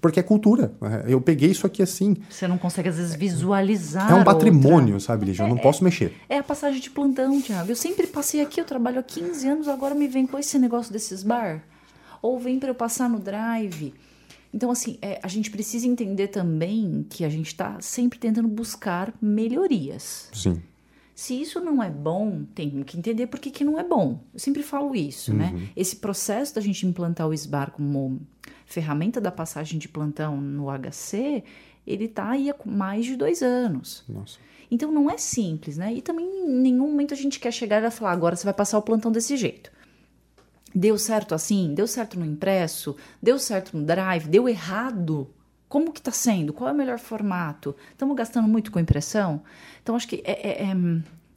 porque 0.00 0.20
é 0.20 0.22
cultura. 0.22 0.72
Né? 0.80 1.04
Eu 1.06 1.20
peguei 1.20 1.50
isso 1.50 1.66
aqui 1.66 1.82
assim. 1.82 2.16
Você 2.28 2.48
não 2.48 2.58
consegue, 2.58 2.88
às 2.88 2.96
vezes, 2.96 3.14
visualizar. 3.14 4.10
É 4.10 4.14
um 4.14 4.24
patrimônio, 4.24 4.94
outra. 4.94 5.00
sabe, 5.00 5.26
Lígia? 5.26 5.42
Eu 5.42 5.46
é, 5.46 5.50
não 5.50 5.58
posso 5.58 5.84
mexer. 5.84 6.12
É 6.28 6.38
a 6.38 6.42
passagem 6.42 6.80
de 6.80 6.90
plantão, 6.90 7.40
Tiago. 7.40 7.70
Eu 7.70 7.76
sempre 7.76 8.06
passei 8.06 8.40
aqui, 8.40 8.60
eu 8.60 8.64
trabalho 8.64 8.98
há 9.00 9.02
15 9.02 9.48
anos, 9.48 9.68
agora 9.68 9.94
me 9.94 10.08
vem 10.08 10.26
com 10.26 10.38
esse 10.38 10.58
negócio 10.58 10.92
desses 10.92 11.22
bar. 11.22 11.62
Ou 12.22 12.38
vem 12.38 12.58
para 12.58 12.70
eu 12.70 12.74
passar 12.74 13.08
no 13.08 13.18
drive. 13.18 13.94
Então, 14.52 14.70
assim, 14.70 14.98
é, 15.00 15.20
a 15.22 15.28
gente 15.28 15.50
precisa 15.50 15.86
entender 15.86 16.28
também 16.28 17.06
que 17.08 17.24
a 17.24 17.28
gente 17.28 17.46
está 17.46 17.80
sempre 17.80 18.18
tentando 18.18 18.48
buscar 18.48 19.12
melhorias. 19.20 20.28
Sim. 20.32 20.60
Se 21.14 21.38
isso 21.38 21.60
não 21.60 21.82
é 21.82 21.90
bom, 21.90 22.44
tem 22.54 22.82
que 22.82 22.96
entender 22.96 23.26
por 23.26 23.38
que, 23.38 23.50
que 23.50 23.62
não 23.62 23.78
é 23.78 23.84
bom. 23.84 24.24
Eu 24.32 24.40
sempre 24.40 24.62
falo 24.62 24.96
isso, 24.96 25.34
né? 25.34 25.50
uhum. 25.52 25.60
né? 25.60 25.68
Esse 25.76 25.96
processo 25.96 26.54
da 26.54 26.62
gente 26.62 26.86
implantar 26.86 27.28
o 27.28 27.34
SBAR 27.34 27.72
como 27.72 28.22
ferramenta 28.70 29.20
da 29.20 29.32
passagem 29.32 29.78
de 29.78 29.88
plantão 29.88 30.40
no 30.40 30.66
HC, 30.70 31.42
ele 31.86 32.04
está 32.04 32.30
aí 32.30 32.48
há 32.48 32.54
mais 32.64 33.04
de 33.04 33.16
dois 33.16 33.42
anos. 33.42 34.04
Nossa. 34.08 34.38
Então 34.70 34.92
não 34.92 35.10
é 35.10 35.18
simples, 35.18 35.76
né? 35.76 35.92
E 35.92 36.00
também 36.00 36.26
em 36.26 36.48
nenhum 36.48 36.88
momento 36.88 37.12
a 37.12 37.16
gente 37.16 37.40
quer 37.40 37.52
chegar 37.52 37.82
e 37.82 37.90
falar, 37.90 38.12
agora 38.12 38.36
você 38.36 38.44
vai 38.44 38.54
passar 38.54 38.78
o 38.78 38.82
plantão 38.82 39.10
desse 39.10 39.36
jeito. 39.36 39.72
Deu 40.72 40.96
certo 40.96 41.34
assim? 41.34 41.74
Deu 41.74 41.88
certo 41.88 42.18
no 42.18 42.24
impresso? 42.24 42.96
Deu 43.20 43.40
certo 43.40 43.76
no 43.76 43.84
drive? 43.84 44.28
Deu 44.28 44.48
errado? 44.48 45.28
Como 45.68 45.92
que 45.92 45.98
está 45.98 46.12
sendo? 46.12 46.52
Qual 46.52 46.70
é 46.70 46.72
o 46.72 46.76
melhor 46.76 46.98
formato? 46.98 47.74
Estamos 47.90 48.16
gastando 48.16 48.46
muito 48.46 48.70
com 48.70 48.78
impressão? 48.78 49.42
Então, 49.82 49.96
acho 49.96 50.06
que 50.06 50.22
é, 50.24 50.48
é, 50.48 50.70
é, 50.70 50.74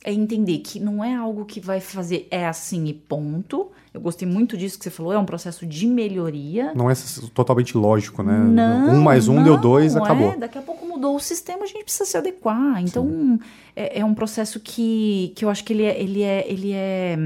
é, 0.04 0.12
entender 0.12 0.60
que 0.60 0.80
não 0.80 1.04
é 1.04 1.16
algo 1.16 1.46
que 1.46 1.60
vai 1.60 1.80
fazer 1.80 2.28
é 2.30 2.46
assim 2.46 2.86
e 2.86 2.94
ponto. 2.94 3.72
Eu 3.94 4.02
gostei 4.02 4.28
muito 4.28 4.58
disso 4.58 4.78
que 4.78 4.84
você 4.84 4.90
falou, 4.90 5.14
é 5.14 5.20
um 5.20 5.26
processo 5.26 5.66
de 5.66 5.86
melhoria. 5.86 6.74
Não 6.74 6.90
é 6.90 6.94
totalmente 7.34 7.78
lógico, 7.78 8.24
né? 8.24 8.38
Não, 8.38 8.96
um 8.96 9.02
mais 9.02 9.28
um 9.28 9.36
não, 9.36 9.44
deu 9.44 9.58
dois, 9.58 9.96
acabou. 9.96 10.32
É, 10.32 10.38
daqui 10.38 10.58
a 10.58 10.62
pouco 10.62 10.86
mudou 10.86 11.16
o 11.16 11.20
sistema, 11.20 11.64
a 11.64 11.68
gente 11.68 11.84
precisa 11.84 12.06
se 12.06 12.18
adequar. 12.18 12.82
Então, 12.82 13.40
é, 13.76 14.00
é, 14.00 14.06
um 14.06 14.14
processo 14.14 14.60
que, 14.60 15.32
que 15.36 15.46
eu 15.46 15.50
acho 15.50 15.64
que 15.64 15.74
ele 15.74 15.84
é, 15.84 16.02
ele 16.02 16.22
é, 16.24 16.52
ele 16.52 16.72
é, 16.74 17.18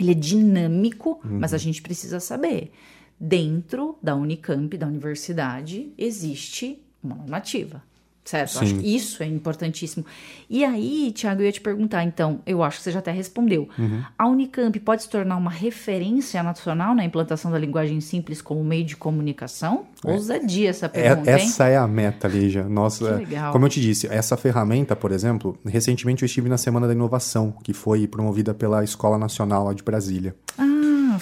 ele 0.00 0.10
é 0.10 0.14
dinâmico, 0.14 1.20
uhum. 1.24 1.38
mas 1.38 1.52
a 1.52 1.58
gente 1.58 1.82
precisa 1.82 2.20
saber 2.20 2.72
dentro 3.20 3.96
da 4.02 4.16
Unicamp, 4.16 4.76
da 4.76 4.86
universidade, 4.86 5.92
existe 5.96 6.82
uma 7.02 7.14
normativa. 7.14 7.82
Certo? 8.24 8.60
Acho 8.60 8.76
que 8.76 8.94
isso 8.94 9.20
é 9.22 9.26
importantíssimo. 9.26 10.06
E 10.48 10.64
aí, 10.64 11.10
Tiago, 11.12 11.42
eu 11.42 11.46
ia 11.46 11.52
te 11.52 11.60
perguntar, 11.60 12.04
então, 12.04 12.40
eu 12.46 12.62
acho 12.62 12.78
que 12.78 12.84
você 12.84 12.92
já 12.92 13.00
até 13.00 13.10
respondeu. 13.10 13.68
Uhum. 13.76 14.02
A 14.16 14.28
Unicamp 14.28 14.78
pode 14.78 15.02
se 15.02 15.08
tornar 15.08 15.36
uma 15.36 15.50
referência 15.50 16.40
nacional 16.40 16.94
na 16.94 17.04
implantação 17.04 17.50
da 17.50 17.58
linguagem 17.58 18.00
simples 18.00 18.40
como 18.40 18.62
meio 18.62 18.84
de 18.84 18.96
comunicação? 18.96 19.86
É. 20.06 20.12
Ousadia 20.12 20.70
essa 20.70 20.88
pergunta, 20.88 21.30
é, 21.30 21.34
Essa 21.34 21.68
hein? 21.68 21.74
é 21.74 21.76
a 21.76 21.88
meta, 21.88 22.28
Lígia. 22.28 22.62
Nossa, 22.64 23.18
que 23.18 23.24
legal. 23.24 23.52
como 23.52 23.66
eu 23.66 23.68
te 23.68 23.80
disse, 23.80 24.06
essa 24.06 24.36
ferramenta, 24.36 24.94
por 24.94 25.10
exemplo, 25.10 25.58
recentemente 25.66 26.22
eu 26.22 26.26
estive 26.26 26.48
na 26.48 26.58
Semana 26.58 26.86
da 26.86 26.92
Inovação, 26.92 27.52
que 27.64 27.72
foi 27.72 28.06
promovida 28.06 28.54
pela 28.54 28.84
Escola 28.84 29.18
Nacional 29.18 29.64
lá 29.64 29.74
de 29.74 29.82
Brasília. 29.82 30.34
Ah, 30.56 30.71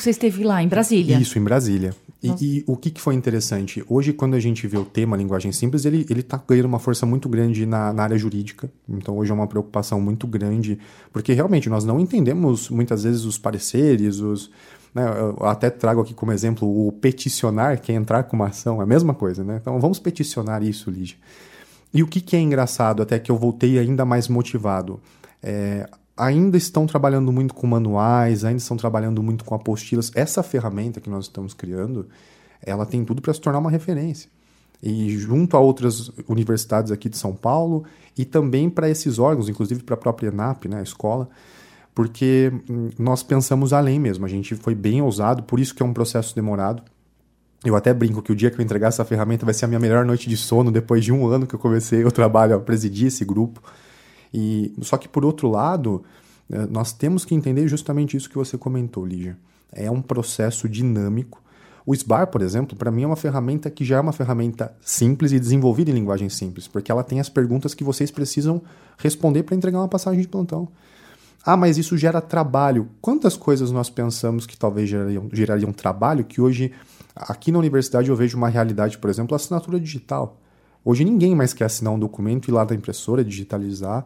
você 0.03 0.11
esteve 0.11 0.45
lá 0.45 0.63
em 0.63 0.69
Brasília. 0.69 1.19
Isso, 1.19 1.39
em 1.39 1.43
Brasília. 1.43 1.95
E, 2.23 2.29
e, 2.41 2.65
o 2.67 2.77
que, 2.77 2.91
que 2.91 3.01
foi 3.01 3.15
interessante? 3.15 3.83
Hoje, 3.89 4.13
quando 4.13 4.35
a 4.35 4.41
gente 4.41 4.67
vê 4.67 4.77
o 4.77 4.85
tema 4.85 5.17
linguagem 5.17 5.53
simples, 5.53 5.87
ele 5.87 6.05
está 6.11 6.43
ganhando 6.47 6.67
uma 6.67 6.79
força 6.79 7.07
muito 7.07 7.29
grande 7.29 7.65
na, 7.65 7.93
na, 7.93 8.03
área 8.03 8.19
jurídica. 8.19 8.71
Então, 8.89 9.17
hoje 9.17 9.31
é 9.31 9.35
uma 9.35 9.47
preocupação 9.47 10.01
muito 10.01 10.27
grande, 10.27 10.79
porque 11.13 11.33
realmente 11.33 11.71
nós 11.71 11.85
não 11.85 11.99
entendemos 11.99 12.69
muitas 12.69 13.05
vezes 13.05 13.25
os 13.25 13.39
pareceres, 13.39 14.21
os. 14.21 14.51
Né, 14.95 15.03
eu 15.07 15.47
até 15.47 15.71
trago 15.71 16.01
aqui 16.01 16.13
como 16.13 16.33
exemplo 16.33 16.69
o 16.69 16.93
peticionar, 16.93 17.81
que 17.81 17.93
é 17.93 17.95
entrar 17.95 18.25
com 18.25 18.37
uma 18.37 18.49
ação, 18.49 18.81
é 18.81 18.83
a 18.83 18.87
mesma 18.87 19.15
coisa, 19.15 19.43
né? 19.43 19.59
Então, 19.61 19.81
vamos 19.81 19.99
peticionar 19.99 20.63
isso, 20.63 20.91
Lídia. 20.91 21.17
E 21.93 22.03
o 22.03 22.07
que, 22.07 22.21
que 22.21 22.37
é 22.37 22.41
engraçado, 22.41 23.03
até 23.03 23.19
que 23.19 23.31
eu 23.31 23.37
voltei 23.37 23.79
ainda 23.79 24.05
mais 24.05 24.29
motivado? 24.29 25.01
É, 25.43 25.89
ainda 26.21 26.59
estão 26.59 26.87
trabalhando 26.87 27.33
muito 27.33 27.55
com 27.55 27.67
manuais, 27.67 28.45
ainda 28.45 28.59
estão 28.59 28.77
trabalhando 28.77 29.23
muito 29.23 29.45
com 29.45 29.55
apostilas. 29.55 30.13
Essa 30.15 30.43
ferramenta 30.43 31.01
que 31.01 31.09
nós 31.09 31.25
estamos 31.25 31.55
criando, 31.55 32.07
ela 32.61 32.85
tem 32.85 33.03
tudo 33.05 33.23
para 33.23 33.33
se 33.33 33.41
tornar 33.41 33.59
uma 33.59 33.71
referência. 33.71 34.31
E 34.83 35.11
junto 35.17 35.57
a 35.57 35.61
outras 35.61 36.11
universidades 36.29 36.93
aqui 36.93 37.09
de 37.09 37.17
São 37.17 37.35
Paulo 37.35 37.85
e 38.17 38.25
também 38.25 38.69
para 38.69 38.89
esses 38.89 39.19
órgãos, 39.19 39.49
inclusive 39.49 39.83
para 39.83 39.95
a 39.95 39.99
própria 39.99 40.29
ENAP, 40.29 40.67
né, 40.67 40.81
a 40.81 40.83
escola, 40.83 41.29
porque 41.95 42.53
hum, 42.69 42.91
nós 42.99 43.23
pensamos 43.23 43.73
além 43.73 43.99
mesmo. 43.99 44.25
A 44.25 44.29
gente 44.29 44.55
foi 44.55 44.75
bem 44.75 45.01
ousado, 45.01 45.43
por 45.43 45.59
isso 45.59 45.75
que 45.75 45.83
é 45.83 45.87
um 45.87 45.93
processo 45.93 46.35
demorado. 46.35 46.83
Eu 47.65 47.77
até 47.77 47.93
brinco 47.93 48.23
que 48.23 48.33
o 48.33 48.37
dia 48.37 48.51
que 48.51 48.59
eu 48.59 48.65
entregar 48.65 48.89
essa 48.89 49.05
ferramenta 49.05 49.45
vai 49.45 49.55
ser 49.55 49.67
a 49.67 49.69
minha 49.69 49.81
melhor 49.81 50.05
noite 50.05 50.29
de 50.29 50.37
sono 50.37 50.71
depois 50.71 51.05
de 51.05 51.13
um 51.13 51.27
ano 51.27 51.47
que 51.47 51.55
eu 51.55 51.59
comecei 51.59 52.05
o 52.05 52.11
trabalho 52.11 52.57
a 52.57 52.61
presidir 52.61 53.09
esse 53.09 53.25
grupo. 53.25 53.63
E 54.33 54.75
só 54.83 54.97
que 54.97 55.09
por 55.09 55.25
outro 55.25 55.49
lado, 55.49 56.03
eh, 56.49 56.67
nós 56.71 56.93
temos 56.93 57.25
que 57.25 57.35
entender 57.35 57.67
justamente 57.69 58.17
isso 58.17 58.29
que 58.29 58.37
você 58.37 58.57
comentou, 58.57 59.05
Lígia. 59.05 59.37
É 59.73 59.91
um 59.91 60.03
processo 60.03 60.69
dinâmico. 60.69 61.43
O 61.87 61.95
SBAR, 61.95 62.27
por 62.27 62.43
exemplo, 62.43 62.77
para 62.77 62.91
mim 62.91 63.03
é 63.03 63.07
uma 63.07 63.17
ferramenta 63.17 63.71
que 63.71 63.85
já 63.85 63.97
é 63.97 64.01
uma 64.01 64.13
ferramenta 64.13 64.73
simples 64.81 65.33
e 65.33 65.41
desenvolvida 65.41 65.91
em 65.91 65.95
linguagem 65.95 66.29
simples, 66.29 66.69
porque 66.69 66.93
ela 66.93 67.03
tem 67.03 67.21
as 67.21 67.29
perguntas 67.29 67.75
que 67.75 67.83
vocês 67.83 68.11
precisam 68.11 68.63
responder 68.99 69.43
para 69.43 69.57
entregar 69.57 69.79
uma 69.79 69.89
passagem 69.89 70.21
de 70.21 70.29
plantão. 70.29 70.69
Ah, 71.45 71.57
mas 71.57 71.79
isso 71.79 71.97
gera 71.97 72.21
trabalho. 72.21 72.89
Quantas 73.01 73.37
coisas 73.37 73.73
nós 73.73 73.89
pensamos 73.89 74.47
que 74.47 74.57
talvez 74.57 74.89
gerariam, 74.89 75.29
gerariam 75.33 75.73
trabalho 75.73 76.25
que 76.25 76.41
hoje, 76.41 76.71
aqui 77.17 77.51
na 77.51 77.59
universidade, 77.59 78.11
eu 78.11 78.17
vejo 78.17 78.37
uma 78.37 78.49
realidade, 78.49 78.99
por 78.99 79.09
exemplo, 79.09 79.35
a 79.35 79.37
assinatura 79.37 79.81
digital. 79.81 80.39
Hoje 80.85 81.05
ninguém 81.05 81.35
mais 81.35 81.53
quer 81.53 81.65
assinar 81.65 81.93
um 81.93 81.99
documento 81.99 82.49
e 82.49 82.51
ir 82.51 82.55
lá 82.55 82.65
da 82.65 82.75
impressora, 82.75 83.25
digitalizar. 83.25 84.05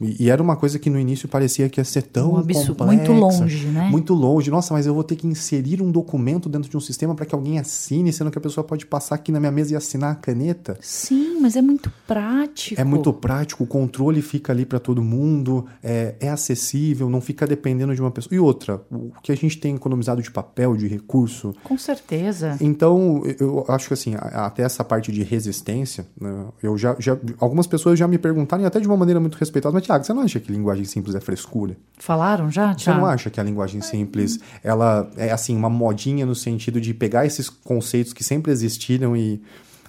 E, 0.00 0.30
era 0.30 0.42
uma 0.42 0.56
coisa 0.56 0.78
que 0.78 0.90
no 0.90 0.98
início 0.98 1.28
parecia 1.28 1.68
que 1.68 1.80
ia 1.80 1.84
ser 1.84 2.02
tão 2.02 2.34
um 2.34 2.36
absurdo, 2.36 2.74
complexa, 2.76 3.12
muito 3.12 3.12
longe, 3.12 3.66
né? 3.66 3.88
Muito 3.90 4.14
longe. 4.14 4.50
Nossa, 4.50 4.74
mas 4.74 4.86
eu 4.86 4.94
vou 4.94 5.02
ter 5.02 5.16
que 5.16 5.26
inserir 5.26 5.80
um 5.80 5.90
documento 5.90 6.48
dentro 6.48 6.68
de 6.68 6.76
um 6.76 6.80
sistema 6.80 7.14
para 7.14 7.24
que 7.24 7.34
alguém 7.34 7.58
assine, 7.58 8.12
sendo 8.12 8.30
que 8.30 8.38
a 8.38 8.40
pessoa 8.40 8.62
pode 8.62 8.84
passar 8.84 9.14
aqui 9.14 9.32
na 9.32 9.40
minha 9.40 9.52
mesa 9.52 9.72
e 9.72 9.76
assinar 9.76 10.12
a 10.12 10.14
caneta. 10.14 10.76
Sim, 10.80 11.38
mas 11.40 11.56
é 11.56 11.62
muito 11.62 11.90
prático. 12.06 12.80
É 12.80 12.84
muito 12.84 13.12
prático, 13.12 13.64
o 13.64 13.66
controle 13.66 14.20
fica 14.20 14.52
ali 14.52 14.66
para 14.66 14.78
todo 14.78 15.02
mundo, 15.02 15.66
é, 15.82 16.14
é 16.20 16.28
acessível, 16.28 17.08
não 17.08 17.20
fica 17.20 17.46
dependendo 17.46 17.94
de 17.94 18.00
uma 18.00 18.10
pessoa. 18.10 18.34
E 18.34 18.38
outra, 18.38 18.82
o 18.90 19.12
que 19.22 19.32
a 19.32 19.36
gente 19.36 19.58
tem 19.58 19.74
economizado 19.74 20.20
de 20.20 20.30
papel, 20.30 20.76
de 20.76 20.86
recurso. 20.86 21.54
Com 21.64 21.78
certeza. 21.78 22.56
Então, 22.60 23.22
eu 23.40 23.64
acho 23.68 23.88
que 23.88 23.94
assim, 23.94 24.14
até 24.18 24.62
essa 24.62 24.84
parte 24.84 25.10
de 25.10 25.22
resistência, 25.22 26.06
né, 26.20 26.46
eu 26.62 26.76
já, 26.76 26.94
já. 26.98 27.16
Algumas 27.38 27.66
pessoas 27.66 27.98
já 27.98 28.06
me 28.06 28.18
perguntaram, 28.18 28.62
e 28.62 28.66
até 28.66 28.78
de 28.78 28.86
uma 28.86 28.96
maneira 28.96 29.18
muito 29.18 29.36
respeitosa, 29.36 29.72
mas 29.72 29.85
Tiago, 29.86 30.04
você 30.04 30.12
não 30.12 30.22
acha 30.22 30.40
que 30.40 30.50
linguagem 30.50 30.84
simples 30.84 31.14
é 31.14 31.20
frescura? 31.20 31.76
Falaram 31.96 32.50
já, 32.50 32.74
Tiago? 32.74 32.98
Você 32.98 33.04
não 33.04 33.06
acha 33.06 33.30
que 33.30 33.38
a 33.38 33.42
linguagem 33.42 33.80
simples, 33.80 34.40
ela 34.62 35.08
é 35.16 35.30
assim, 35.30 35.56
uma 35.56 35.70
modinha 35.70 36.26
no 36.26 36.34
sentido 36.34 36.80
de 36.80 36.92
pegar 36.92 37.24
esses 37.24 37.48
conceitos 37.48 38.12
que 38.12 38.24
sempre 38.24 38.50
existiram 38.52 39.16
e... 39.16 39.40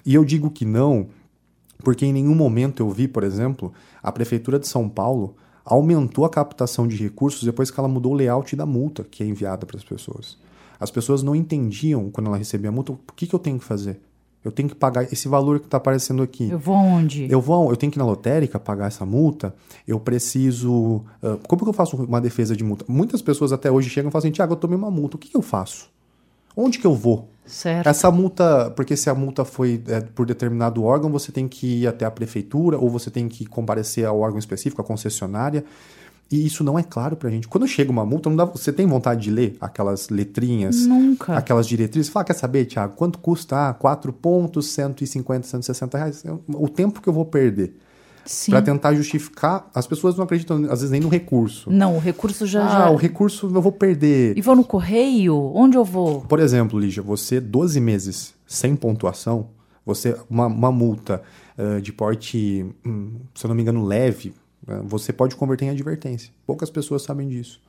E 0.06 0.14
eu 0.14 0.24
digo 0.24 0.50
que 0.50 0.64
não, 0.64 1.08
porque 1.82 2.06
em 2.06 2.12
nenhum 2.12 2.34
momento 2.34 2.80
eu 2.82 2.88
vi, 2.90 3.06
por 3.06 3.24
exemplo, 3.24 3.72
a 4.02 4.10
Prefeitura 4.10 4.58
de 4.58 4.66
São 4.66 4.88
Paulo 4.88 5.36
aumentou 5.64 6.24
a 6.24 6.30
captação 6.30 6.88
de 6.88 6.96
recursos 6.96 7.42
depois 7.42 7.70
que 7.70 7.78
ela 7.78 7.88
mudou 7.88 8.12
o 8.12 8.14
layout 8.14 8.56
da 8.56 8.64
multa 8.64 9.04
que 9.04 9.22
é 9.22 9.26
enviada 9.26 9.66
para 9.66 9.76
as 9.76 9.84
pessoas. 9.84 10.38
As 10.80 10.90
pessoas 10.90 11.22
não 11.22 11.34
entendiam, 11.34 12.08
quando 12.10 12.28
ela 12.28 12.38
recebia 12.38 12.70
a 12.70 12.72
multa, 12.72 12.92
o 12.92 12.98
que, 13.14 13.26
que 13.26 13.34
eu 13.34 13.38
tenho 13.38 13.58
que 13.58 13.64
fazer? 13.64 14.00
Eu 14.48 14.52
tenho 14.52 14.68
que 14.68 14.74
pagar 14.74 15.04
esse 15.12 15.28
valor 15.28 15.60
que 15.60 15.66
está 15.66 15.76
aparecendo 15.76 16.22
aqui. 16.22 16.48
Eu 16.50 16.58
vou 16.58 16.74
onde? 16.74 17.30
Eu 17.30 17.40
vou, 17.40 17.70
eu 17.70 17.76
tenho 17.76 17.92
que 17.92 17.98
ir 17.98 18.00
na 18.00 18.06
lotérica 18.06 18.58
pagar 18.58 18.86
essa 18.86 19.04
multa. 19.04 19.54
Eu 19.86 20.00
preciso. 20.00 21.04
Uh, 21.22 21.38
como 21.46 21.62
que 21.62 21.68
eu 21.68 21.72
faço 21.74 21.96
uma 21.96 22.20
defesa 22.20 22.56
de 22.56 22.64
multa? 22.64 22.84
Muitas 22.88 23.20
pessoas 23.20 23.52
até 23.52 23.70
hoje 23.70 23.90
chegam 23.90 24.08
e 24.08 24.12
falam 24.12 24.24
assim: 24.24 24.32
Tiago, 24.32 24.54
eu 24.54 24.56
tomei 24.56 24.76
uma 24.76 24.90
multa. 24.90 25.16
O 25.16 25.18
que, 25.18 25.28
que 25.28 25.36
eu 25.36 25.42
faço? 25.42 25.90
Onde 26.56 26.78
que 26.78 26.86
eu 26.86 26.94
vou? 26.94 27.28
Certo. 27.44 27.86
Essa 27.86 28.10
multa, 28.10 28.70
porque 28.74 28.96
se 28.96 29.08
a 29.08 29.14
multa 29.14 29.44
foi 29.44 29.82
é, 29.86 30.00
por 30.00 30.26
determinado 30.26 30.82
órgão, 30.82 31.10
você 31.10 31.30
tem 31.30 31.46
que 31.46 31.82
ir 31.82 31.86
até 31.86 32.04
a 32.04 32.10
prefeitura 32.10 32.78
ou 32.78 32.90
você 32.90 33.10
tem 33.10 33.28
que 33.28 33.44
comparecer 33.46 34.04
ao 34.06 34.18
órgão 34.18 34.38
específico, 34.38 34.80
a 34.80 34.84
concessionária. 34.84 35.64
E 36.30 36.46
isso 36.46 36.62
não 36.62 36.78
é 36.78 36.82
claro 36.82 37.16
pra 37.16 37.30
gente. 37.30 37.48
Quando 37.48 37.66
chega 37.66 37.90
uma 37.90 38.04
multa, 38.04 38.28
dá, 38.30 38.44
você 38.44 38.70
tem 38.70 38.86
vontade 38.86 39.22
de 39.22 39.30
ler 39.30 39.56
aquelas 39.60 40.10
letrinhas? 40.10 40.86
Nunca. 40.86 41.34
Aquelas 41.34 41.66
diretrizes? 41.66 42.10
Fala, 42.10 42.24
quer 42.24 42.34
saber, 42.34 42.66
Thiago, 42.66 42.94
quanto 42.96 43.18
custa? 43.18 43.70
Ah, 43.70 43.74
4 43.74 44.12
pontos, 44.12 44.66
150, 44.68 45.46
160 45.46 45.98
reais. 45.98 46.24
O 46.48 46.68
tempo 46.68 47.00
que 47.00 47.08
eu 47.08 47.12
vou 47.14 47.24
perder. 47.24 47.74
Para 48.50 48.60
tentar 48.60 48.94
justificar, 48.94 49.70
as 49.74 49.86
pessoas 49.86 50.16
não 50.16 50.24
acreditam, 50.24 50.64
às 50.64 50.80
vezes, 50.80 50.90
nem 50.90 51.00
no 51.00 51.08
recurso. 51.08 51.70
Não, 51.70 51.96
o 51.96 51.98
recurso 51.98 52.46
já. 52.46 52.66
Ah, 52.66 52.70
já... 52.70 52.90
o 52.90 52.96
recurso 52.96 53.46
eu 53.46 53.62
vou 53.62 53.72
perder. 53.72 54.36
E 54.36 54.42
vou 54.42 54.54
no 54.54 54.64
correio? 54.64 55.34
Onde 55.54 55.78
eu 55.78 55.84
vou? 55.84 56.20
Por 56.20 56.38
exemplo, 56.38 56.78
Lígia, 56.78 57.02
você 57.02 57.40
12 57.40 57.80
meses 57.80 58.34
sem 58.46 58.76
pontuação, 58.76 59.48
você 59.84 60.14
uma, 60.28 60.46
uma 60.46 60.70
multa 60.70 61.22
uh, 61.56 61.80
de 61.80 61.90
porte, 61.90 62.66
hum, 62.84 63.12
se 63.34 63.46
eu 63.46 63.48
não 63.48 63.54
me 63.54 63.62
engano, 63.62 63.82
leve, 63.82 64.34
você 64.84 65.12
pode 65.12 65.36
converter 65.36 65.66
em 65.66 65.70
advertência. 65.70 66.30
Poucas 66.46 66.70
pessoas 66.70 67.02
sabem 67.02 67.28
disso. 67.28 67.60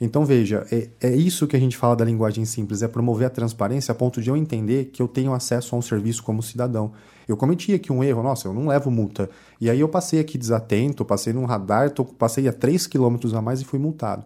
Então 0.00 0.24
veja, 0.24 0.66
é, 0.72 0.88
é 1.00 1.14
isso 1.14 1.46
que 1.46 1.54
a 1.54 1.60
gente 1.60 1.76
fala 1.76 1.94
da 1.94 2.04
linguagem 2.04 2.44
simples, 2.44 2.82
é 2.82 2.88
promover 2.88 3.26
a 3.26 3.30
transparência 3.30 3.92
a 3.92 3.94
ponto 3.94 4.20
de 4.20 4.30
eu 4.30 4.36
entender 4.36 4.86
que 4.86 5.00
eu 5.00 5.06
tenho 5.06 5.32
acesso 5.32 5.76
a 5.76 5.78
um 5.78 5.82
serviço 5.82 6.24
como 6.24 6.42
cidadão. 6.42 6.92
Eu 7.28 7.36
cometi 7.36 7.72
aqui 7.72 7.92
um 7.92 8.02
erro, 8.02 8.20
nossa, 8.20 8.48
eu 8.48 8.52
não 8.52 8.66
levo 8.66 8.90
multa. 8.90 9.30
E 9.60 9.70
aí 9.70 9.78
eu 9.78 9.88
passei 9.88 10.18
aqui 10.18 10.36
desatento, 10.36 11.04
passei 11.04 11.32
num 11.32 11.44
radar, 11.44 11.90
tô, 11.90 12.04
passei 12.04 12.48
a 12.48 12.52
3 12.52 12.86
km 12.88 13.16
a 13.36 13.40
mais 13.40 13.60
e 13.60 13.64
fui 13.64 13.78
multado. 13.78 14.24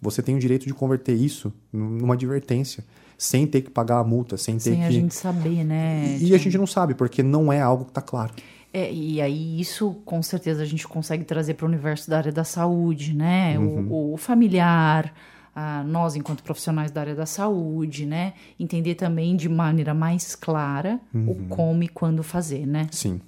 Você 0.00 0.22
tem 0.22 0.36
o 0.36 0.38
direito 0.38 0.66
de 0.66 0.74
converter 0.74 1.14
isso 1.14 1.50
numa 1.72 2.12
advertência, 2.12 2.84
sem 3.16 3.46
ter 3.46 3.62
que 3.62 3.70
pagar 3.70 3.98
a 3.98 4.04
multa, 4.04 4.36
sem 4.36 4.56
ter 4.56 4.60
sem 4.60 4.74
que... 4.74 4.78
Sem 4.78 4.86
a 4.86 4.90
gente 4.90 5.14
saber, 5.14 5.64
né? 5.64 6.18
E, 6.20 6.28
e 6.28 6.34
a 6.34 6.38
gente 6.38 6.58
não 6.58 6.66
sabe, 6.66 6.94
porque 6.94 7.22
não 7.22 7.50
é 7.52 7.60
algo 7.60 7.84
que 7.84 7.90
está 7.92 8.02
claro. 8.02 8.34
É, 8.72 8.92
e 8.92 9.20
aí 9.20 9.60
isso 9.60 9.96
com 10.04 10.22
certeza 10.22 10.62
a 10.62 10.66
gente 10.66 10.86
consegue 10.86 11.24
trazer 11.24 11.54
para 11.54 11.64
o 11.64 11.68
universo 11.68 12.08
da 12.10 12.18
área 12.18 12.32
da 12.32 12.44
saúde, 12.44 13.14
né? 13.14 13.58
Uhum. 13.58 13.88
O, 13.90 14.14
o, 14.14 14.16
familiar, 14.16 15.12
a, 15.54 15.82
nós 15.84 16.16
enquanto 16.16 16.42
profissionais 16.42 16.90
da 16.90 17.00
área 17.00 17.14
da 17.14 17.24
saúde, 17.24 18.04
né? 18.04 18.34
Entender 18.60 18.94
também 18.94 19.36
de 19.36 19.48
maneira 19.48 19.94
mais 19.94 20.34
clara 20.34 21.00
uhum. 21.14 21.30
o 21.30 21.34
como 21.48 21.82
e 21.82 21.88
quando 21.88 22.22
fazer, 22.22 22.66
né? 22.66 22.88
Sim. 22.90 23.20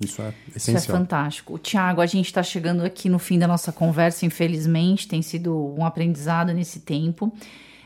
Isso 0.00 0.20
é 0.20 0.34
essencial. 0.54 0.76
Isso 0.76 0.90
é 0.90 0.94
fantástico. 0.94 1.58
Tiago, 1.58 2.00
a 2.00 2.06
gente 2.06 2.26
está 2.26 2.42
chegando 2.42 2.84
aqui 2.84 3.08
no 3.08 3.18
fim 3.18 3.38
da 3.38 3.46
nossa 3.46 3.72
conversa, 3.72 4.26
infelizmente, 4.26 5.08
tem 5.08 5.22
sido 5.22 5.74
um 5.78 5.84
aprendizado 5.84 6.52
nesse 6.52 6.80
tempo. 6.80 7.32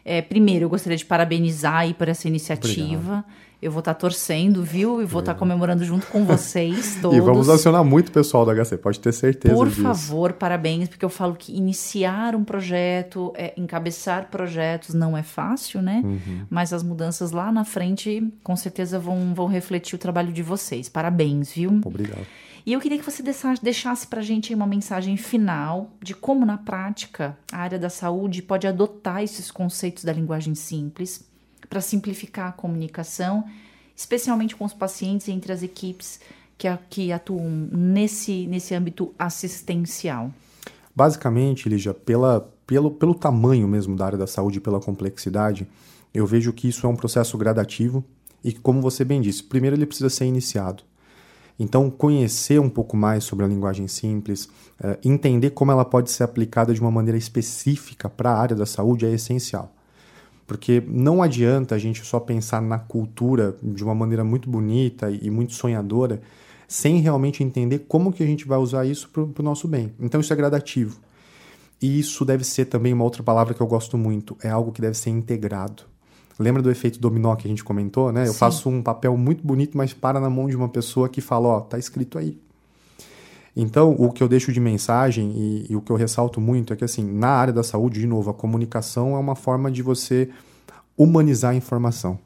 É, 0.05 0.21
primeiro, 0.21 0.65
eu 0.65 0.69
gostaria 0.69 0.97
de 0.97 1.05
parabenizar 1.05 1.77
aí 1.77 1.95
por 1.95 2.09
essa 2.09 2.27
iniciativa. 2.27 3.19
Obrigado. 3.19 3.25
Eu 3.63 3.71
vou 3.71 3.79
estar 3.79 3.95
tá 3.95 4.01
torcendo, 4.01 4.65
viu? 4.65 5.01
E 5.01 5.05
vou 5.05 5.21
estar 5.21 5.35
tá 5.35 5.39
comemorando 5.39 5.85
junto 5.85 6.09
com 6.09 6.25
vocês 6.27 6.99
todos. 7.01 7.17
e 7.17 7.21
vamos 7.21 7.49
acionar 7.49 7.85
muito 7.85 8.09
o 8.09 8.13
pessoal 8.13 8.45
da 8.45 8.53
HC, 8.53 8.77
pode 8.77 8.99
ter 8.99 9.13
certeza 9.13 9.55
Por 9.55 9.69
disso. 9.69 9.83
favor, 9.83 10.33
parabéns, 10.33 10.89
porque 10.89 11.05
eu 11.05 11.09
falo 11.09 11.37
que 11.37 11.57
iniciar 11.57 12.35
um 12.35 12.43
projeto, 12.43 13.33
é, 13.37 13.55
encabeçar 13.57 14.29
projetos 14.31 14.97
não 14.97 15.17
é 15.17 15.23
fácil, 15.23 15.81
né? 15.81 16.03
Uhum. 16.05 16.45
Mas 16.51 16.73
as 16.73 16.83
mudanças 16.83 17.31
lá 17.31 17.53
na 17.53 17.65
frente, 17.65 18.29
com 18.43 18.57
certeza, 18.57 18.99
vão, 18.99 19.33
vão 19.33 19.47
refletir 19.47 19.95
o 19.95 19.99
trabalho 19.99 20.33
de 20.33 20.43
vocês. 20.43 20.89
Parabéns, 20.89 21.53
viu? 21.53 21.81
Obrigado. 21.85 22.27
E 22.67 22.73
eu 22.73 22.81
queria 22.81 22.99
que 22.99 23.05
você 23.05 23.23
deixasse 23.61 24.07
para 24.07 24.21
a 24.21 24.23
gente 24.23 24.53
uma 24.55 24.67
mensagem 24.67 25.17
final 25.17 25.91
de 26.01 26.15
como, 26.15 26.45
na 26.47 26.59
prática, 26.59 27.37
a 27.53 27.59
área 27.59 27.79
da 27.79 27.91
saúde 27.91 28.43
pode 28.43 28.67
adotar 28.67 29.23
esses 29.23 29.51
conceitos 29.51 30.05
da 30.05 30.13
linguagem 30.13 30.55
simples 30.55 31.31
para 31.73 31.81
simplificar 31.81 32.51
a 32.51 32.53
comunicação, 32.53 33.47
especialmente 33.97 34.55
com 34.55 34.63
os 34.63 34.75
pacientes 34.75 35.27
e 35.27 35.33
entre 35.33 35.55
as 35.55 35.63
equipes 35.63 36.21
que, 36.59 36.69
que 36.91 37.11
atuam 37.11 37.49
nesse, 37.73 38.47
nesse 38.47 38.75
âmbito 38.75 39.15
assistencial. 39.19 40.31
Basicamente, 40.95 41.71
Lígia, 41.71 41.95
pela, 41.95 42.47
pelo, 42.67 42.91
pelo 42.91 43.15
tamanho 43.15 43.67
mesmo 43.67 43.97
da 43.97 44.05
área 44.05 44.19
da 44.19 44.27
saúde 44.27 44.59
e 44.59 44.61
pela 44.61 44.81
complexidade, 44.81 45.67
eu 46.13 46.27
vejo 46.27 46.53
que 46.53 46.69
isso 46.69 46.87
é 46.87 46.91
um 46.91 46.95
processo 46.95 47.39
gradativo 47.39 48.05
e 48.45 48.53
que, 48.53 48.61
como 48.61 48.83
você 48.83 49.03
bem 49.03 49.23
disse, 49.23 49.43
primeiro 49.43 49.75
ele 49.75 49.87
precisa 49.87 50.11
ser 50.11 50.27
iniciado. 50.27 50.83
Então, 51.59 51.91
conhecer 51.91 52.61
um 52.61 52.69
pouco 52.69 52.99
mais 52.99 53.25
sobre 53.25 53.47
a 53.47 53.49
linguagem 53.49 53.89
simples, 53.89 54.45
uh, 54.45 54.99
entender 55.03 55.51
como 55.51 55.73
ela 55.73 55.87
pode 55.87 56.11
ser 56.11 56.25
aplicada 56.25 56.75
de 56.75 56.83
uma 56.83 56.91
maneira 56.91 57.17
específica 57.17 58.11
para 58.11 58.31
a 58.31 58.39
área 58.39 58.55
da 58.57 58.67
saúde 58.67 59.07
é 59.07 59.11
essencial. 59.11 59.73
Porque 60.47 60.83
não 60.87 61.23
adianta 61.23 61.75
a 61.75 61.79
gente 61.79 62.05
só 62.05 62.21
pensar 62.21 62.61
na 62.61 62.79
cultura 62.79 63.57
de 63.63 63.83
uma 63.83 63.95
maneira 63.95 64.25
muito 64.25 64.51
bonita 64.51 65.11
e 65.11 65.31
muito 65.31 65.55
sonhadora, 65.55 66.21
sem 66.67 66.99
realmente 66.99 67.43
entender 67.45 67.81
como 67.81 68.13
que 68.13 68.23
a 68.23 68.27
gente 68.27 68.47
vai 68.47 68.59
usar 68.59 68.85
isso 68.85 69.09
para 69.11 69.23
o 69.23 69.43
nosso 69.43 69.69
bem. 69.69 69.93
Então, 70.01 70.21
isso 70.21 70.33
é 70.33 70.37
gradativo. 70.37 70.99
E 71.81 71.99
isso 71.99 72.25
deve 72.25 72.45
ser 72.45 72.67
também 72.67 72.93
uma 72.93 73.05
outra 73.05 73.23
palavra 73.23 73.55
que 73.55 73.61
eu 73.61 73.67
gosto 73.67 73.99
muito, 73.99 74.37
é 74.43 74.49
algo 74.49 74.73
que 74.73 74.81
deve 74.81 74.97
ser 74.97 75.11
integrado. 75.11 75.83
Lembra 76.39 76.63
do 76.63 76.71
efeito 76.71 76.99
dominó 76.99 77.37
que 77.37 77.47
a 77.47 77.51
gente 77.51 77.63
comentou, 77.63 78.13
né? 78.13 78.23
Eu 78.27 78.33
Sim. 78.33 78.39
faço 78.39 78.69
um 78.69 78.83
papel 78.83 79.17
muito 79.17 79.47
bonito, 79.47 79.77
mas 79.77 79.93
para 79.93 80.21
na 80.21 80.31
mão 80.31 80.49
de 80.49 80.57
uma 80.57 80.69
pessoa 80.69 81.09
que 81.09 81.21
fala, 81.21 81.49
ó, 81.49 81.61
tá 81.61 81.79
escrito 81.79 82.19
aí. 82.19 82.39
Então, 83.55 83.95
o 83.99 84.11
que 84.11 84.23
eu 84.23 84.29
deixo 84.29 84.51
de 84.53 84.61
mensagem 84.61 85.31
e, 85.31 85.67
e, 85.71 85.77
o 85.77 85.81
que 85.83 85.93
eu 85.93 85.97
ressalto 85.97 86.41
muito 86.41 86.73
é 86.73 86.77
que, 86.77 86.85
assim, 86.85 87.05
na 87.05 87.29
área 87.29 87.53
da 87.53 87.63
saúde, 87.63 88.01
de 88.01 88.07
novo, 88.07 88.31
a 88.31 88.35
comunicação 88.35 89.15
é 89.15 89.19
uma 89.19 89.37
forma 89.37 89.71
de 89.71 89.83
você 89.83 90.31
humanizar 90.97 91.53
a 91.53 91.55
informação. 91.55 92.19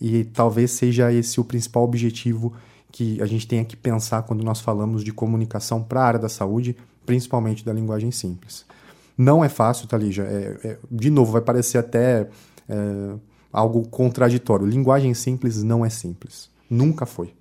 E 0.00 0.24
talvez 0.24 0.70
seja 0.70 1.12
esse 1.12 1.38
o 1.38 1.44
principal 1.44 1.84
objetivo 1.84 2.54
que 2.90 3.20
a 3.20 3.26
gente 3.26 3.46
tenha 3.46 3.64
que 3.64 3.76
pensar 3.76 4.22
quando 4.22 4.42
nós 4.42 4.60
falamos 4.60 5.04
de 5.04 5.12
comunicação 5.12 5.82
para 5.82 6.00
a 6.00 6.04
área 6.04 6.20
da 6.20 6.28
saúde, 6.28 6.76
principalmente 7.04 7.64
da 7.64 7.72
linguagem 7.72 8.10
simples. 8.10 8.64
Não 9.16 9.44
é 9.44 9.48
fácil, 9.48 9.86
Thalija. 9.86 10.24
É, 10.24 10.68
é, 10.68 10.78
de 10.90 11.10
novo, 11.10 11.32
vai 11.32 11.42
parecer 11.42 11.78
até. 11.78 12.28
É, 12.68 13.14
algo 13.52 13.86
contraditório. 13.88 14.66
Linguagem 14.66 15.12
simples 15.12 15.62
não 15.62 15.84
é 15.84 15.90
simples. 15.90 16.48
Nunca 16.70 17.04
foi. 17.04 17.34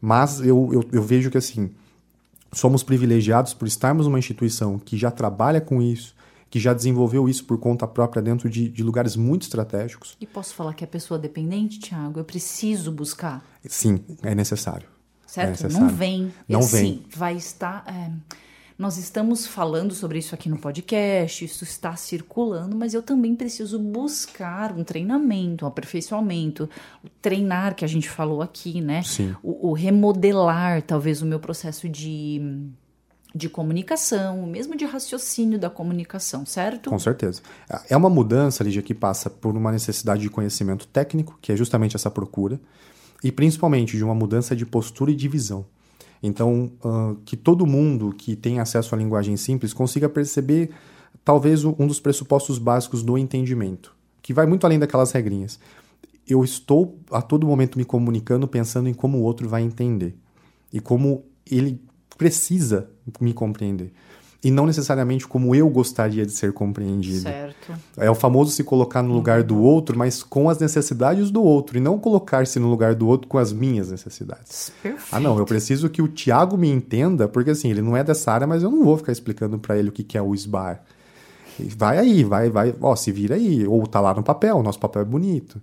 Mas 0.00 0.40
eu, 0.40 0.70
eu, 0.72 0.84
eu 0.92 1.02
vejo 1.02 1.30
que 1.30 1.36
assim, 1.36 1.70
somos 2.52 2.82
privilegiados 2.82 3.54
por 3.54 3.66
estarmos 3.66 4.06
numa 4.06 4.18
instituição 4.18 4.78
que 4.78 4.96
já 4.96 5.10
trabalha 5.10 5.60
com 5.60 5.82
isso, 5.82 6.14
que 6.48 6.60
já 6.60 6.72
desenvolveu 6.72 7.28
isso 7.28 7.44
por 7.44 7.58
conta 7.58 7.86
própria 7.86 8.22
dentro 8.22 8.48
de, 8.48 8.68
de 8.68 8.82
lugares 8.82 9.16
muito 9.16 9.42
estratégicos. 9.42 10.16
E 10.20 10.26
posso 10.26 10.54
falar 10.54 10.74
que 10.74 10.84
a 10.84 10.86
pessoa 10.86 11.18
dependente, 11.18 11.78
Tiago, 11.78 12.20
eu 12.20 12.24
preciso 12.24 12.90
buscar? 12.92 13.44
Sim, 13.64 14.00
é 14.22 14.34
necessário. 14.34 14.88
Certo? 15.26 15.48
É 15.48 15.50
necessário. 15.50 15.86
Não 15.86 15.88
vem. 15.94 16.34
Não 16.48 16.62
vem. 16.62 17.04
Vai 17.14 17.36
estar. 17.36 17.84
É 17.86 18.10
nós 18.78 18.98
estamos 18.98 19.46
falando 19.46 19.94
sobre 19.94 20.18
isso 20.18 20.34
aqui 20.34 20.48
no 20.48 20.58
podcast, 20.58 21.44
isso 21.44 21.64
está 21.64 21.96
circulando, 21.96 22.76
mas 22.76 22.92
eu 22.92 23.02
também 23.02 23.34
preciso 23.34 23.78
buscar 23.78 24.72
um 24.72 24.84
treinamento, 24.84 25.64
um 25.64 25.68
aperfeiçoamento, 25.68 26.68
o 27.02 27.08
treinar 27.22 27.74
que 27.74 27.84
a 27.84 27.88
gente 27.88 28.08
falou 28.08 28.42
aqui, 28.42 28.80
né? 28.82 29.02
Sim. 29.02 29.34
O, 29.42 29.70
o 29.70 29.72
remodelar, 29.72 30.82
talvez, 30.82 31.22
o 31.22 31.26
meu 31.26 31.40
processo 31.40 31.88
de 31.88 32.40
de 33.34 33.50
comunicação, 33.50 34.46
mesmo 34.46 34.74
de 34.74 34.86
raciocínio 34.86 35.58
da 35.58 35.68
comunicação, 35.68 36.46
certo? 36.46 36.88
Com 36.88 36.98
certeza. 36.98 37.42
É 37.88 37.94
uma 37.94 38.08
mudança, 38.08 38.64
Lígia, 38.64 38.80
que 38.80 38.94
passa 38.94 39.28
por 39.28 39.54
uma 39.54 39.70
necessidade 39.70 40.22
de 40.22 40.30
conhecimento 40.30 40.86
técnico, 40.86 41.38
que 41.42 41.52
é 41.52 41.56
justamente 41.56 41.94
essa 41.94 42.10
procura, 42.10 42.58
e 43.22 43.30
principalmente 43.30 43.96
de 43.96 44.02
uma 44.02 44.14
mudança 44.14 44.56
de 44.56 44.64
postura 44.64 45.10
e 45.10 45.14
de 45.14 45.28
visão. 45.28 45.66
Então, 46.22 46.72
uh, 46.84 47.16
que 47.24 47.36
todo 47.36 47.66
mundo 47.66 48.14
que 48.16 48.34
tem 48.34 48.58
acesso 48.58 48.94
à 48.94 48.98
linguagem 48.98 49.36
simples 49.36 49.72
consiga 49.72 50.08
perceber 50.08 50.70
talvez 51.24 51.64
um 51.64 51.86
dos 51.86 52.00
pressupostos 52.00 52.58
básicos 52.58 53.02
do 53.02 53.18
entendimento, 53.18 53.94
que 54.22 54.32
vai 54.32 54.46
muito 54.46 54.64
além 54.64 54.78
daquelas 54.78 55.12
regrinhas. 55.12 55.58
Eu 56.26 56.44
estou 56.44 56.98
a 57.10 57.20
todo 57.20 57.46
momento 57.46 57.78
me 57.78 57.84
comunicando 57.84 58.46
pensando 58.48 58.88
em 58.88 58.94
como 58.94 59.18
o 59.18 59.22
outro 59.22 59.48
vai 59.48 59.62
entender 59.62 60.16
e 60.72 60.80
como 60.80 61.24
ele 61.50 61.80
precisa 62.16 62.90
me 63.20 63.32
compreender 63.32 63.92
e 64.46 64.50
não 64.52 64.64
necessariamente 64.64 65.26
como 65.26 65.56
eu 65.56 65.68
gostaria 65.68 66.24
de 66.24 66.30
ser 66.30 66.52
compreendido. 66.52 67.22
Certo. 67.22 67.72
É 67.96 68.08
o 68.08 68.14
famoso 68.14 68.52
se 68.52 68.62
colocar 68.62 69.02
no 69.02 69.12
lugar 69.12 69.42
do 69.42 69.60
outro, 69.60 69.98
mas 69.98 70.22
com 70.22 70.48
as 70.48 70.56
necessidades 70.60 71.32
do 71.32 71.42
outro, 71.42 71.76
e 71.76 71.80
não 71.80 71.98
colocar-se 71.98 72.60
no 72.60 72.70
lugar 72.70 72.94
do 72.94 73.08
outro 73.08 73.26
com 73.26 73.38
as 73.38 73.52
minhas 73.52 73.90
necessidades. 73.90 74.70
Perfeito. 74.80 75.08
Ah, 75.10 75.18
não, 75.18 75.36
eu 75.36 75.44
preciso 75.44 75.90
que 75.90 76.00
o 76.00 76.06
Tiago 76.06 76.56
me 76.56 76.70
entenda, 76.70 77.26
porque 77.26 77.50
assim, 77.50 77.72
ele 77.72 77.82
não 77.82 77.96
é 77.96 78.04
dessa 78.04 78.30
área, 78.30 78.46
mas 78.46 78.62
eu 78.62 78.70
não 78.70 78.84
vou 78.84 78.96
ficar 78.96 79.10
explicando 79.10 79.58
para 79.58 79.76
ele 79.76 79.88
o 79.88 79.92
que, 79.92 80.04
que 80.04 80.16
é 80.16 80.22
o 80.22 80.32
SBAR. 80.32 80.80
Vai 81.76 81.98
aí, 81.98 82.22
vai, 82.22 82.48
vai, 82.48 82.72
ó, 82.80 82.94
se 82.94 83.10
vira 83.10 83.34
aí, 83.34 83.66
ou 83.66 83.84
tá 83.84 83.98
lá 83.98 84.14
no 84.14 84.22
papel, 84.22 84.58
o 84.58 84.62
nosso 84.62 84.78
papel 84.78 85.02
é 85.02 85.04
bonito. 85.04 85.60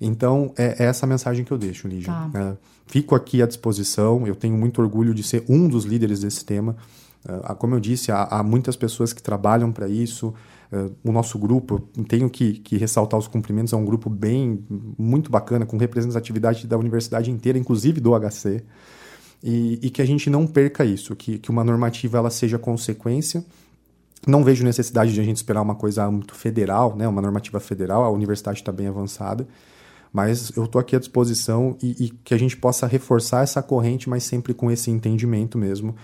Então, 0.00 0.52
é, 0.58 0.82
é 0.82 0.86
essa 0.86 1.06
mensagem 1.06 1.44
que 1.44 1.52
eu 1.52 1.58
deixo, 1.58 1.86
Lígia. 1.86 2.12
Tá. 2.12 2.30
É, 2.34 2.56
fico 2.88 3.14
aqui 3.14 3.40
à 3.40 3.46
disposição, 3.46 4.26
eu 4.26 4.34
tenho 4.34 4.56
muito 4.56 4.82
orgulho 4.82 5.14
de 5.14 5.22
ser 5.22 5.44
um 5.48 5.68
dos 5.68 5.84
líderes 5.84 6.22
desse 6.22 6.44
tema. 6.44 6.76
Uh, 7.28 7.54
como 7.56 7.74
eu 7.74 7.80
disse, 7.80 8.12
há, 8.12 8.22
há 8.24 8.42
muitas 8.42 8.76
pessoas 8.76 9.12
que 9.12 9.22
trabalham 9.22 9.72
para 9.72 9.88
isso. 9.88 10.32
Uh, 10.72 10.94
o 11.04 11.12
nosso 11.12 11.38
grupo, 11.38 11.80
tenho 12.08 12.30
que, 12.30 12.54
que, 12.60 12.76
ressaltar 12.76 13.18
os 13.18 13.26
cumprimentos, 13.26 13.72
é 13.72 13.76
um 13.76 13.84
grupo 13.84 14.08
bem, 14.08 14.64
muito 14.96 15.30
bacana, 15.30 15.66
com 15.66 15.76
representatividade 15.76 16.66
da 16.66 16.78
universidade 16.78 17.30
inteira, 17.30 17.58
inclusive 17.58 18.00
do 18.00 18.12
HC. 18.18 18.62
E, 19.42 19.78
e 19.82 19.90
que 19.90 20.00
a 20.00 20.06
gente 20.06 20.30
não 20.30 20.46
perca 20.46 20.84
isso, 20.84 21.14
que, 21.14 21.38
que 21.38 21.50
uma 21.50 21.62
normativa 21.62 22.18
ela 22.18 22.30
seja 22.30 22.58
consequência 22.58 23.44
não 24.26 24.42
vejo 24.42 24.64
necessidade 24.64 25.12
de 25.12 25.20
a 25.20 25.24
gente 25.24 25.36
esperar 25.36 25.62
uma 25.62 25.76
coisa 25.76 26.10
muito 26.10 26.34
federal, 26.34 26.96
né, 26.96 27.06
uma 27.06 27.22
normativa 27.22 27.60
federal, 27.60 28.02
a 28.04 28.10
universidade 28.10 28.58
está 28.58 28.72
bem 28.72 28.88
avançada, 28.88 29.46
mas 30.12 30.50
eu 30.56 30.64
estou 30.64 30.80
aqui 30.80 30.96
à 30.96 30.98
disposição 30.98 31.76
e, 31.82 32.06
e, 32.06 32.10
que 32.24 32.34
a 32.34 32.38
gente 32.38 32.56
possa 32.56 32.86
reforçar 32.86 33.42
essa 33.42 33.62
corrente, 33.62 34.08
mas 34.08 34.24
sempre 34.24 34.52
com 34.52 34.70
esse 34.70 34.90
entendimento 34.90 35.56
mesmo. 35.56 35.94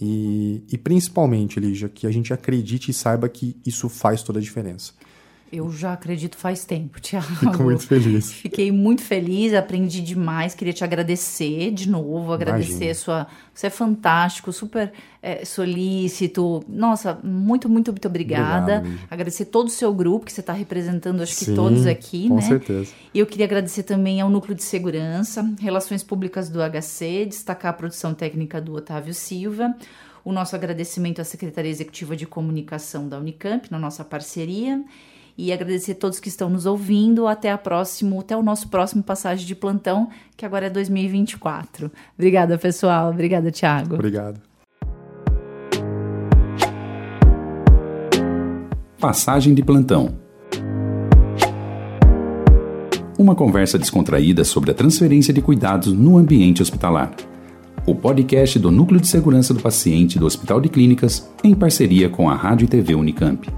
E, 0.00 0.62
e 0.70 0.76
principalmente, 0.76 1.58
Lígia, 1.58 1.88
que 1.88 2.06
a 2.06 2.10
gente 2.10 2.32
acredite 2.32 2.90
e 2.90 2.94
saiba 2.94 3.28
que 3.28 3.56
isso 3.64 3.88
faz 3.88 4.22
toda 4.22 4.38
a 4.38 4.42
diferença. 4.42 4.92
Eu 5.52 5.70
já 5.70 5.92
acredito 5.92 6.36
faz 6.36 6.64
tempo, 6.64 6.98
Tiago. 7.00 7.26
Fico 7.26 7.62
muito 7.62 7.86
feliz. 7.86 8.32
Fiquei 8.32 8.72
muito 8.72 9.02
feliz, 9.02 9.54
aprendi 9.54 10.00
demais. 10.00 10.54
Queria 10.54 10.72
te 10.72 10.82
agradecer 10.82 11.70
de 11.70 11.88
novo, 11.88 12.32
agradecer 12.32 12.72
Imagina. 12.72 12.90
a 12.90 12.94
sua. 12.94 13.26
Você 13.54 13.68
é 13.68 13.70
fantástico, 13.70 14.52
super 14.52 14.92
é, 15.22 15.44
solícito. 15.44 16.64
Nossa, 16.68 17.18
muito, 17.22 17.68
muito, 17.68 17.92
muito 17.92 18.08
obrigada. 18.08 18.78
Obrigado, 18.78 19.00
agradecer 19.10 19.46
todo 19.46 19.68
o 19.68 19.70
seu 19.70 19.94
grupo 19.94 20.26
que 20.26 20.32
você 20.32 20.40
está 20.40 20.52
representando, 20.52 21.22
acho 21.22 21.34
Sim, 21.34 21.44
que 21.46 21.54
todos 21.54 21.86
aqui, 21.86 22.28
com 22.28 22.34
né? 22.34 22.42
Com 22.42 22.48
certeza. 22.48 22.92
E 23.14 23.18
eu 23.18 23.26
queria 23.26 23.46
agradecer 23.46 23.84
também 23.84 24.20
ao 24.20 24.28
Núcleo 24.28 24.54
de 24.54 24.64
Segurança, 24.64 25.48
Relações 25.60 26.02
Públicas 26.02 26.48
do 26.48 26.58
HC, 26.60 27.26
destacar 27.26 27.70
a 27.70 27.74
produção 27.74 28.12
técnica 28.12 28.60
do 28.60 28.74
Otávio 28.74 29.14
Silva. 29.14 29.74
O 30.24 30.32
nosso 30.32 30.56
agradecimento 30.56 31.20
à 31.20 31.24
Secretaria 31.24 31.70
Executiva 31.70 32.16
de 32.16 32.26
Comunicação 32.26 33.08
da 33.08 33.16
Unicamp, 33.16 33.70
na 33.70 33.78
nossa 33.78 34.04
parceria 34.04 34.84
e 35.36 35.52
agradecer 35.52 35.92
a 35.92 35.96
todos 35.96 36.20
que 36.20 36.28
estão 36.28 36.48
nos 36.48 36.66
ouvindo. 36.66 37.26
Até 37.26 37.50
a 37.50 37.58
próximo, 37.58 38.20
até 38.20 38.36
o 38.36 38.42
nosso 38.42 38.68
próximo 38.68 39.02
passagem 39.02 39.46
de 39.46 39.54
plantão, 39.54 40.08
que 40.36 40.46
agora 40.46 40.66
é 40.66 40.70
2024. 40.70 41.90
Obrigada, 42.16 42.56
pessoal. 42.58 43.10
Obrigada, 43.10 43.50
Thiago. 43.50 43.94
Obrigado. 43.94 44.40
Passagem 48.98 49.54
de 49.54 49.62
plantão. 49.62 50.16
Uma 53.18 53.34
conversa 53.34 53.78
descontraída 53.78 54.44
sobre 54.44 54.70
a 54.70 54.74
transferência 54.74 55.32
de 55.32 55.40
cuidados 55.40 55.92
no 55.92 56.18
ambiente 56.18 56.60
hospitalar. 56.60 57.14
O 57.86 57.94
podcast 57.94 58.58
do 58.58 58.70
Núcleo 58.70 59.00
de 59.00 59.06
Segurança 59.06 59.54
do 59.54 59.60
Paciente 59.60 60.18
do 60.18 60.26
Hospital 60.26 60.60
de 60.60 60.68
Clínicas, 60.68 61.30
em 61.44 61.54
parceria 61.54 62.08
com 62.08 62.28
a 62.28 62.34
Rádio 62.34 62.64
e 62.64 62.68
TV 62.68 62.94
Unicamp. 62.94 63.48